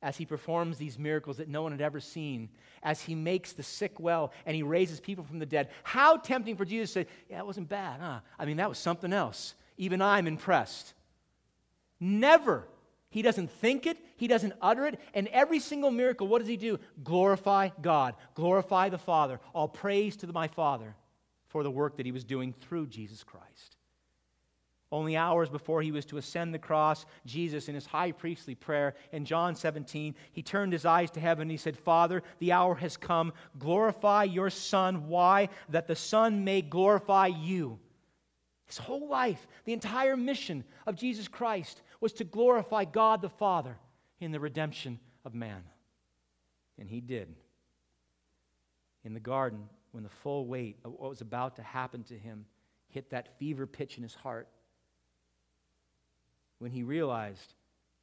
as 0.02 0.16
he 0.16 0.26
performs 0.26 0.78
these 0.78 0.98
miracles 0.98 1.38
that 1.38 1.50
no 1.50 1.62
one 1.62 1.72
had 1.72 1.82
ever 1.82 2.00
seen, 2.00 2.50
as 2.84 3.02
he 3.02 3.16
makes 3.16 3.52
the 3.54 3.64
sick 3.64 4.00
well 4.00 4.32
and 4.46 4.56
he 4.56 4.64
raises 4.64 5.00
people 5.00 5.24
from 5.24 5.40
the 5.40 5.46
dead. 5.46 5.70
How 5.84 6.18
tempting 6.18 6.56
for 6.56 6.66
Jesus 6.66 6.94
to 6.94 7.02
say, 7.02 7.08
Yeah, 7.30 7.40
it 7.40 7.46
wasn't 7.46 7.68
bad, 7.68 8.00
huh? 8.00 8.20
I 8.38 8.46
mean, 8.46 8.58
that 8.58 8.70
was 8.70 8.78
something 8.78 9.12
else. 9.12 9.56
Even 9.78 10.02
I'm 10.02 10.28
impressed. 10.28 10.94
Never. 12.00 12.68
He 13.10 13.22
doesn't 13.22 13.50
think 13.50 13.88
it, 13.88 13.98
he 14.18 14.28
doesn't 14.28 14.54
utter 14.62 14.86
it. 14.86 15.00
And 15.14 15.28
every 15.30 15.60
single 15.60 15.90
miracle, 15.90 16.28
what 16.28 16.40
does 16.40 16.48
he 16.48 16.58
do? 16.58 16.80
Glorify 17.04 17.70
God, 17.82 18.16
glorify 18.36 18.90
the 18.90 18.98
Father. 18.98 19.40
All 19.54 19.68
praise 19.68 20.16
to 20.18 20.28
my 20.28 20.48
Father 20.48 20.96
for 21.48 21.64
the 21.64 21.72
work 21.72 21.98
that 21.98 22.06
he 22.06 22.12
was 22.12 22.24
doing 22.24 22.54
through 22.54 22.88
Jesus 22.88 23.24
Christ. 23.24 23.78
Only 24.92 25.16
hours 25.16 25.50
before 25.50 25.84
he 25.84 25.92
was 25.92 26.06
to 26.06 26.18
ascend 26.18 26.52
the 26.52 26.60
cross, 26.60 27.06
Jesus, 27.26 27.70
in 27.70 27.76
his 27.76 27.86
high 27.86 28.12
priestly 28.12 28.56
prayer 28.56 28.96
in 29.12 29.24
John 29.24 29.56
17, 29.56 30.16
he 30.32 30.42
turned 30.42 30.74
his 30.74 30.86
eyes 30.86 31.12
to 31.12 31.20
heaven 31.20 31.44
and 31.44 31.52
he 31.52 31.58
said, 31.58 31.78
Father, 31.78 32.24
the 32.40 32.52
hour 32.52 32.74
has 32.74 32.98
come. 32.98 33.32
Glorify 33.60 34.24
your 34.24 34.50
Son. 34.50 35.08
Why? 35.08 35.50
That 35.70 35.88
the 35.88 35.96
Son 35.96 36.44
may 36.44 36.64
glorify 36.64 37.28
you. 37.28 37.78
His 38.66 38.80
whole 38.80 39.08
life, 39.08 39.48
the 39.66 39.74
entire 39.74 40.18
mission 40.18 40.64
of 40.88 40.96
Jesus 40.96 41.28
Christ 41.28 41.82
was 42.02 42.14
to 42.14 42.24
glorify 42.24 42.86
God 42.86 43.22
the 43.22 43.30
Father 43.30 43.78
in 44.20 44.32
the 44.32 44.40
redemption 44.40 45.00
of 45.26 45.34
man. 45.34 45.64
And 46.78 46.90
he 46.90 47.02
did. 47.02 47.36
In 49.04 49.14
the 49.14 49.20
garden, 49.20 49.70
when 49.92 50.04
the 50.04 50.10
full 50.10 50.46
weight 50.46 50.78
of 50.86 50.94
what 50.94 51.10
was 51.10 51.22
about 51.22 51.56
to 51.58 51.64
happen 51.64 52.04
to 52.04 52.18
him 52.18 52.46
hit 52.90 53.10
that 53.12 53.38
fever 53.38 53.66
pitch 53.68 53.98
in 53.98 54.04
his 54.04 54.16
heart, 54.16 54.48
when 56.60 56.72
he 56.72 56.84
realized 56.84 57.54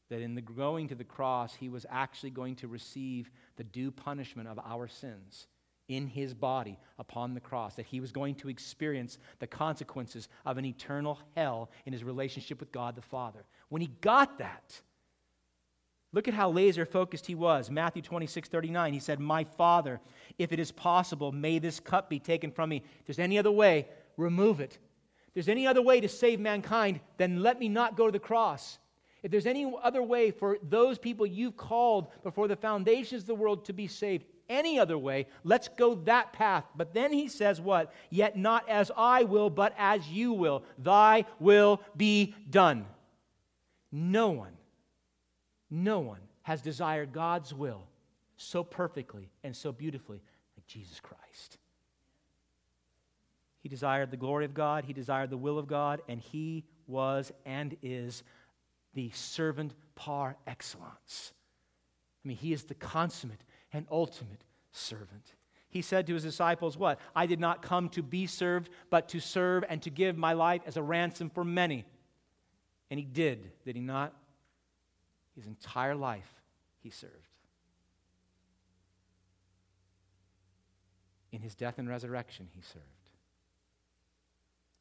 that 0.09 0.21
in 0.21 0.35
the 0.35 0.41
going 0.41 0.89
to 0.89 0.95
the 0.95 1.05
cross, 1.05 1.55
he 1.55 1.69
was 1.69 1.85
actually 1.91 2.31
going 2.31 2.55
to 2.57 2.69
receive 2.69 3.31
the 3.57 3.65
due 3.65 3.91
punishment 3.91 4.49
of 4.49 4.59
our 4.65 4.87
sins 4.87 5.49
in 5.89 6.07
his 6.07 6.35
body 6.35 6.79
upon 6.99 7.35
the 7.35 7.41
cross, 7.41 7.75
that 7.77 7.87
he 7.87 8.01
was 8.01 8.11
going 8.11 8.35
to 8.35 8.49
experience 8.49 9.19
the 9.39 9.47
consequences 9.47 10.29
of 10.45 10.59
an 10.59 10.65
eternal 10.65 11.19
hell 11.37 11.71
in 11.85 11.93
his 11.93 12.03
relationship 12.03 12.59
with 12.59 12.73
God 12.73 12.97
the 12.97 13.03
Father. 13.03 13.45
When 13.69 13.83
he 13.83 13.91
got 14.01 14.39
that, 14.39 14.81
look 16.13 16.29
at 16.29 16.35
how 16.35 16.51
laser 16.51 16.87
focused 16.87 17.27
he 17.27 17.35
was. 17.35 17.71
Matthew 17.71 18.03
26, 18.03 18.49
39, 18.49 18.93
he 18.93 19.01
said, 19.01 19.21
My 19.21 19.45
Father, 19.45 20.01
if 20.39 20.53
it 20.53 20.61
is 20.61 20.71
possible, 20.73 21.33
may 21.33 21.59
this 21.59 21.81
cup 21.81 22.09
be 22.09 22.19
taken 22.19 22.51
from 22.51 22.71
me. 22.71 22.83
If 23.01 23.07
there's 23.07 23.19
any 23.19 23.39
other 23.39 23.51
way, 23.51 23.89
remove 24.17 24.61
it 24.61 24.79
If 25.29 25.35
there's 25.35 25.49
any 25.49 25.67
other 25.67 25.83
way 25.83 26.01
to 26.01 26.09
save 26.09 26.41
mankind, 26.41 27.01
then 27.17 27.43
let 27.43 27.59
me 27.59 27.69
not 27.69 27.97
go 27.97 28.07
to 28.07 28.13
the 28.13 28.19
cross. 28.19 28.79
If 29.23 29.31
there's 29.31 29.47
any 29.47 29.73
other 29.83 30.03
way 30.03 30.31
for 30.31 30.59
those 30.63 30.99
people 30.99 31.27
you've 31.27 31.57
called 31.57 32.09
before 32.23 32.47
the 32.47 32.57
foundations 32.57 33.23
of 33.23 33.27
the 33.27 33.35
world 33.35 33.65
to 33.65 33.73
be 33.73 33.89
saved, 33.89 34.25
any 34.49 34.79
other 34.79 34.97
way, 34.97 35.27
let's 35.43 35.67
go 35.67 35.97
that 36.05 36.33
path. 36.33 36.65
But 36.77 36.95
then 36.95 37.13
he 37.13 37.27
says, 37.27 37.61
What? 37.61 37.93
Yet 38.11 38.39
not 38.39 38.69
as 38.69 38.93
I 38.97 39.25
will, 39.25 39.51
but 39.51 39.75
as 39.77 40.07
you 40.09 40.33
will. 40.33 40.63
Thy 40.79 41.25
will 41.41 41.81
be 41.97 42.35
done. 42.49 42.87
No 43.99 44.29
one, 44.29 44.53
no 45.71 46.01
one 46.01 46.21
has 46.43 46.61
desired 46.61 47.15
God's 47.15 47.55
will 47.55 47.87
so 48.37 48.63
perfectly 48.63 49.31
and 49.43 49.57
so 49.57 49.73
beautifully 49.73 50.21
like 50.55 50.67
Jesus 50.67 51.01
Christ. 51.01 51.57
He 53.63 53.71
desired 53.71 54.11
the 54.11 54.19
glory 54.19 54.45
of 54.45 54.53
God, 54.53 54.85
he 54.85 54.93
desired 54.93 55.31
the 55.31 55.39
will 55.39 55.59
of 55.59 55.67
God, 55.67 56.03
and 56.09 56.21
he 56.21 56.67
was 56.87 57.33
and 57.47 57.75
is 57.83 58.23
the 58.93 59.09
servant 59.13 59.73
par 59.95 60.37
excellence. 60.47 61.33
I 62.23 62.29
mean, 62.29 62.37
he 62.37 62.53
is 62.53 62.65
the 62.65 62.75
consummate 62.75 63.45
and 63.73 63.87
ultimate 63.91 64.45
servant. 64.73 65.33
He 65.71 65.81
said 65.81 66.07
to 66.09 66.15
his 66.15 66.23
disciples, 66.23 66.77
What? 66.77 67.01
I 67.15 67.25
did 67.25 67.41
not 67.41 67.63
come 67.63 67.89
to 67.91 68.03
be 68.03 68.27
served, 68.27 68.69
but 68.91 69.09
to 69.09 69.21
serve 69.21 69.65
and 69.71 69.81
to 69.81 69.91
give 69.91 70.19
my 70.19 70.35
life 70.35 70.61
as 70.67 70.77
a 70.77 70.83
ransom 70.83 71.31
for 71.31 71.45
many. 71.45 71.87
And 72.91 72.99
he 73.01 73.07
did, 73.07 73.51
did 73.65 73.77
he 73.77 73.83
not? 73.83 74.15
His 75.35 75.47
entire 75.47 75.95
life 75.95 76.33
he 76.83 76.91
served. 76.91 77.13
In 81.33 81.43
his 81.43 81.55
death 81.55 81.79
and 81.79 81.89
resurrection, 81.89 82.49
he 82.55 82.63
served 82.63 82.85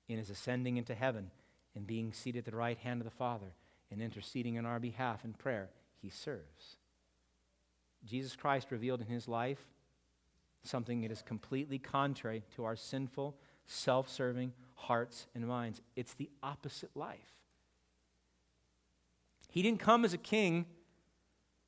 in 0.07 0.17
his 0.17 0.29
ascending 0.29 0.77
into 0.77 0.95
heaven 0.95 1.31
and 1.75 1.87
being 1.87 2.13
seated 2.13 2.39
at 2.39 2.45
the 2.45 2.57
right 2.57 2.77
hand 2.77 3.01
of 3.01 3.05
the 3.05 3.11
Father 3.11 3.53
and 3.91 4.01
interceding 4.01 4.57
on 4.57 4.65
our 4.65 4.79
behalf 4.79 5.25
in 5.25 5.33
prayer, 5.33 5.69
he 6.01 6.09
serves. 6.09 6.77
Jesus 8.05 8.35
Christ 8.35 8.71
revealed 8.71 9.01
in 9.01 9.07
his 9.07 9.27
life 9.27 9.65
something 10.63 11.01
that 11.01 11.11
is 11.11 11.21
completely 11.21 11.79
contrary 11.79 12.43
to 12.55 12.65
our 12.65 12.75
sinful, 12.75 13.35
self 13.65 14.09
serving 14.09 14.53
hearts 14.75 15.27
and 15.35 15.47
minds. 15.47 15.81
It's 15.95 16.13
the 16.13 16.29
opposite 16.43 16.91
life. 16.95 17.33
He 19.55 19.61
didn't 19.61 19.79
come 19.79 20.03
as 20.03 20.13
a 20.13 20.17
king 20.17 20.65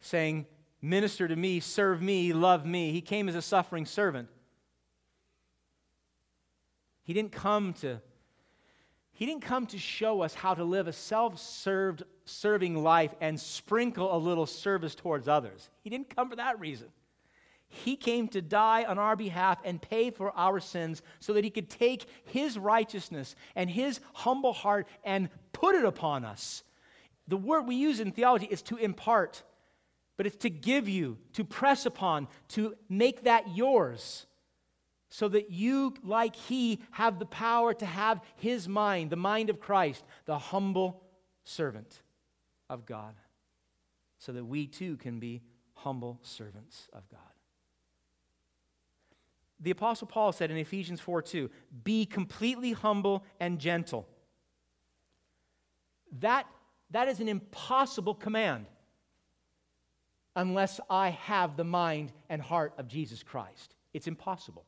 saying, 0.01 0.45
Minister 0.81 1.25
to 1.25 1.35
me, 1.35 1.61
serve 1.61 2.01
me, 2.01 2.33
love 2.33 2.65
me. 2.65 2.91
He 2.91 2.99
came 2.99 3.29
as 3.29 3.35
a 3.35 3.41
suffering 3.41 3.85
servant. 3.85 4.27
He 7.03 7.13
didn't 7.13 7.31
come 7.31 7.73
to 7.75 8.01
he 9.13 9.25
didn't 9.25 9.41
come 9.41 9.65
to 9.67 9.79
show 9.79 10.21
us 10.21 10.35
how 10.35 10.53
to 10.53 10.63
live 10.63 10.88
a 10.88 10.93
self 10.93 11.39
served, 11.39 12.03
serving 12.25 12.75
life 12.75 13.15
and 13.19 13.39
sprinkle 13.39 14.15
a 14.15 14.19
little 14.19 14.45
service 14.45 14.93
towards 14.93 15.27
others. 15.27 15.69
He 15.81 15.89
didn't 15.89 16.13
come 16.15 16.29
for 16.29 16.35
that 16.35 16.59
reason. 16.59 16.89
He 17.67 17.95
came 17.95 18.27
to 18.27 18.41
die 18.41 18.83
on 18.83 18.99
our 18.99 19.15
behalf 19.15 19.59
and 19.63 19.81
pay 19.81 20.11
for 20.11 20.38
our 20.38 20.59
sins 20.59 21.01
so 21.19 21.33
that 21.33 21.43
he 21.45 21.49
could 21.49 21.69
take 21.69 22.05
his 22.25 22.59
righteousness 22.59 23.35
and 23.55 23.69
his 23.69 24.01
humble 24.13 24.53
heart 24.53 24.88
and 25.03 25.29
put 25.51 25.73
it 25.73 25.85
upon 25.85 26.23
us. 26.23 26.63
The 27.28 27.38
word 27.38 27.67
we 27.67 27.75
use 27.75 27.99
in 27.99 28.11
theology 28.11 28.47
is 28.49 28.61
to 28.63 28.78
impart, 28.78 29.43
but 30.15 30.25
it's 30.25 30.38
to 30.38 30.49
give 30.49 30.88
you, 30.88 31.17
to 31.34 31.43
press 31.43 31.86
upon, 31.86 32.28
to 32.49 32.75
make 32.89 33.23
that 33.23 33.55
yours 33.55 34.25
so 35.09 35.28
that 35.30 35.51
you, 35.51 35.93
like 36.03 36.36
he, 36.36 36.82
have 36.91 37.19
the 37.19 37.25
power 37.25 37.73
to 37.73 37.86
have 37.86 38.21
his 38.36 38.67
mind, 38.67 39.09
the 39.09 39.15
mind 39.15 39.49
of 39.49 39.59
Christ, 39.59 40.03
the 40.25 40.38
humble 40.38 41.01
servant 41.43 42.01
of 42.69 42.86
God, 42.86 43.15
so 44.19 44.34
that 44.34 44.45
we 44.45 44.67
too 44.67 44.97
can 44.97 45.19
be 45.19 45.41
humble 45.73 46.19
servants 46.23 46.89
of 46.91 47.07
God. 47.09 47.19
The 49.59 49.71
Apostle 49.71 50.07
Paul 50.07 50.34
said 50.34 50.51
in 50.51 50.57
Ephesians 50.57 50.99
4 50.99 51.21
2, 51.21 51.49
be 51.84 52.05
completely 52.05 52.73
humble 52.73 53.23
and 53.39 53.59
gentle. 53.59 54.07
That, 56.19 56.47
that 56.91 57.07
is 57.07 57.19
an 57.19 57.27
impossible 57.27 58.15
command 58.15 58.65
unless 60.35 60.79
I 60.89 61.09
have 61.09 61.57
the 61.57 61.63
mind 61.63 62.13
and 62.29 62.41
heart 62.41 62.73
of 62.77 62.88
Jesus 62.88 63.23
Christ. 63.23 63.75
It's 63.93 64.07
impossible. 64.07 64.65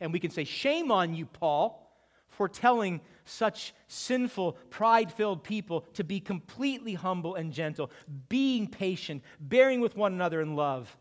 And 0.00 0.12
we 0.12 0.20
can 0.20 0.30
say, 0.30 0.44
Shame 0.44 0.90
on 0.90 1.14
you, 1.14 1.26
Paul, 1.26 1.86
for 2.28 2.48
telling 2.48 3.00
such 3.24 3.74
sinful, 3.88 4.52
pride 4.70 5.12
filled 5.12 5.44
people 5.44 5.82
to 5.94 6.04
be 6.04 6.20
completely 6.20 6.94
humble 6.94 7.34
and 7.34 7.52
gentle, 7.52 7.90
being 8.28 8.66
patient, 8.66 9.22
bearing 9.40 9.80
with 9.80 9.96
one 9.96 10.12
another 10.14 10.40
in 10.40 10.54
love. 10.54 10.96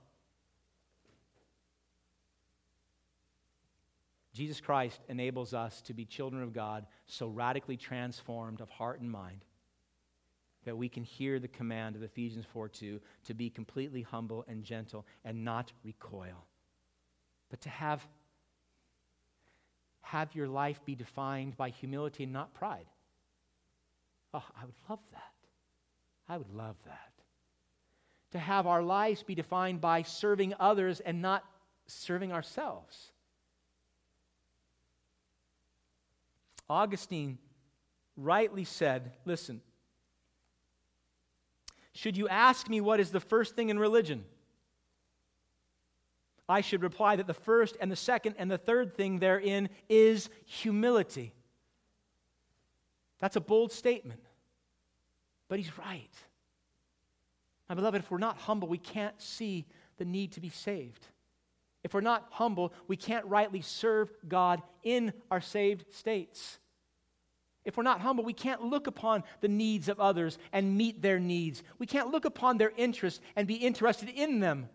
Jesus 4.34 4.60
Christ 4.60 5.00
enables 5.08 5.54
us 5.54 5.82
to 5.84 5.94
be 5.94 6.06
children 6.06 6.44
of 6.44 6.54
God 6.54 6.86
so 7.08 7.28
radically 7.28 7.78
transformed 7.78 8.62
of 8.62 8.70
heart 8.70 9.02
and 9.02 9.10
mind 9.10 9.44
that 10.66 10.78
we 10.78 10.90
can 10.90 11.04
hear 11.04 11.40
the 11.40 11.48
command 11.48 11.96
of 11.96 12.04
Ephesians 12.04 12.46
4 12.52 12.70
2 12.70 13.00
to 13.26 13.34
be 13.34 13.50
completely 13.50 14.02
humble 14.02 14.46
and 14.48 14.64
gentle 14.64 15.06
and 15.24 15.44
not 15.44 15.72
recoil, 15.84 16.46
but 17.50 17.62
to 17.62 17.70
have 17.70 18.06
have 20.02 20.34
your 20.34 20.48
life 20.48 20.84
be 20.86 20.96
defined 20.96 21.56
by 21.56 21.70
humility 21.70 22.24
and 22.24 22.34
not 22.34 22.54
pride. 22.54 22.88
Oh, 24.34 24.44
I 24.60 24.66
would 24.66 24.76
love 24.90 25.00
that. 25.12 25.34
I 26.28 26.38
would 26.38 26.50
love 26.50 26.76
that. 26.86 27.12
To 28.32 28.40
have 28.40 28.66
our 28.66 28.82
lives 28.82 29.24
be 29.24 29.36
defined 29.36 29.82
by 29.82 30.02
serving 30.02 30.54
others 30.60 31.00
and 31.00 31.22
not 31.22 31.44
serving 31.88 32.32
ourselves. 32.32 33.12
Augustine 36.70 37.38
rightly 38.16 38.64
said, 38.64 39.12
Listen, 39.26 39.62
should 42.00 42.16
you 42.16 42.30
ask 42.30 42.70
me 42.70 42.80
what 42.80 43.02
is 43.02 43.12
the 43.12 43.20
first 43.20 43.58
thing 43.58 43.68
in 43.68 43.78
religion? 43.78 44.24
I 46.48 46.62
should 46.62 46.82
reply 46.82 47.18
that 47.18 47.28
the 47.28 47.34
first 47.34 47.76
and 47.82 47.92
the 47.92 47.98
second 47.98 48.36
and 48.38 48.50
the 48.50 48.58
third 48.58 48.96
thing 48.96 49.20
therein 49.20 49.68
is 49.90 50.30
humility. 50.46 51.34
That's 53.20 53.36
a 53.36 53.42
bold 53.42 53.74
statement, 53.74 54.22
but 55.50 55.60
he's 55.60 55.78
right. 55.78 56.10
My 57.68 57.76
beloved, 57.76 58.00
if 58.00 58.10
we're 58.10 58.18
not 58.18 58.38
humble, 58.38 58.70
we 58.70 58.78
can't 58.78 59.22
see 59.22 59.66
the 59.98 60.06
need 60.06 60.32
to 60.32 60.40
be 60.40 60.50
saved. 60.50 61.06
If 61.84 61.94
we're 61.94 62.00
not 62.00 62.28
humble, 62.32 62.72
we 62.88 62.96
can't 62.96 63.26
rightly 63.26 63.60
serve 63.60 64.10
God 64.26 64.62
in 64.84 65.12
our 65.30 65.42
saved 65.42 65.94
states. 65.94 66.60
If 67.70 67.78
we're 67.78 67.84
not 67.84 68.02
humble, 68.02 68.24
we 68.24 68.34
can't 68.34 68.64
look 68.64 68.88
upon 68.88 69.24
the 69.42 69.48
needs 69.48 69.90
of 69.90 70.00
others 70.00 70.40
and 70.52 70.76
meet 70.76 71.04
their 71.04 71.20
needs. 71.20 71.62
We 71.78 71.86
can't 71.86 72.10
look 72.10 72.26
upon 72.26 72.58
their 72.58 72.72
interests 72.76 73.22
and 73.36 73.48
be 73.48 73.54
interested 73.54 74.10
in 74.10 74.40
them. 74.40 74.70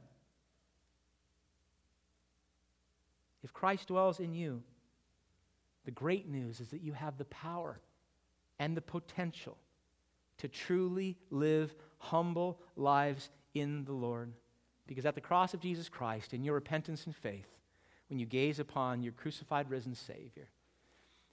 If 3.43 3.53
Christ 3.53 3.89
dwells 3.89 4.21
in 4.21 4.33
you, 4.33 4.63
the 5.85 5.91
great 5.91 6.29
news 6.29 6.61
is 6.61 6.69
that 6.69 6.83
you 6.83 6.93
have 6.93 7.19
the 7.19 7.25
power 7.25 7.81
and 8.61 8.77
the 8.77 8.81
potential 8.81 9.59
to 10.39 10.47
truly 10.47 11.17
live 11.31 11.75
humble 11.99 12.61
lives 12.77 13.29
in 13.55 13.85
the 13.87 13.93
Lord. 13.93 14.33
Because 14.87 15.05
at 15.05 15.17
the 15.17 15.21
cross 15.21 15.53
of 15.53 15.59
Jesus 15.59 15.89
Christ, 15.89 16.33
in 16.33 16.45
your 16.45 16.55
repentance 16.55 17.07
and 17.07 17.17
faith, 17.17 17.49
when 18.09 18.21
you 18.21 18.27
gaze 18.27 18.61
upon 18.61 19.03
your 19.03 19.15
crucified, 19.15 19.69
risen 19.69 19.97
Savior, 19.97 20.47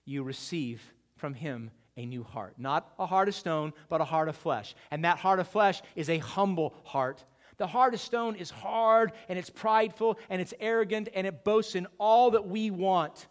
you 0.06 0.24
receive 0.24 0.82
from 1.22 1.34
Him 1.34 1.72
a 1.96 2.06
new 2.06 2.24
heart. 2.24 2.56
Not 2.58 2.92
a 3.00 3.06
heart 3.06 3.30
of 3.30 3.36
stone, 3.36 3.72
but 3.88 4.02
a 4.02 4.06
heart 4.06 4.28
of 4.28 4.36
flesh. 4.36 4.76
And 4.92 5.06
that 5.06 5.18
heart 5.18 5.40
of 5.40 5.48
flesh 5.48 5.82
is 5.96 6.10
a 6.10 6.18
humble 6.18 6.74
heart 6.84 7.24
the 7.62 7.68
heart 7.68 7.94
of 7.94 8.00
stone 8.00 8.36
is 8.38 8.50
hard 8.50 9.12
and 9.30 9.38
it's 9.38 9.52
prideful 9.52 10.18
and 10.32 10.42
it's 10.42 10.52
arrogant 10.60 11.10
and 11.14 11.28
it 11.28 11.44
boasts 11.44 11.76
in 11.76 11.86
all 12.00 12.32
that 12.32 12.48
we 12.48 12.72
want. 12.72 13.28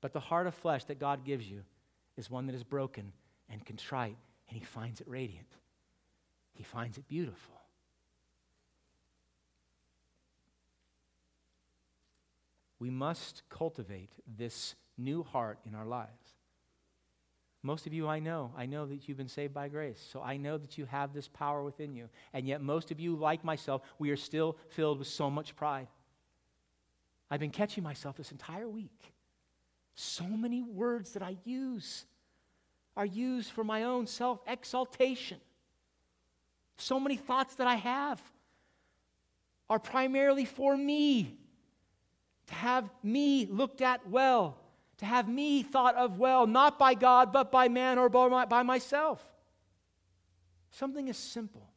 But 0.00 0.12
the 0.12 0.20
heart 0.20 0.46
of 0.46 0.54
flesh 0.54 0.84
that 0.84 1.00
God 1.00 1.24
gives 1.24 1.44
you 1.44 1.64
is 2.16 2.30
one 2.30 2.46
that 2.46 2.54
is 2.54 2.62
broken 2.62 3.12
and 3.50 3.66
contrite, 3.66 4.16
and 4.48 4.56
He 4.56 4.64
finds 4.64 5.00
it 5.00 5.08
radiant. 5.08 5.48
He 6.52 6.62
finds 6.62 6.98
it 6.98 7.08
beautiful. 7.08 7.56
We 12.78 12.90
must 12.90 13.42
cultivate 13.48 14.12
this 14.38 14.76
new 14.96 15.24
heart 15.24 15.58
in 15.66 15.74
our 15.74 15.84
lives. 15.84 16.25
Most 17.62 17.86
of 17.86 17.92
you 17.92 18.06
I 18.06 18.18
know, 18.18 18.52
I 18.56 18.66
know 18.66 18.86
that 18.86 19.08
you've 19.08 19.18
been 19.18 19.28
saved 19.28 19.52
by 19.52 19.68
grace. 19.68 20.04
So 20.12 20.22
I 20.22 20.36
know 20.36 20.56
that 20.58 20.78
you 20.78 20.84
have 20.86 21.12
this 21.12 21.28
power 21.28 21.64
within 21.64 21.94
you. 21.94 22.08
And 22.32 22.46
yet, 22.46 22.60
most 22.60 22.90
of 22.90 23.00
you, 23.00 23.16
like 23.16 23.44
myself, 23.44 23.82
we 23.98 24.10
are 24.10 24.16
still 24.16 24.56
filled 24.68 24.98
with 24.98 25.08
so 25.08 25.30
much 25.30 25.56
pride. 25.56 25.88
I've 27.30 27.40
been 27.40 27.50
catching 27.50 27.82
myself 27.82 28.16
this 28.16 28.30
entire 28.30 28.68
week. 28.68 29.12
So 29.94 30.24
many 30.24 30.62
words 30.62 31.12
that 31.12 31.22
I 31.22 31.38
use 31.44 32.04
are 32.96 33.06
used 33.06 33.50
for 33.50 33.64
my 33.64 33.84
own 33.84 34.06
self 34.06 34.40
exaltation. 34.46 35.38
So 36.76 37.00
many 37.00 37.16
thoughts 37.16 37.56
that 37.56 37.66
I 37.66 37.76
have 37.76 38.20
are 39.68 39.78
primarily 39.78 40.44
for 40.44 40.76
me, 40.76 41.36
to 42.46 42.54
have 42.54 42.88
me 43.02 43.46
looked 43.46 43.80
at 43.80 44.08
well 44.08 44.56
to 44.98 45.06
have 45.06 45.28
me 45.28 45.62
thought 45.62 45.94
of 45.96 46.18
well, 46.18 46.46
not 46.46 46.78
by 46.78 46.94
God, 46.94 47.32
but 47.32 47.52
by 47.52 47.68
man 47.68 47.98
or 47.98 48.08
by 48.08 48.62
myself. 48.62 49.22
Something 50.70 51.08
as 51.08 51.16
simple 51.16 51.68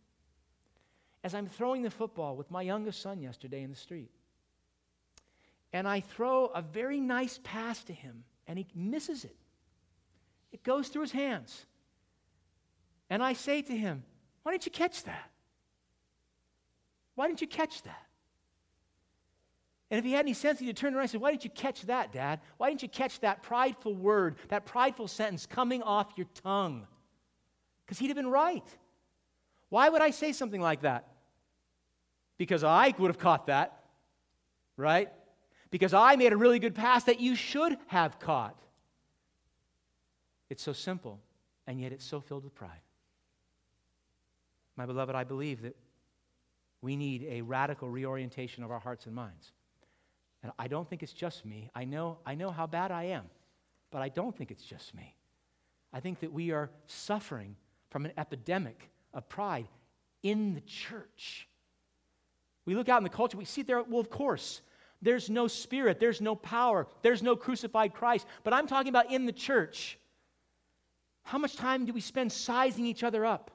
as 1.23 1.33
I'm 1.33 1.47
throwing 1.47 1.81
the 1.81 1.89
football 1.89 2.35
with 2.35 2.49
my 2.49 2.61
youngest 2.61 3.01
son 3.01 3.21
yesterday 3.21 3.63
in 3.63 3.69
the 3.69 3.75
street. 3.75 4.11
And 5.73 5.87
I 5.87 5.99
throw 5.99 6.47
a 6.47 6.61
very 6.61 6.99
nice 6.99 7.39
pass 7.43 7.83
to 7.85 7.93
him, 7.93 8.23
and 8.47 8.57
he 8.57 8.67
misses 8.73 9.25
it. 9.25 9.35
It 10.51 10.63
goes 10.63 10.87
through 10.87 11.03
his 11.03 11.11
hands. 11.11 11.65
And 13.09 13.21
I 13.21 13.33
say 13.33 13.61
to 13.61 13.75
him, 13.75 14.03
Why 14.43 14.53
didn't 14.53 14.65
you 14.65 14.71
catch 14.71 15.03
that? 15.03 15.29
Why 17.15 17.27
didn't 17.27 17.41
you 17.41 17.47
catch 17.47 17.83
that? 17.83 18.08
And 19.91 19.97
if 19.97 20.05
he 20.05 20.11
had 20.11 20.25
any 20.25 20.33
sense, 20.33 20.59
he'd 20.59 20.77
turn 20.77 20.93
around 20.93 21.03
and 21.03 21.11
say, 21.11 21.17
Why 21.17 21.31
didn't 21.31 21.43
you 21.43 21.49
catch 21.49 21.81
that, 21.83 22.11
Dad? 22.11 22.39
Why 22.57 22.69
didn't 22.69 22.83
you 22.83 22.89
catch 22.89 23.19
that 23.21 23.41
prideful 23.41 23.95
word, 23.95 24.35
that 24.49 24.65
prideful 24.65 25.07
sentence 25.07 25.45
coming 25.45 25.81
off 25.81 26.11
your 26.15 26.27
tongue? 26.43 26.85
Because 27.85 27.97
he'd 27.97 28.07
have 28.07 28.15
been 28.15 28.29
right. 28.29 28.65
Why 29.69 29.89
would 29.89 30.01
I 30.01 30.11
say 30.11 30.31
something 30.31 30.61
like 30.61 30.81
that? 30.81 31.07
Because 32.37 32.63
I 32.63 32.93
would 32.97 33.07
have 33.07 33.17
caught 33.17 33.47
that, 33.47 33.83
right? 34.77 35.11
Because 35.71 35.93
I 35.93 36.15
made 36.15 36.33
a 36.33 36.37
really 36.37 36.59
good 36.59 36.75
pass 36.75 37.05
that 37.05 37.19
you 37.19 37.35
should 37.35 37.77
have 37.87 38.19
caught. 38.19 38.59
It's 40.49 40.63
so 40.63 40.73
simple, 40.73 41.19
and 41.67 41.79
yet 41.79 41.91
it's 41.91 42.05
so 42.05 42.21
filled 42.21 42.43
with 42.43 42.55
pride. 42.55 42.81
My 44.75 44.85
beloved, 44.85 45.15
I 45.15 45.23
believe 45.23 45.61
that 45.63 45.75
we 46.81 46.95
need 46.95 47.25
a 47.29 47.41
radical 47.41 47.89
reorientation 47.89 48.63
of 48.63 48.71
our 48.71 48.79
hearts 48.79 49.05
and 49.05 49.13
minds. 49.13 49.51
And 50.43 50.51
I 50.57 50.67
don't 50.67 50.89
think 50.89 51.03
it's 51.03 51.13
just 51.13 51.45
me. 51.45 51.69
I 51.75 51.85
know, 51.85 52.17
I 52.25 52.35
know 52.35 52.51
how 52.51 52.65
bad 52.65 52.91
I 52.91 53.05
am, 53.05 53.25
but 53.91 54.01
I 54.01 54.09
don't 54.09 54.35
think 54.35 54.51
it's 54.51 54.63
just 54.63 54.95
me. 54.95 55.15
I 55.91 55.99
think 55.99 56.19
that 56.21 56.31
we 56.31 56.51
are 56.51 56.69
suffering 56.85 57.55
from 57.89 58.05
an 58.05 58.13
epidemic 58.17 58.89
of 59.13 59.27
pride 59.27 59.67
in 60.23 60.53
the 60.53 60.61
church. 60.61 61.47
We 62.65 62.75
look 62.75 62.89
out 62.89 62.97
in 62.99 63.03
the 63.03 63.09
culture, 63.09 63.37
we 63.37 63.45
see 63.45 63.63
there, 63.63 63.81
well, 63.83 63.99
of 63.99 64.09
course, 64.09 64.61
there's 65.01 65.29
no 65.29 65.47
spirit, 65.47 65.99
there's 65.99 66.21
no 66.21 66.35
power, 66.35 66.87
there's 67.01 67.23
no 67.23 67.35
crucified 67.35 67.93
Christ. 67.93 68.27
But 68.43 68.53
I'm 68.53 68.67
talking 68.67 68.89
about 68.89 69.11
in 69.11 69.25
the 69.25 69.31
church. 69.31 69.97
How 71.23 71.37
much 71.37 71.55
time 71.55 71.85
do 71.85 71.93
we 71.93 72.01
spend 72.01 72.31
sizing 72.31 72.85
each 72.85 73.03
other 73.03 73.25
up? 73.25 73.51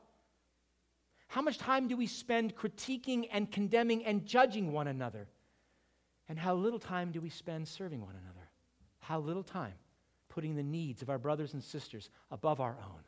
How 1.28 1.42
much 1.42 1.58
time 1.58 1.88
do 1.88 1.96
we 1.96 2.06
spend 2.06 2.56
critiquing 2.56 3.28
and 3.32 3.50
condemning 3.50 4.04
and 4.04 4.24
judging 4.24 4.72
one 4.72 4.86
another? 4.86 5.28
And 6.28 6.38
how 6.38 6.54
little 6.54 6.78
time 6.78 7.12
do 7.12 7.20
we 7.20 7.28
spend 7.28 7.68
serving 7.68 8.00
one 8.00 8.14
another? 8.14 8.48
How 9.00 9.18
little 9.18 9.42
time 9.42 9.74
putting 10.28 10.56
the 10.56 10.62
needs 10.62 11.02
of 11.02 11.10
our 11.10 11.18
brothers 11.18 11.52
and 11.52 11.62
sisters 11.62 12.08
above 12.30 12.60
our 12.60 12.76
own? 12.80 13.00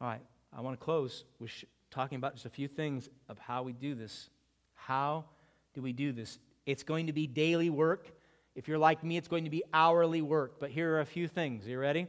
All 0.00 0.08
right, 0.08 0.20
I 0.52 0.60
want 0.60 0.78
to 0.78 0.84
close 0.84 1.24
with 1.40 1.50
sh- 1.50 1.64
talking 1.90 2.16
about 2.16 2.34
just 2.34 2.46
a 2.46 2.50
few 2.50 2.68
things 2.68 3.08
of 3.28 3.38
how 3.38 3.62
we 3.62 3.72
do 3.72 3.94
this. 3.94 4.30
How 4.74 5.24
do 5.74 5.82
we 5.82 5.92
do 5.92 6.12
this? 6.12 6.38
It's 6.66 6.82
going 6.82 7.06
to 7.06 7.12
be 7.12 7.26
daily 7.26 7.70
work. 7.70 8.10
If 8.54 8.68
you're 8.68 8.78
like 8.78 9.02
me, 9.02 9.16
it's 9.16 9.28
going 9.28 9.44
to 9.44 9.50
be 9.50 9.62
hourly 9.72 10.22
work. 10.22 10.60
But 10.60 10.70
here 10.70 10.94
are 10.94 11.00
a 11.00 11.06
few 11.06 11.26
things. 11.26 11.66
Are 11.66 11.70
you 11.70 11.78
ready? 11.78 12.06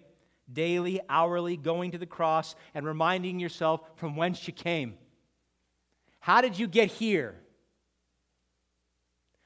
Daily, 0.51 0.99
hourly, 1.09 1.57
going 1.57 1.91
to 1.91 1.97
the 1.97 2.05
cross 2.05 2.55
and 2.73 2.85
reminding 2.85 3.39
yourself 3.39 3.81
from 3.95 4.15
whence 4.15 4.47
you 4.47 4.53
came. 4.53 4.95
How 6.19 6.41
did 6.41 6.57
you 6.59 6.67
get 6.67 6.89
here? 6.89 7.35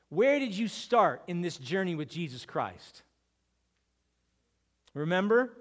Where 0.10 0.40
did 0.40 0.56
you 0.56 0.68
start 0.68 1.24
in 1.28 1.42
this 1.42 1.58
journey 1.58 1.96
with 1.96 2.10
Jesus 2.10 2.46
Christ? 2.46 3.02
Remember, 4.94 5.52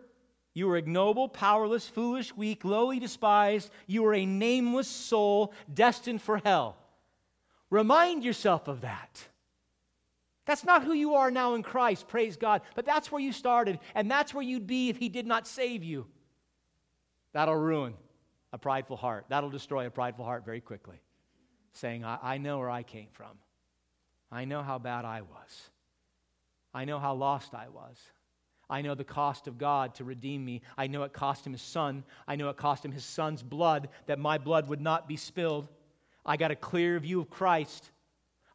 you 0.54 0.66
were 0.66 0.76
ignoble, 0.76 1.28
powerless, 1.28 1.88
foolish, 1.88 2.36
weak, 2.36 2.64
lowly, 2.64 2.98
despised. 2.98 3.70
You 3.86 4.02
were 4.02 4.14
a 4.14 4.26
nameless 4.26 4.88
soul 4.88 5.54
destined 5.72 6.20
for 6.20 6.38
hell. 6.38 6.76
Remind 7.70 8.22
yourself 8.24 8.68
of 8.68 8.82
that. 8.82 9.26
That's 10.44 10.64
not 10.64 10.84
who 10.84 10.92
you 10.92 11.14
are 11.14 11.30
now 11.30 11.54
in 11.54 11.62
Christ, 11.62 12.08
praise 12.08 12.36
God, 12.36 12.62
but 12.74 12.84
that's 12.84 13.10
where 13.10 13.22
you 13.22 13.32
started, 13.32 13.78
and 13.94 14.10
that's 14.10 14.34
where 14.34 14.42
you'd 14.42 14.66
be 14.66 14.90
if 14.90 14.96
He 14.98 15.08
did 15.08 15.26
not 15.26 15.46
save 15.46 15.82
you. 15.84 16.06
That'll 17.32 17.56
ruin 17.56 17.94
a 18.52 18.58
prideful 18.58 18.96
heart. 18.96 19.26
That'll 19.28 19.50
destroy 19.50 19.86
a 19.86 19.90
prideful 19.90 20.24
heart 20.24 20.44
very 20.44 20.60
quickly. 20.60 21.00
Saying, 21.72 22.04
I, 22.04 22.18
I 22.22 22.38
know 22.38 22.58
where 22.58 22.70
I 22.70 22.82
came 22.82 23.08
from. 23.12 23.38
I 24.30 24.44
know 24.44 24.62
how 24.62 24.78
bad 24.78 25.04
I 25.04 25.22
was. 25.22 25.70
I 26.74 26.84
know 26.84 26.98
how 26.98 27.14
lost 27.14 27.54
I 27.54 27.68
was. 27.68 27.98
I 28.70 28.80
know 28.80 28.94
the 28.94 29.04
cost 29.04 29.48
of 29.48 29.58
God 29.58 29.94
to 29.96 30.04
redeem 30.04 30.44
me. 30.44 30.62
I 30.78 30.86
know 30.86 31.02
it 31.02 31.12
cost 31.12 31.46
him 31.46 31.52
his 31.52 31.60
son. 31.60 32.04
I 32.26 32.36
know 32.36 32.48
it 32.48 32.56
cost 32.56 32.84
him 32.84 32.92
his 32.92 33.04
son's 33.04 33.42
blood, 33.42 33.90
that 34.06 34.18
my 34.18 34.38
blood 34.38 34.68
would 34.68 34.80
not 34.80 35.06
be 35.06 35.16
spilled. 35.16 35.68
I 36.24 36.38
got 36.38 36.50
a 36.50 36.56
clear 36.56 36.98
view 36.98 37.20
of 37.20 37.28
Christ. 37.28 37.90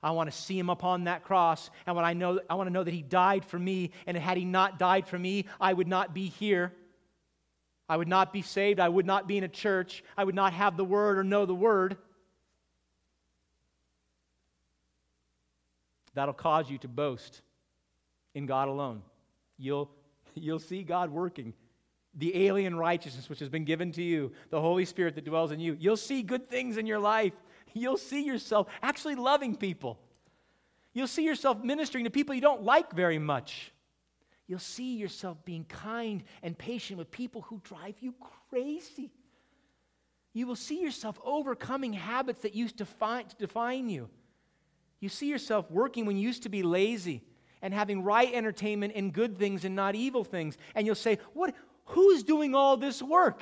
I 0.02 0.12
want 0.12 0.32
to 0.32 0.36
see 0.36 0.58
him 0.58 0.70
upon 0.70 1.04
that 1.04 1.24
cross. 1.24 1.70
And 1.86 1.96
when 1.96 2.06
I 2.06 2.14
know 2.14 2.40
I 2.50 2.56
want 2.56 2.68
to 2.68 2.74
know 2.74 2.84
that 2.84 2.94
he 2.94 3.02
died 3.02 3.46
for 3.46 3.60
me, 3.60 3.92
and 4.06 4.18
had 4.18 4.38
he 4.38 4.46
not 4.46 4.80
died 4.80 5.08
for 5.08 5.20
me, 5.20 5.46
I 5.60 5.74
would 5.74 5.88
not 5.88 6.14
be 6.14 6.28
here. 6.28 6.74
I 7.90 7.96
would 7.96 8.08
not 8.08 8.34
be 8.34 8.42
saved. 8.42 8.80
I 8.80 8.90
would 8.90 9.06
not 9.06 9.28
be 9.28 9.38
in 9.38 9.44
a 9.44 9.50
church. 9.50 10.04
I 10.18 10.24
would 10.24 10.36
not 10.36 10.54
have 10.54 10.76
the 10.76 10.86
word 10.86 11.18
or 11.18 11.24
know 11.24 11.46
the 11.46 11.56
word. 11.56 11.98
That'll 16.14 16.34
cause 16.34 16.70
you 16.70 16.78
to 16.80 16.88
boast 16.88 17.42
in 18.34 18.46
God 18.46 18.68
alone. 18.68 19.04
You'll, 19.58 19.90
you'll 20.36 20.60
see 20.60 20.84
God 20.84 21.12
working. 21.12 21.54
The 22.16 22.48
alien 22.48 22.76
righteousness 22.76 23.30
which 23.30 23.40
has 23.40 23.50
been 23.50 23.66
given 23.66 23.92
to 23.94 24.04
you, 24.04 24.32
the 24.50 24.60
Holy 24.60 24.86
Spirit 24.86 25.16
that 25.16 25.26
dwells 25.26 25.52
in 25.52 25.60
you. 25.60 25.78
You'll 25.80 25.96
see 25.96 26.24
good 26.24 26.50
things 26.50 26.78
in 26.78 26.88
your 26.88 27.00
life. 27.00 27.34
You'll 27.74 27.98
see 27.98 28.24
yourself 28.24 28.68
actually 28.82 29.16
loving 29.16 29.56
people. 29.56 30.00
You'll 30.94 31.08
see 31.08 31.24
yourself 31.24 31.64
ministering 31.64 32.06
to 32.06 32.10
people 32.10 32.34
you 32.34 32.42
don't 32.42 32.64
like 32.64 32.92
very 32.94 33.20
much. 33.20 33.72
You'll 34.48 34.60
see 34.60 34.96
yourself 34.96 35.38
being 35.44 35.66
kind 35.66 36.24
and 36.42 36.58
patient 36.58 36.98
with 36.98 37.12
people 37.12 37.42
who 37.42 37.60
drive 37.64 37.96
you 38.00 38.14
crazy. 38.50 39.12
You 40.34 40.48
will 40.48 40.56
see 40.56 40.82
yourself 40.82 41.20
overcoming 41.24 41.94
habits 41.94 42.42
that 42.42 42.56
used 42.56 42.78
to, 42.78 42.86
to 42.86 43.36
define 43.38 43.90
you. 43.90 44.10
You 45.00 45.10
see 45.10 45.28
yourself 45.28 45.70
working 45.70 46.06
when 46.06 46.16
you 46.16 46.24
used 46.24 46.44
to 46.44 46.50
be 46.50 46.64
lazy 46.64 47.24
and 47.62 47.74
having 47.74 48.04
right 48.04 48.34
entertainment 48.34 48.94
and 48.96 49.12
good 49.12 49.38
things 49.38 49.66
and 49.66 49.76
not 49.76 49.96
evil 49.96 50.24
things. 50.24 50.58
And 50.76 50.86
you'll 50.86 50.96
say, 50.96 51.20
What 51.34 51.54
who's 51.86 52.24
doing 52.24 52.56
all 52.56 52.78
this 52.78 53.02
work? 53.02 53.42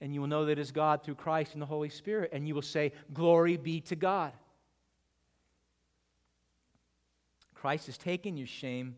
And 0.00 0.12
you 0.12 0.20
will 0.20 0.28
know 0.28 0.44
that 0.46 0.52
it 0.52 0.58
is 0.58 0.72
God 0.72 1.04
through 1.04 1.14
Christ 1.14 1.52
and 1.52 1.62
the 1.62 1.66
Holy 1.66 1.88
Spirit. 1.88 2.30
And 2.32 2.46
you 2.46 2.54
will 2.54 2.62
say, 2.62 2.92
Glory 3.14 3.56
be 3.56 3.80
to 3.82 3.96
God. 3.96 4.32
Christ 7.54 7.86
has 7.86 7.96
taken 7.96 8.36
your 8.36 8.48
shame 8.48 8.96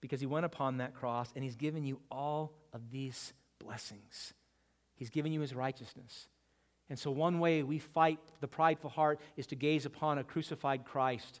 because 0.00 0.20
he 0.20 0.26
went 0.26 0.46
upon 0.46 0.78
that 0.78 0.94
cross 0.94 1.30
and 1.34 1.44
he's 1.44 1.56
given 1.56 1.84
you 1.84 2.00
all 2.10 2.52
of 2.72 2.90
these 2.90 3.32
blessings. 3.58 4.34
He's 4.96 5.10
given 5.10 5.32
you 5.32 5.40
his 5.40 5.54
righteousness. 5.54 6.28
And 6.88 6.98
so, 6.98 7.10
one 7.10 7.38
way 7.38 7.62
we 7.62 7.78
fight 7.78 8.18
the 8.40 8.48
prideful 8.48 8.90
heart 8.90 9.20
is 9.36 9.46
to 9.48 9.54
gaze 9.54 9.86
upon 9.86 10.18
a 10.18 10.24
crucified 10.24 10.84
Christ, 10.84 11.40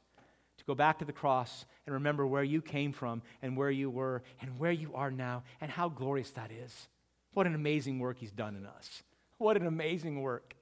to 0.58 0.64
go 0.64 0.74
back 0.74 1.00
to 1.00 1.04
the 1.04 1.12
cross 1.12 1.64
and 1.86 1.94
remember 1.94 2.26
where 2.26 2.44
you 2.44 2.62
came 2.62 2.92
from 2.92 3.22
and 3.42 3.56
where 3.56 3.70
you 3.70 3.90
were 3.90 4.22
and 4.40 4.58
where 4.58 4.70
you 4.70 4.94
are 4.94 5.10
now 5.10 5.42
and 5.60 5.70
how 5.70 5.88
glorious 5.88 6.30
that 6.32 6.52
is. 6.52 6.88
What 7.32 7.46
an 7.46 7.54
amazing 7.54 7.98
work 7.98 8.18
he's 8.18 8.32
done 8.32 8.56
in 8.56 8.66
us. 8.66 9.02
What 9.38 9.56
an 9.56 9.66
amazing 9.66 10.20
work. 10.22 10.54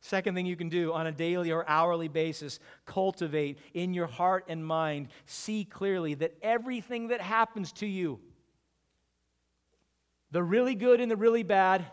Second 0.00 0.34
thing 0.34 0.46
you 0.46 0.56
can 0.56 0.70
do 0.70 0.92
on 0.92 1.06
a 1.06 1.12
daily 1.12 1.52
or 1.52 1.68
hourly 1.68 2.08
basis, 2.08 2.58
cultivate 2.86 3.58
in 3.74 3.92
your 3.92 4.06
heart 4.06 4.46
and 4.48 4.64
mind, 4.64 5.08
see 5.26 5.64
clearly 5.64 6.14
that 6.14 6.34
everything 6.42 7.08
that 7.08 7.20
happens 7.20 7.72
to 7.72 7.86
you, 7.86 8.18
the 10.30 10.42
really 10.42 10.74
good 10.74 11.00
and 11.00 11.10
the 11.10 11.16
really 11.16 11.42
bad, 11.42 11.84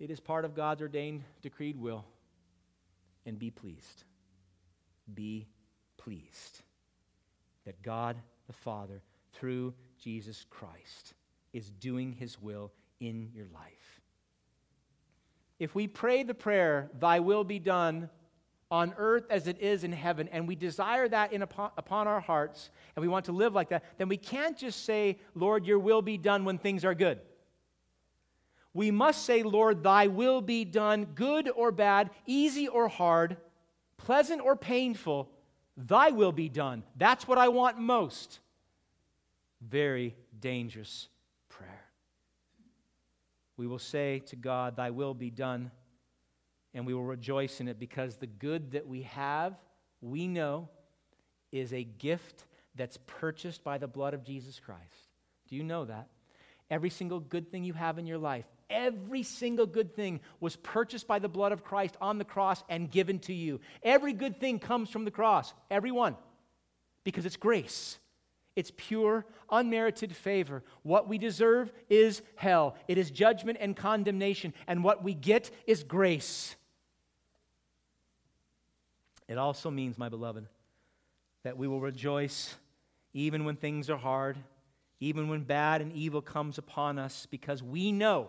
it 0.00 0.10
is 0.10 0.18
part 0.18 0.44
of 0.44 0.54
God's 0.54 0.82
ordained, 0.82 1.22
decreed 1.42 1.76
will. 1.76 2.04
And 3.26 3.38
be 3.38 3.50
pleased. 3.50 4.04
Be 5.12 5.46
pleased 5.98 6.62
that 7.66 7.82
God 7.82 8.16
the 8.46 8.52
Father, 8.52 9.02
through 9.34 9.74
Jesus 10.02 10.46
Christ, 10.48 11.14
is 11.52 11.70
doing 11.70 12.12
his 12.12 12.40
will 12.40 12.72
in 12.98 13.30
your 13.34 13.46
life. 13.52 13.99
If 15.60 15.74
we 15.74 15.86
pray 15.86 16.24
the 16.24 16.34
prayer, 16.34 16.90
Thy 16.98 17.20
will 17.20 17.44
be 17.44 17.60
done 17.60 18.08
on 18.70 18.94
earth 18.96 19.26
as 19.30 19.46
it 19.46 19.60
is 19.60 19.84
in 19.84 19.92
heaven, 19.92 20.28
and 20.32 20.48
we 20.48 20.54
desire 20.56 21.06
that 21.08 21.32
in 21.32 21.42
upon, 21.42 21.70
upon 21.76 22.08
our 22.08 22.20
hearts, 22.20 22.70
and 22.96 23.02
we 23.02 23.08
want 23.08 23.26
to 23.26 23.32
live 23.32 23.52
like 23.52 23.68
that, 23.68 23.84
then 23.98 24.08
we 24.08 24.16
can't 24.16 24.56
just 24.56 24.84
say, 24.84 25.18
Lord, 25.34 25.66
your 25.66 25.78
will 25.78 26.02
be 26.02 26.16
done 26.16 26.44
when 26.44 26.56
things 26.56 26.84
are 26.84 26.94
good. 26.94 27.20
We 28.72 28.90
must 28.90 29.24
say, 29.24 29.42
Lord, 29.42 29.82
thy 29.82 30.06
will 30.06 30.40
be 30.40 30.64
done, 30.64 31.04
good 31.14 31.50
or 31.54 31.72
bad, 31.72 32.10
easy 32.26 32.68
or 32.68 32.88
hard, 32.88 33.36
pleasant 33.98 34.40
or 34.40 34.56
painful, 34.56 35.28
thy 35.76 36.10
will 36.10 36.32
be 36.32 36.48
done. 36.48 36.84
That's 36.96 37.28
what 37.28 37.36
I 37.36 37.48
want 37.48 37.78
most. 37.78 38.38
Very 39.60 40.14
dangerous. 40.38 41.08
We 43.60 43.66
will 43.66 43.78
say 43.78 44.20
to 44.28 44.36
God, 44.36 44.76
Thy 44.76 44.88
will 44.88 45.12
be 45.12 45.28
done, 45.28 45.70
and 46.72 46.86
we 46.86 46.94
will 46.94 47.04
rejoice 47.04 47.60
in 47.60 47.68
it 47.68 47.78
because 47.78 48.16
the 48.16 48.26
good 48.26 48.70
that 48.70 48.88
we 48.88 49.02
have, 49.02 49.54
we 50.00 50.26
know, 50.26 50.70
is 51.52 51.74
a 51.74 51.84
gift 51.84 52.46
that's 52.74 52.96
purchased 53.06 53.62
by 53.62 53.76
the 53.76 53.86
blood 53.86 54.14
of 54.14 54.24
Jesus 54.24 54.58
Christ. 54.58 55.10
Do 55.50 55.56
you 55.56 55.62
know 55.62 55.84
that? 55.84 56.08
Every 56.70 56.88
single 56.88 57.20
good 57.20 57.52
thing 57.52 57.62
you 57.62 57.74
have 57.74 57.98
in 57.98 58.06
your 58.06 58.16
life, 58.16 58.46
every 58.70 59.22
single 59.22 59.66
good 59.66 59.94
thing 59.94 60.20
was 60.40 60.56
purchased 60.56 61.06
by 61.06 61.18
the 61.18 61.28
blood 61.28 61.52
of 61.52 61.62
Christ 61.62 61.98
on 62.00 62.16
the 62.16 62.24
cross 62.24 62.64
and 62.70 62.90
given 62.90 63.18
to 63.18 63.34
you. 63.34 63.60
Every 63.82 64.14
good 64.14 64.40
thing 64.40 64.58
comes 64.58 64.88
from 64.88 65.04
the 65.04 65.10
cross, 65.10 65.52
every 65.70 65.92
one, 65.92 66.16
because 67.04 67.26
it's 67.26 67.36
grace. 67.36 67.98
It's 68.56 68.72
pure, 68.76 69.24
unmerited 69.50 70.14
favor. 70.14 70.62
What 70.82 71.08
we 71.08 71.18
deserve 71.18 71.72
is 71.88 72.22
hell, 72.36 72.76
it 72.88 72.98
is 72.98 73.10
judgment 73.10 73.58
and 73.60 73.76
condemnation, 73.76 74.54
and 74.66 74.84
what 74.84 75.02
we 75.04 75.14
get 75.14 75.50
is 75.66 75.84
grace. 75.84 76.56
It 79.28 79.38
also 79.38 79.70
means, 79.70 79.96
my 79.96 80.08
beloved, 80.08 80.46
that 81.44 81.56
we 81.56 81.68
will 81.68 81.80
rejoice 81.80 82.54
even 83.12 83.44
when 83.44 83.56
things 83.56 83.88
are 83.88 83.96
hard 83.96 84.36
even 85.00 85.28
when 85.28 85.42
bad 85.42 85.80
and 85.80 85.92
evil 85.92 86.20
comes 86.20 86.58
upon 86.58 86.98
us, 86.98 87.26
because 87.30 87.62
we 87.62 87.90
know 87.90 88.28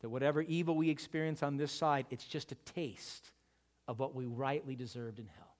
that 0.00 0.08
whatever 0.08 0.40
evil 0.42 0.74
we 0.74 0.88
experience 0.88 1.42
on 1.42 1.58
this 1.58 1.70
side, 1.70 2.06
it's 2.10 2.24
just 2.24 2.50
a 2.50 2.56
taste 2.74 3.30
of 3.86 3.98
what 3.98 4.14
we 4.14 4.24
rightly 4.24 4.74
deserved 4.74 5.18
in 5.18 5.28
hell. 5.36 5.53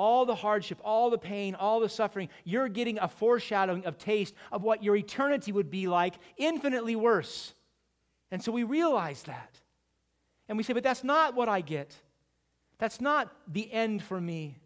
All 0.00 0.24
the 0.24 0.34
hardship, 0.34 0.80
all 0.82 1.10
the 1.10 1.18
pain, 1.18 1.54
all 1.54 1.78
the 1.78 1.88
suffering, 1.90 2.30
you're 2.44 2.68
getting 2.68 2.98
a 2.98 3.08
foreshadowing 3.08 3.84
of 3.84 3.98
taste 3.98 4.34
of 4.50 4.62
what 4.62 4.82
your 4.82 4.96
eternity 4.96 5.52
would 5.52 5.70
be 5.70 5.88
like, 5.88 6.14
infinitely 6.38 6.96
worse. 6.96 7.52
And 8.30 8.42
so 8.42 8.50
we 8.50 8.62
realize 8.62 9.22
that. 9.24 9.60
And 10.48 10.56
we 10.56 10.64
say, 10.64 10.72
but 10.72 10.82
that's 10.82 11.04
not 11.04 11.34
what 11.34 11.50
I 11.50 11.60
get. 11.60 11.94
That's 12.78 12.98
not 12.98 13.30
the 13.46 13.70
end 13.70 14.02
for 14.02 14.18
me 14.18 14.56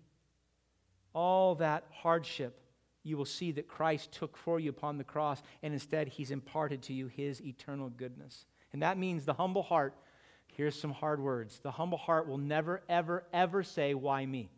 all 1.15 1.55
that 1.55 1.85
hardship, 1.91 2.61
you 3.05 3.17
will 3.17 3.25
see 3.25 3.53
that 3.53 3.69
Christ 3.69 4.13
took 4.13 4.37
for 4.37 4.59
you 4.59 4.71
upon 4.71 4.99
the 4.99 5.05
cross, 5.05 5.43
and 5.63 5.73
instead, 5.73 6.09
He's 6.09 6.31
imparted 6.31 6.83
to 6.83 6.93
you 6.93 7.07
His 7.07 7.41
eternal 7.43 7.89
goodness. 7.89 8.47
And 8.73 8.83
that 8.83 8.99
means 8.99 9.25
the 9.25 9.35
humble 9.35 9.63
heart, 9.63 9.95
here's 10.49 10.79
some 10.79 10.93
hard 10.93 11.21
words 11.21 11.61
the 11.61 11.71
humble 11.71 11.99
heart 11.99 12.27
will 12.27 12.39
never, 12.39 12.83
ever, 12.89 13.25
ever 13.33 13.63
say, 13.63 13.95
Why 13.95 14.27
me? 14.27 14.51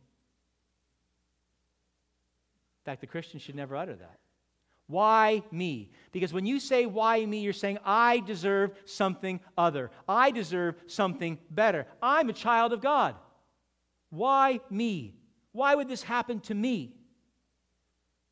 In 2.86 2.92
fact, 2.92 3.00
the 3.00 3.08
Christian 3.08 3.40
should 3.40 3.56
never 3.56 3.74
utter 3.74 3.96
that. 3.96 4.20
Why 4.86 5.42
me? 5.50 5.90
Because 6.12 6.32
when 6.32 6.46
you 6.46 6.60
say 6.60 6.86
why 6.86 7.26
me, 7.26 7.40
you're 7.40 7.52
saying, 7.52 7.78
I 7.84 8.20
deserve 8.20 8.70
something 8.84 9.40
other. 9.58 9.90
I 10.08 10.30
deserve 10.30 10.76
something 10.86 11.38
better. 11.50 11.88
I'm 12.00 12.28
a 12.28 12.32
child 12.32 12.72
of 12.72 12.80
God. 12.80 13.16
Why 14.10 14.60
me? 14.70 15.16
Why 15.50 15.74
would 15.74 15.88
this 15.88 16.04
happen 16.04 16.38
to 16.42 16.54
me? 16.54 16.94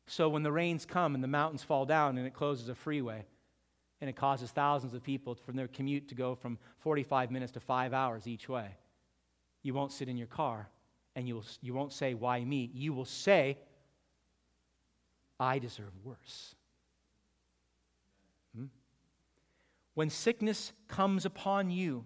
So 0.07 0.29
when 0.29 0.43
the 0.43 0.53
rains 0.53 0.85
come 0.85 1.15
and 1.15 1.23
the 1.23 1.27
mountains 1.27 1.61
fall 1.61 1.85
down 1.85 2.17
and 2.17 2.25
it 2.25 2.33
closes 2.33 2.69
a 2.69 2.75
freeway 2.75 3.25
and 3.99 4.09
it 4.09 4.15
causes 4.15 4.51
thousands 4.51 4.93
of 4.93 5.03
people 5.03 5.35
from 5.35 5.57
their 5.57 5.67
commute 5.67 6.07
to 6.07 6.15
go 6.15 6.33
from 6.33 6.57
45 6.79 7.29
minutes 7.29 7.51
to 7.53 7.59
five 7.59 7.91
hours 7.91 8.25
each 8.25 8.47
way, 8.47 8.69
you 9.63 9.73
won't 9.73 9.91
sit 9.91 10.07
in 10.07 10.15
your 10.15 10.27
car 10.27 10.69
and 11.17 11.27
you'll, 11.27 11.43
you 11.61 11.73
won't 11.73 11.91
say, 11.91 12.13
Why 12.13 12.41
me? 12.41 12.71
You 12.73 12.93
will 12.93 13.03
say, 13.03 13.57
I 15.39 15.59
deserve 15.59 15.91
worse. 16.03 16.55
Hmm? 18.55 18.65
When 19.93 20.09
sickness 20.09 20.71
comes 20.87 21.25
upon 21.25 21.69
you, 21.71 22.05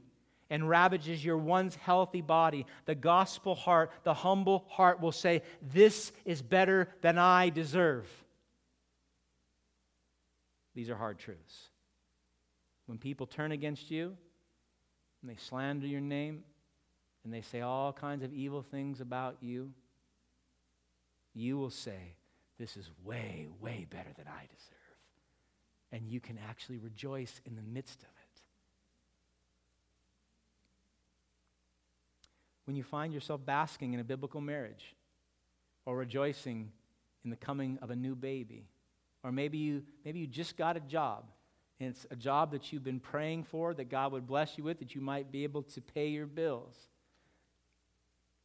and 0.49 0.67
ravages 0.67 1.23
your 1.23 1.37
once 1.37 1.75
healthy 1.75 2.21
body, 2.21 2.65
the 2.85 2.95
gospel 2.95 3.55
heart, 3.55 3.91
the 4.03 4.13
humble 4.13 4.65
heart 4.69 4.99
will 4.99 5.11
say, 5.11 5.43
This 5.61 6.11
is 6.25 6.41
better 6.41 6.89
than 7.01 7.17
I 7.17 7.49
deserve. 7.49 8.07
These 10.73 10.89
are 10.89 10.95
hard 10.95 11.19
truths. 11.19 11.69
When 12.85 12.97
people 12.97 13.27
turn 13.27 13.51
against 13.51 13.91
you 13.91 14.15
and 15.21 15.29
they 15.29 15.35
slander 15.35 15.85
your 15.85 16.01
name 16.01 16.43
and 17.23 17.33
they 17.33 17.41
say 17.41 17.61
all 17.61 17.93
kinds 17.93 18.23
of 18.23 18.33
evil 18.33 18.63
things 18.63 19.01
about 19.01 19.37
you, 19.41 19.71
you 21.35 21.57
will 21.57 21.69
say, 21.69 22.15
This 22.59 22.75
is 22.75 22.89
way, 23.05 23.47
way 23.61 23.87
better 23.89 24.09
than 24.17 24.27
I 24.27 24.41
deserve. 24.41 24.77
And 25.91 26.07
you 26.07 26.19
can 26.19 26.37
actually 26.49 26.77
rejoice 26.77 27.41
in 27.45 27.55
the 27.55 27.61
midst 27.61 27.99
of 28.01 28.09
it. 28.09 28.19
when 32.69 32.75
you 32.75 32.83
find 32.83 33.11
yourself 33.11 33.43
basking 33.43 33.95
in 33.95 33.99
a 33.99 34.03
biblical 34.03 34.39
marriage 34.39 34.93
or 35.87 35.97
rejoicing 35.97 36.71
in 37.23 37.31
the 37.31 37.35
coming 37.35 37.79
of 37.81 37.89
a 37.89 37.95
new 37.95 38.13
baby. 38.13 38.67
Or 39.23 39.31
maybe 39.31 39.57
you, 39.57 39.81
maybe 40.05 40.19
you 40.19 40.27
just 40.27 40.55
got 40.55 40.77
a 40.77 40.79
job, 40.79 41.23
and 41.79 41.89
it's 41.89 42.05
a 42.11 42.15
job 42.15 42.51
that 42.51 42.71
you've 42.71 42.83
been 42.83 42.99
praying 42.99 43.45
for, 43.45 43.73
that 43.73 43.89
God 43.89 44.11
would 44.11 44.27
bless 44.27 44.55
you 44.55 44.63
with, 44.63 44.77
that 44.77 44.93
you 44.93 45.01
might 45.01 45.31
be 45.31 45.45
able 45.45 45.63
to 45.63 45.81
pay 45.81 46.09
your 46.09 46.27
bills. 46.27 46.75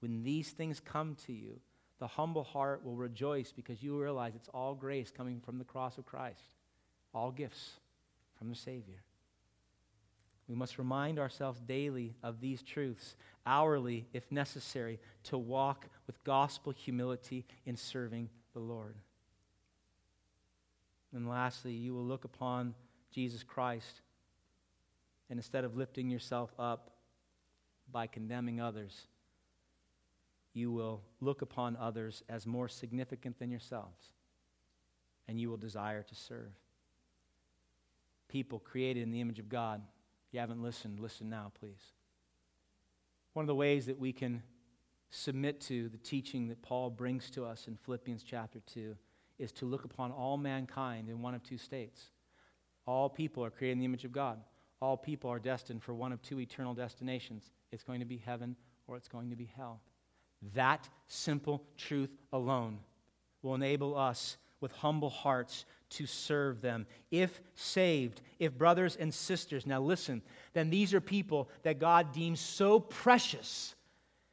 When 0.00 0.22
these 0.22 0.48
things 0.48 0.80
come 0.80 1.18
to 1.26 1.34
you, 1.34 1.60
the 2.04 2.08
humble 2.08 2.44
heart 2.44 2.84
will 2.84 2.96
rejoice 2.96 3.50
because 3.50 3.82
you 3.82 3.98
realize 3.98 4.34
it's 4.34 4.50
all 4.52 4.74
grace 4.74 5.10
coming 5.10 5.40
from 5.40 5.56
the 5.56 5.64
cross 5.64 5.96
of 5.96 6.04
Christ, 6.04 6.52
all 7.14 7.30
gifts 7.30 7.70
from 8.36 8.50
the 8.50 8.54
Savior. 8.54 9.02
We 10.46 10.54
must 10.54 10.76
remind 10.76 11.18
ourselves 11.18 11.62
daily 11.62 12.14
of 12.22 12.42
these 12.42 12.62
truths, 12.62 13.16
hourly, 13.46 14.06
if 14.12 14.30
necessary, 14.30 15.00
to 15.22 15.38
walk 15.38 15.86
with 16.06 16.22
gospel 16.24 16.72
humility 16.72 17.46
in 17.64 17.74
serving 17.74 18.28
the 18.52 18.60
Lord. 18.60 18.96
And 21.14 21.26
lastly, 21.26 21.72
you 21.72 21.94
will 21.94 22.04
look 22.04 22.26
upon 22.26 22.74
Jesus 23.12 23.42
Christ, 23.42 24.02
and 25.30 25.38
instead 25.38 25.64
of 25.64 25.74
lifting 25.74 26.10
yourself 26.10 26.50
up 26.58 26.90
by 27.90 28.06
condemning 28.06 28.60
others, 28.60 29.06
you 30.54 30.70
will 30.70 31.02
look 31.20 31.42
upon 31.42 31.76
others 31.76 32.22
as 32.28 32.46
more 32.46 32.68
significant 32.68 33.38
than 33.38 33.50
yourselves, 33.50 34.12
and 35.28 35.38
you 35.38 35.50
will 35.50 35.56
desire 35.56 36.02
to 36.02 36.14
serve. 36.14 36.52
People 38.28 38.60
created 38.60 39.02
in 39.02 39.10
the 39.10 39.20
image 39.20 39.38
of 39.38 39.48
God 39.48 39.82
If 40.26 40.34
you 40.34 40.40
haven't 40.40 40.62
listened, 40.62 41.00
listen 41.00 41.28
now, 41.28 41.52
please. 41.58 41.92
One 43.34 43.42
of 43.42 43.48
the 43.48 43.54
ways 43.54 43.86
that 43.86 43.98
we 43.98 44.12
can 44.12 44.42
submit 45.10 45.60
to 45.62 45.88
the 45.88 45.98
teaching 45.98 46.48
that 46.48 46.62
Paul 46.62 46.90
brings 46.90 47.30
to 47.30 47.44
us 47.44 47.68
in 47.68 47.76
Philippians 47.76 48.22
chapter 48.22 48.60
2 48.72 48.96
is 49.38 49.52
to 49.52 49.66
look 49.66 49.84
upon 49.84 50.12
all 50.12 50.36
mankind 50.36 51.08
in 51.08 51.20
one 51.20 51.34
of 51.34 51.42
two 51.42 51.58
states. 51.58 52.10
All 52.86 53.08
people 53.08 53.44
are 53.44 53.50
created 53.50 53.72
in 53.72 53.78
the 53.80 53.84
image 53.84 54.04
of 54.04 54.12
God. 54.12 54.40
All 54.80 54.96
people 54.96 55.30
are 55.30 55.38
destined 55.38 55.82
for 55.82 55.94
one 55.94 56.12
of 56.12 56.22
two 56.22 56.40
eternal 56.40 56.74
destinations 56.74 57.50
it's 57.72 57.82
going 57.82 58.00
to 58.00 58.06
be 58.06 58.18
heaven 58.18 58.54
or 58.86 58.96
it's 58.96 59.08
going 59.08 59.30
to 59.30 59.36
be 59.36 59.50
hell. 59.56 59.80
That 60.54 60.88
simple 61.06 61.62
truth 61.76 62.10
alone 62.32 62.78
will 63.42 63.54
enable 63.54 63.96
us 63.96 64.36
with 64.60 64.72
humble 64.72 65.10
hearts 65.10 65.64
to 65.90 66.06
serve 66.06 66.60
them. 66.60 66.86
If 67.10 67.40
saved, 67.54 68.20
if 68.38 68.56
brothers 68.56 68.96
and 68.96 69.12
sisters, 69.12 69.66
now 69.66 69.80
listen, 69.80 70.22
then 70.52 70.70
these 70.70 70.94
are 70.94 71.00
people 71.00 71.48
that 71.62 71.78
God 71.78 72.12
deems 72.12 72.40
so 72.40 72.80
precious 72.80 73.74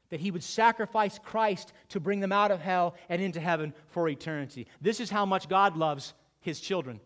that 0.09 0.19
he 0.19 0.31
would 0.31 0.43
sacrifice 0.43 1.19
Christ 1.19 1.73
to 1.89 1.99
bring 1.99 2.19
them 2.19 2.31
out 2.31 2.51
of 2.51 2.61
hell 2.61 2.95
and 3.09 3.21
into 3.21 3.39
heaven 3.39 3.73
for 3.87 4.09
eternity. 4.09 4.67
This 4.81 4.99
is 4.99 5.09
how 5.09 5.25
much 5.25 5.47
God 5.47 5.77
loves 5.77 6.13
his 6.41 6.59
children. 6.59 6.99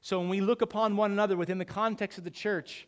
So 0.00 0.20
when 0.20 0.28
we 0.28 0.40
look 0.40 0.62
upon 0.62 0.96
one 0.96 1.12
another 1.12 1.36
within 1.36 1.58
the 1.58 1.64
context 1.64 2.16
of 2.16 2.24
the 2.24 2.30
church, 2.30 2.86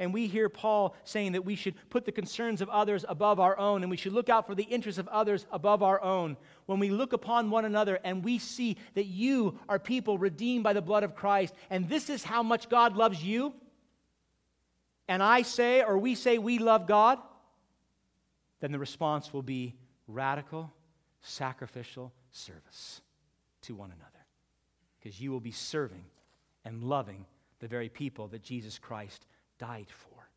and 0.00 0.14
we 0.14 0.26
hear 0.26 0.48
Paul 0.48 0.96
saying 1.04 1.32
that 1.32 1.44
we 1.44 1.54
should 1.54 1.74
put 1.90 2.06
the 2.06 2.10
concerns 2.10 2.62
of 2.62 2.70
others 2.70 3.04
above 3.06 3.38
our 3.38 3.56
own 3.58 3.82
and 3.82 3.90
we 3.90 3.98
should 3.98 4.14
look 4.14 4.30
out 4.30 4.46
for 4.46 4.54
the 4.54 4.64
interests 4.64 4.98
of 4.98 5.06
others 5.08 5.46
above 5.52 5.82
our 5.82 6.02
own. 6.02 6.38
When 6.64 6.78
we 6.78 6.88
look 6.88 7.12
upon 7.12 7.50
one 7.50 7.66
another 7.66 8.00
and 8.02 8.24
we 8.24 8.38
see 8.38 8.78
that 8.94 9.04
you 9.04 9.58
are 9.68 9.78
people 9.78 10.16
redeemed 10.16 10.64
by 10.64 10.72
the 10.72 10.80
blood 10.80 11.02
of 11.02 11.14
Christ, 11.14 11.54
and 11.68 11.86
this 11.86 12.08
is 12.08 12.24
how 12.24 12.42
much 12.42 12.70
God 12.70 12.96
loves 12.96 13.22
you, 13.22 13.52
and 15.06 15.22
I 15.22 15.42
say, 15.42 15.82
or 15.82 15.98
we 15.98 16.14
say, 16.14 16.38
we 16.38 16.58
love 16.58 16.86
God, 16.86 17.18
then 18.60 18.72
the 18.72 18.78
response 18.78 19.34
will 19.34 19.42
be 19.42 19.74
radical, 20.08 20.72
sacrificial 21.20 22.10
service 22.30 23.02
to 23.62 23.74
one 23.74 23.90
another. 23.90 24.24
Because 24.98 25.20
you 25.20 25.30
will 25.30 25.40
be 25.40 25.52
serving 25.52 26.04
and 26.64 26.82
loving 26.82 27.26
the 27.58 27.68
very 27.68 27.90
people 27.90 28.28
that 28.28 28.42
Jesus 28.42 28.78
Christ 28.78 29.26
died 29.60 29.86
for. 29.88 30.28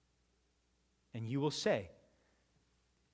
And 1.15 1.27
you 1.27 1.39
will 1.39 1.51
say, 1.51 1.89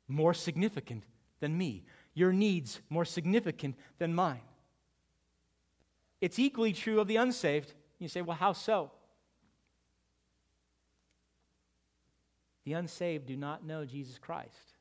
more 0.07 0.33
significant 0.33 1.03
than 1.39 1.57
me. 1.57 1.85
Your 2.13 2.33
needs 2.33 2.81
more 2.89 3.05
significant 3.05 3.75
than 3.99 4.13
mine. 4.13 4.41
It's 6.19 6.39
equally 6.39 6.73
true 6.73 6.99
of 6.99 7.07
the 7.07 7.17
unsaved. 7.17 7.73
You 7.99 8.09
say, 8.09 8.21
well, 8.21 8.35
how 8.35 8.53
so? 8.53 8.91
The 12.65 12.73
unsaved 12.73 13.25
do 13.25 13.37
not 13.37 13.65
know 13.65 13.85
Jesus 13.85 14.17
Christ. 14.17 14.73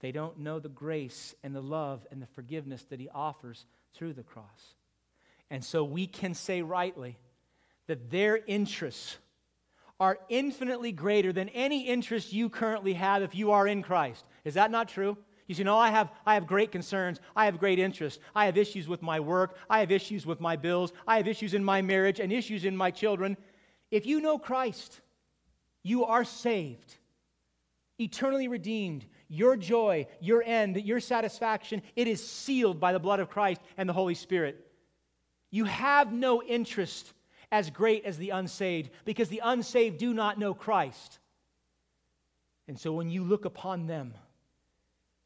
They 0.00 0.12
don't 0.12 0.38
know 0.38 0.60
the 0.60 0.68
grace 0.68 1.34
and 1.42 1.54
the 1.54 1.62
love 1.62 2.06
and 2.10 2.22
the 2.22 2.26
forgiveness 2.26 2.84
that 2.90 3.00
he 3.00 3.08
offers 3.08 3.66
through 3.94 4.12
the 4.12 4.22
cross. 4.22 4.74
And 5.50 5.64
so 5.64 5.82
we 5.82 6.06
can 6.06 6.34
say 6.34 6.62
rightly 6.62 7.18
that 7.86 8.10
their 8.10 8.38
interests 8.46 9.16
are 10.00 10.18
infinitely 10.28 10.92
greater 10.92 11.32
than 11.32 11.48
any 11.50 11.86
interest 11.86 12.32
you 12.32 12.48
currently 12.48 12.92
have 12.94 13.22
if 13.22 13.34
you 13.34 13.50
are 13.50 13.66
in 13.66 13.82
Christ. 13.82 14.24
Is 14.44 14.54
that 14.54 14.70
not 14.70 14.88
true? 14.88 15.16
You 15.48 15.54
say, 15.54 15.64
No, 15.64 15.76
I 15.76 15.88
have, 15.90 16.12
I 16.26 16.34
have 16.34 16.46
great 16.46 16.70
concerns. 16.70 17.20
I 17.34 17.46
have 17.46 17.58
great 17.58 17.78
interests. 17.78 18.20
I 18.34 18.44
have 18.44 18.56
issues 18.56 18.86
with 18.86 19.02
my 19.02 19.18
work. 19.18 19.56
I 19.68 19.80
have 19.80 19.90
issues 19.90 20.26
with 20.26 20.40
my 20.40 20.56
bills. 20.56 20.92
I 21.06 21.16
have 21.16 21.26
issues 21.26 21.54
in 21.54 21.64
my 21.64 21.82
marriage 21.82 22.20
and 22.20 22.32
issues 22.32 22.64
in 22.64 22.76
my 22.76 22.90
children. 22.90 23.36
If 23.90 24.06
you 24.06 24.20
know 24.20 24.38
Christ, 24.38 25.00
you 25.82 26.04
are 26.04 26.24
saved, 26.24 26.94
eternally 27.98 28.46
redeemed. 28.46 29.06
Your 29.30 29.56
joy, 29.56 30.06
your 30.20 30.42
end, 30.42 30.76
your 30.76 31.00
satisfaction, 31.00 31.82
it 31.96 32.08
is 32.08 32.26
sealed 32.26 32.78
by 32.78 32.92
the 32.92 32.98
blood 32.98 33.20
of 33.20 33.28
Christ 33.28 33.60
and 33.76 33.88
the 33.88 33.92
Holy 33.92 34.14
Spirit. 34.14 34.66
You 35.50 35.64
have 35.64 36.12
no 36.12 36.42
interest 36.42 37.12
as 37.50 37.70
great 37.70 38.04
as 38.04 38.18
the 38.18 38.30
unsaved 38.30 38.90
because 39.04 39.28
the 39.28 39.40
unsaved 39.44 39.98
do 39.98 40.12
not 40.12 40.38
know 40.38 40.54
Christ. 40.54 41.18
And 42.66 42.78
so 42.78 42.92
when 42.92 43.08
you 43.08 43.24
look 43.24 43.44
upon 43.44 43.86
them, 43.86 44.14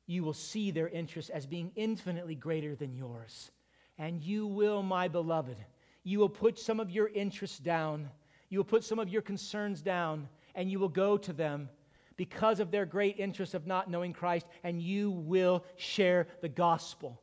you 0.06 0.22
will 0.22 0.32
see 0.32 0.70
their 0.70 0.88
interests 0.88 1.30
as 1.30 1.46
being 1.46 1.72
infinitely 1.74 2.34
greater 2.34 2.74
than 2.74 2.94
yours. 2.94 3.50
And 3.98 4.22
you 4.22 4.46
will, 4.46 4.82
my 4.82 5.08
beloved, 5.08 5.56
you 6.04 6.18
will 6.18 6.28
put 6.28 6.58
some 6.58 6.80
of 6.80 6.90
your 6.90 7.08
interests 7.08 7.58
down, 7.58 8.08
you 8.48 8.58
will 8.58 8.64
put 8.64 8.84
some 8.84 8.98
of 8.98 9.08
your 9.08 9.22
concerns 9.22 9.82
down, 9.82 10.28
and 10.54 10.70
you 10.70 10.78
will 10.78 10.88
go 10.88 11.16
to 11.16 11.32
them 11.32 11.68
because 12.16 12.60
of 12.60 12.70
their 12.70 12.84
great 12.84 13.18
interest 13.18 13.54
of 13.54 13.66
not 13.66 13.90
knowing 13.90 14.12
Christ, 14.12 14.46
and 14.62 14.80
you 14.80 15.10
will 15.10 15.64
share 15.76 16.26
the 16.40 16.48
gospel. 16.48 17.20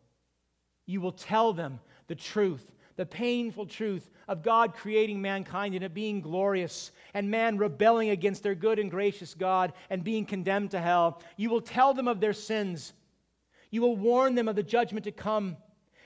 You 0.86 1.02
will 1.02 1.12
tell 1.12 1.54
them 1.54 1.80
the 2.08 2.16
truth 2.16 2.72
the 3.00 3.06
painful 3.06 3.66
truth 3.66 4.12
of 4.28 4.44
God 4.44 4.74
creating 4.74 5.22
mankind 5.22 5.74
and 5.74 5.86
it 5.86 5.94
being 5.94 6.20
glorious, 6.20 6.92
and 7.14 7.32
man 7.32 7.58
rebelling 7.58 8.10
against 8.10 8.44
their 8.44 8.56
good 8.56 8.78
and 8.78 8.92
gracious 8.92 9.34
God 9.34 9.72
and 9.90 10.04
being 10.04 10.26
condemned 10.26 10.72
to 10.72 10.82
hell. 10.82 11.22
You 11.38 11.50
will 11.50 11.62
tell 11.62 11.94
them 11.94 12.10
of 12.10 12.20
their 12.20 12.34
sins. 12.34 12.92
You 13.72 13.84
will 13.84 13.96
warn 13.96 14.36
them 14.36 14.50
of 14.50 14.58
the 14.58 14.64
judgment 14.64 15.06
to 15.06 15.14
come. 15.14 15.56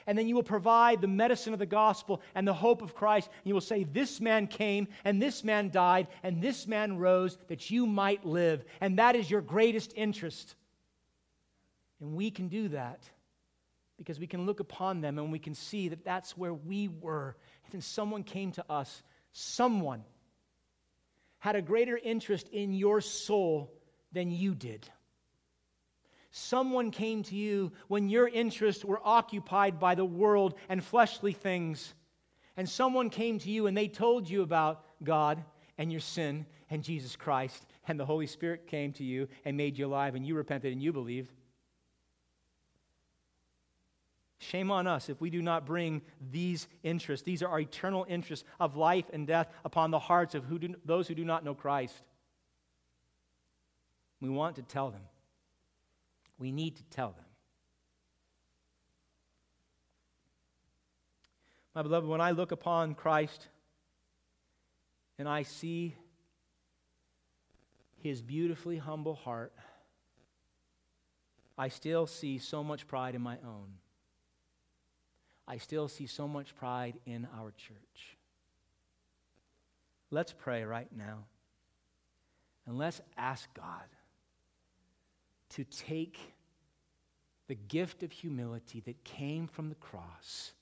And 0.05 0.15
then 0.15 0.27
you 0.27 0.35
will 0.35 0.43
provide 0.43 1.01
the 1.01 1.07
medicine 1.07 1.51
of 1.51 1.57
the 1.57 1.65
gospel 1.65 2.21
and 2.35 2.47
the 2.47 2.53
hope 2.53 2.83
of 2.83 2.93
Christ. 2.93 3.27
And 3.27 3.47
you 3.47 3.55
will 3.55 3.61
say, 3.61 3.85
This 3.85 4.21
man 4.21 4.45
came, 4.45 4.87
and 5.03 5.19
this 5.19 5.43
man 5.43 5.71
died, 5.71 6.05
and 6.21 6.43
this 6.43 6.67
man 6.67 6.99
rose 6.99 7.39
that 7.47 7.71
you 7.71 7.87
might 7.87 8.23
live. 8.23 8.65
And 8.81 8.99
that 8.99 9.15
is 9.15 9.31
your 9.31 9.41
greatest 9.41 9.93
interest. 9.95 10.53
And 11.99 12.13
we 12.13 12.29
can 12.29 12.49
do 12.49 12.67
that 12.67 12.99
because 14.03 14.19
we 14.19 14.27
can 14.27 14.45
look 14.45 14.59
upon 14.59 14.99
them 14.99 15.17
and 15.17 15.31
we 15.31 15.39
can 15.39 15.55
see 15.55 15.87
that 15.87 16.03
that's 16.03 16.37
where 16.37 16.53
we 16.53 16.89
were. 16.89 17.37
And 17.63 17.71
then 17.71 17.81
someone 17.81 18.23
came 18.23 18.51
to 18.53 18.65
us, 18.69 19.01
someone 19.31 20.03
had 21.39 21.55
a 21.55 21.61
greater 21.61 21.97
interest 21.97 22.49
in 22.49 22.73
your 22.73 22.99
soul 22.99 23.73
than 24.11 24.29
you 24.29 24.55
did. 24.55 24.85
Someone 26.31 26.91
came 26.91 27.23
to 27.23 27.35
you 27.35 27.71
when 27.87 28.09
your 28.09 28.27
interests 28.27 28.83
were 28.83 28.99
occupied 29.01 29.79
by 29.79 29.95
the 29.95 30.03
world 30.03 30.55
and 30.67 30.83
fleshly 30.83 31.31
things. 31.31 31.93
And 32.57 32.67
someone 32.67 33.09
came 33.09 33.39
to 33.39 33.49
you 33.49 33.67
and 33.67 33.77
they 33.77 33.87
told 33.87 34.29
you 34.29 34.41
about 34.41 34.83
God 35.01 35.41
and 35.77 35.91
your 35.91 36.01
sin 36.01 36.45
and 36.69 36.83
Jesus 36.83 37.15
Christ. 37.15 37.65
And 37.87 37.97
the 37.97 38.05
Holy 38.05 38.27
Spirit 38.27 38.67
came 38.67 38.91
to 38.93 39.03
you 39.03 39.29
and 39.45 39.55
made 39.55 39.77
you 39.77 39.85
alive, 39.85 40.15
and 40.15 40.25
you 40.25 40.35
repented 40.35 40.73
and 40.73 40.81
you 40.81 40.91
believed. 40.91 41.31
Shame 44.43 44.71
on 44.71 44.87
us 44.87 45.09
if 45.09 45.21
we 45.21 45.29
do 45.29 45.41
not 45.41 45.65
bring 45.65 46.01
these 46.31 46.67
interests. 46.83 47.23
These 47.23 47.41
are 47.41 47.49
our 47.49 47.59
eternal 47.59 48.05
interests 48.09 48.45
of 48.59 48.75
life 48.75 49.05
and 49.13 49.25
death 49.25 49.47
upon 49.63 49.91
the 49.91 49.99
hearts 49.99 50.35
of 50.35 50.43
who 50.43 50.59
do, 50.59 50.75
those 50.85 51.07
who 51.07 51.15
do 51.15 51.23
not 51.23 51.43
know 51.43 51.55
Christ. 51.55 51.95
We 54.19 54.29
want 54.29 54.57
to 54.57 54.61
tell 54.61 54.91
them. 54.91 55.01
We 56.37 56.51
need 56.51 56.75
to 56.77 56.83
tell 56.83 57.11
them. 57.11 57.25
My 61.75 61.81
beloved, 61.81 62.07
when 62.07 62.21
I 62.21 62.31
look 62.31 62.51
upon 62.51 62.93
Christ 62.93 63.47
and 65.17 65.27
I 65.27 65.43
see 65.43 65.95
his 67.97 68.21
beautifully 68.21 68.77
humble 68.77 69.15
heart, 69.15 69.53
I 71.57 71.69
still 71.69 72.07
see 72.07 72.37
so 72.37 72.63
much 72.63 72.87
pride 72.87 73.15
in 73.15 73.21
my 73.21 73.37
own. 73.45 73.73
I 75.47 75.57
still 75.57 75.87
see 75.87 76.07
so 76.07 76.27
much 76.27 76.55
pride 76.55 76.95
in 77.05 77.27
our 77.37 77.51
church. 77.51 78.17
Let's 80.11 80.33
pray 80.33 80.63
right 80.63 80.89
now. 80.95 81.25
And 82.65 82.77
let's 82.77 83.01
ask 83.17 83.53
God 83.53 83.83
to 85.49 85.63
take 85.65 86.17
the 87.47 87.55
gift 87.55 88.03
of 88.03 88.11
humility 88.11 88.81
that 88.85 89.03
came 89.03 89.47
from 89.47 89.69
the 89.69 89.75
cross 89.75 90.53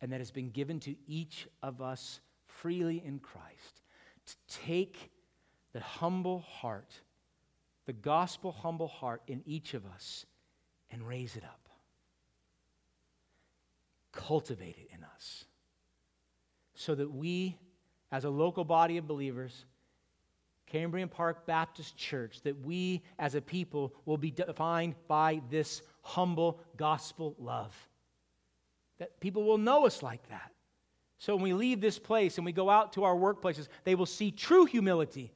and 0.00 0.12
that 0.12 0.20
has 0.20 0.30
been 0.30 0.50
given 0.50 0.78
to 0.80 0.94
each 1.08 1.48
of 1.62 1.80
us 1.80 2.20
freely 2.46 3.02
in 3.04 3.18
Christ. 3.18 3.82
To 4.26 4.34
take 4.64 5.10
the 5.72 5.80
humble 5.80 6.40
heart, 6.40 6.92
the 7.86 7.92
gospel 7.92 8.52
humble 8.52 8.88
heart 8.88 9.22
in 9.26 9.42
each 9.46 9.74
of 9.74 9.86
us, 9.86 10.26
and 10.90 11.06
raise 11.06 11.36
it 11.36 11.44
up. 11.44 11.65
Cultivate 14.16 14.76
it 14.76 14.88
in 14.92 15.04
us 15.04 15.44
so 16.74 16.94
that 16.94 17.10
we, 17.10 17.56
as 18.10 18.24
a 18.24 18.30
local 18.30 18.64
body 18.64 18.96
of 18.98 19.06
believers, 19.06 19.64
Cambrian 20.66 21.08
Park 21.08 21.46
Baptist 21.46 21.96
Church, 21.96 22.40
that 22.42 22.58
we 22.64 23.02
as 23.18 23.34
a 23.34 23.40
people 23.40 23.94
will 24.04 24.16
be 24.16 24.30
defined 24.30 24.94
by 25.06 25.40
this 25.48 25.82
humble 26.02 26.60
gospel 26.76 27.36
love. 27.38 27.74
That 28.98 29.20
people 29.20 29.44
will 29.44 29.58
know 29.58 29.86
us 29.86 30.02
like 30.02 30.28
that. 30.28 30.50
So 31.18 31.34
when 31.34 31.44
we 31.44 31.52
leave 31.52 31.80
this 31.80 31.98
place 31.98 32.36
and 32.36 32.44
we 32.44 32.52
go 32.52 32.68
out 32.68 32.92
to 32.94 33.04
our 33.04 33.14
workplaces, 33.14 33.68
they 33.84 33.94
will 33.94 34.06
see 34.06 34.30
true 34.30 34.64
humility. 34.64 35.32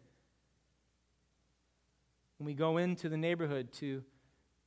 When 2.38 2.46
we 2.46 2.54
go 2.54 2.78
into 2.78 3.08
the 3.08 3.16
neighborhood 3.16 3.72
to 3.74 4.02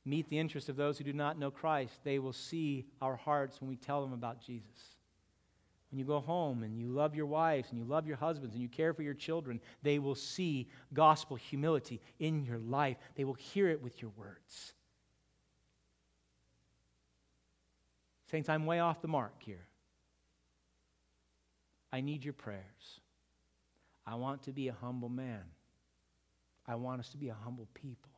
meet 0.04 0.28
the 0.28 0.38
interest 0.38 0.68
of 0.68 0.76
those 0.76 0.98
who 0.98 1.04
do 1.04 1.12
not 1.12 1.38
know 1.38 1.50
Christ, 1.50 1.94
they 2.04 2.18
will 2.18 2.32
see 2.32 2.86
our 3.00 3.16
hearts 3.16 3.60
when 3.60 3.68
we 3.68 3.76
tell 3.76 4.02
them 4.02 4.12
about 4.12 4.40
Jesus 4.40 4.94
when 5.94 6.00
you 6.00 6.04
go 6.04 6.18
home 6.18 6.64
and 6.64 6.76
you 6.76 6.88
love 6.88 7.14
your 7.14 7.26
wives 7.26 7.70
and 7.70 7.78
you 7.78 7.84
love 7.84 8.04
your 8.04 8.16
husbands 8.16 8.52
and 8.56 8.60
you 8.60 8.68
care 8.68 8.92
for 8.92 9.02
your 9.02 9.14
children, 9.14 9.60
they 9.84 10.00
will 10.00 10.16
see 10.16 10.66
gospel 10.92 11.36
humility 11.36 12.00
in 12.18 12.44
your 12.44 12.58
life. 12.58 12.96
They 13.14 13.22
will 13.22 13.34
hear 13.34 13.68
it 13.68 13.80
with 13.80 14.02
your 14.02 14.10
words. 14.16 14.74
Saints, 18.28 18.48
I'm 18.48 18.66
way 18.66 18.80
off 18.80 19.02
the 19.02 19.06
mark 19.06 19.34
here. 19.38 19.68
I 21.92 22.00
need 22.00 22.24
your 22.24 22.34
prayers. 22.34 22.98
I 24.04 24.16
want 24.16 24.42
to 24.42 24.52
be 24.52 24.66
a 24.66 24.72
humble 24.72 25.08
man. 25.08 25.44
I 26.66 26.74
want 26.74 26.98
us 26.98 27.10
to 27.10 27.16
be 27.16 27.28
a 27.28 27.36
humble 27.44 27.68
people. 27.72 28.10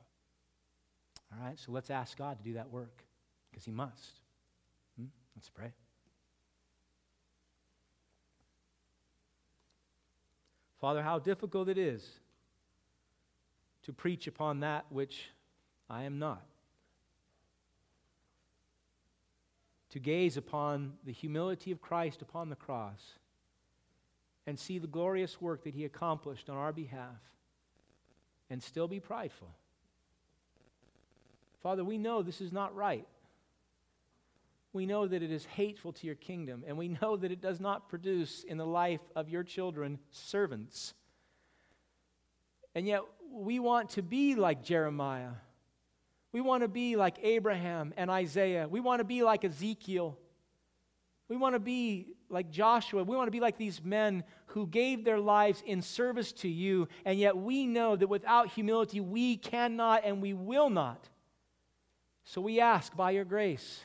All 1.32 1.44
right, 1.44 1.58
so 1.58 1.72
let's 1.72 1.90
ask 1.90 2.16
God 2.16 2.38
to 2.38 2.44
do 2.44 2.54
that 2.54 2.70
work 2.70 3.04
because 3.50 3.64
He 3.64 3.72
must. 3.72 4.20
Hmm? 4.98 5.06
Let's 5.34 5.48
pray. 5.48 5.72
Father, 10.80 11.02
how 11.02 11.18
difficult 11.18 11.68
it 11.68 11.78
is 11.78 12.06
to 13.82 13.92
preach 13.92 14.26
upon 14.26 14.60
that 14.60 14.84
which 14.90 15.30
I 15.88 16.04
am 16.04 16.18
not. 16.18 16.44
To 19.90 19.98
gaze 19.98 20.36
upon 20.36 20.94
the 21.04 21.12
humility 21.12 21.72
of 21.72 21.80
Christ 21.80 22.20
upon 22.20 22.50
the 22.50 22.56
cross 22.56 23.00
and 24.46 24.58
see 24.58 24.78
the 24.78 24.86
glorious 24.86 25.40
work 25.40 25.64
that 25.64 25.74
he 25.74 25.84
accomplished 25.84 26.50
on 26.50 26.56
our 26.56 26.72
behalf 26.72 27.20
and 28.50 28.62
still 28.62 28.86
be 28.86 29.00
prideful. 29.00 29.48
Father, 31.66 31.82
we 31.82 31.98
know 31.98 32.22
this 32.22 32.40
is 32.40 32.52
not 32.52 32.76
right 32.76 33.04
we 34.76 34.86
know 34.86 35.08
that 35.08 35.22
it 35.22 35.32
is 35.32 35.44
hateful 35.46 35.92
to 35.94 36.06
your 36.06 36.16
kingdom, 36.16 36.62
and 36.66 36.76
we 36.76 36.88
know 36.88 37.16
that 37.16 37.32
it 37.32 37.40
does 37.40 37.60
not 37.60 37.88
produce 37.88 38.44
in 38.44 38.58
the 38.58 38.66
life 38.66 39.00
of 39.16 39.30
your 39.30 39.42
children 39.42 39.98
servants. 40.10 40.92
And 42.74 42.86
yet, 42.86 43.00
we 43.32 43.58
want 43.58 43.90
to 43.90 44.02
be 44.02 44.34
like 44.34 44.62
Jeremiah. 44.62 45.32
We 46.30 46.42
want 46.42 46.62
to 46.62 46.68
be 46.68 46.94
like 46.94 47.16
Abraham 47.22 47.94
and 47.96 48.10
Isaiah. 48.10 48.68
We 48.68 48.80
want 48.80 49.00
to 49.00 49.04
be 49.04 49.22
like 49.22 49.46
Ezekiel. 49.46 50.18
We 51.30 51.36
want 51.36 51.54
to 51.54 51.60
be 51.60 52.08
like 52.28 52.50
Joshua. 52.50 53.02
We 53.02 53.16
want 53.16 53.28
to 53.28 53.32
be 53.32 53.40
like 53.40 53.56
these 53.56 53.82
men 53.82 54.24
who 54.48 54.66
gave 54.66 55.04
their 55.04 55.18
lives 55.18 55.62
in 55.66 55.80
service 55.80 56.32
to 56.32 56.48
you, 56.48 56.86
and 57.06 57.18
yet 57.18 57.34
we 57.34 57.66
know 57.66 57.96
that 57.96 58.08
without 58.08 58.48
humility 58.48 59.00
we 59.00 59.38
cannot 59.38 60.02
and 60.04 60.20
we 60.20 60.34
will 60.34 60.68
not. 60.68 61.08
So 62.26 62.40
we 62.40 62.60
ask 62.60 62.94
by 62.96 63.12
your 63.12 63.24
grace 63.24 63.80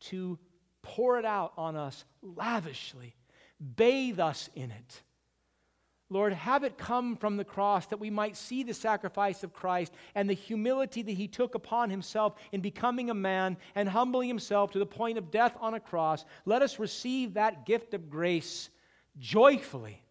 to 0.00 0.38
pour 0.80 1.18
it 1.18 1.26
out 1.26 1.52
on 1.58 1.76
us 1.76 2.04
lavishly, 2.22 3.14
bathe 3.76 4.18
us 4.18 4.48
in 4.54 4.70
it. 4.70 5.02
Lord, 6.08 6.32
have 6.32 6.64
it 6.64 6.78
come 6.78 7.16
from 7.16 7.36
the 7.36 7.44
cross 7.44 7.86
that 7.86 8.00
we 8.00 8.08
might 8.08 8.36
see 8.36 8.62
the 8.62 8.74
sacrifice 8.74 9.44
of 9.44 9.52
Christ 9.52 9.92
and 10.14 10.28
the 10.28 10.34
humility 10.34 11.02
that 11.02 11.12
he 11.12 11.28
took 11.28 11.54
upon 11.54 11.90
himself 11.90 12.34
in 12.50 12.62
becoming 12.62 13.10
a 13.10 13.14
man 13.14 13.58
and 13.74 13.88
humbling 13.88 14.26
himself 14.26 14.72
to 14.72 14.78
the 14.78 14.86
point 14.86 15.18
of 15.18 15.30
death 15.30 15.54
on 15.60 15.74
a 15.74 15.80
cross. 15.80 16.24
Let 16.46 16.62
us 16.62 16.78
receive 16.78 17.34
that 17.34 17.66
gift 17.66 17.92
of 17.92 18.08
grace 18.10 18.70
joyfully 19.18 20.02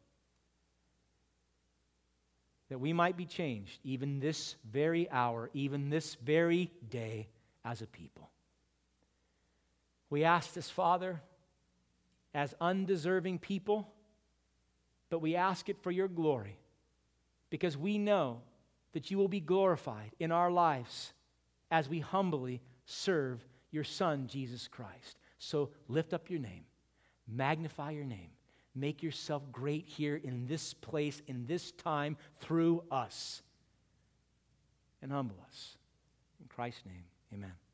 that 2.70 2.80
we 2.80 2.93
might 2.93 3.18
be 3.18 3.26
changed 3.26 3.80
even 3.84 4.20
this 4.20 4.56
very 4.72 5.10
hour, 5.10 5.50
even 5.54 5.89
this 5.89 6.14
very 6.24 6.72
day 6.89 7.28
as 7.66 7.82
a 7.82 7.88
people. 7.88 8.30
We 10.10 10.24
ask 10.24 10.53
this, 10.53 10.70
Father, 10.70 11.22
as 12.34 12.55
undeserving 12.60 13.39
people, 13.39 13.91
but 15.10 15.20
we 15.20 15.36
ask 15.36 15.70
it 15.70 15.78
for 15.82 15.91
your 15.91 16.07
glory 16.07 16.57
because 17.49 17.78
we 17.78 17.97
know 17.97 18.41
that 18.93 19.12
you 19.12 19.18
will 19.18 19.28
be 19.28 19.39
glorified 19.39 20.12
in 20.20 20.32
our 20.32 20.51
lives 20.51 21.14
as 21.72 21.88
we 21.88 21.99
humbly 21.99 22.62
serve 22.86 23.45
your 23.72 23.84
Son, 23.84 24.28
Jesus 24.28 24.68
Christ. 24.68 25.18
So 25.38 25.70
lift 25.88 26.14
up 26.14 26.30
your 26.30 26.39
name, 26.39 26.66
magnify 27.28 27.91
your 27.91 28.05
name, 28.05 28.30
make 28.76 29.03
yourself 29.03 29.43
great 29.51 29.88
here 29.88 30.16
in 30.16 30.47
this 30.47 30.74
place, 30.74 31.22
in 31.28 31.45
this 31.45 31.72
time, 31.72 32.18
through 32.39 32.84
us, 32.91 33.41
and 35.01 35.12
humble 35.12 35.38
us. 35.47 35.78
In 36.41 36.47
Christ's 36.47 36.86
name, 36.86 37.03
amen. 37.34 37.69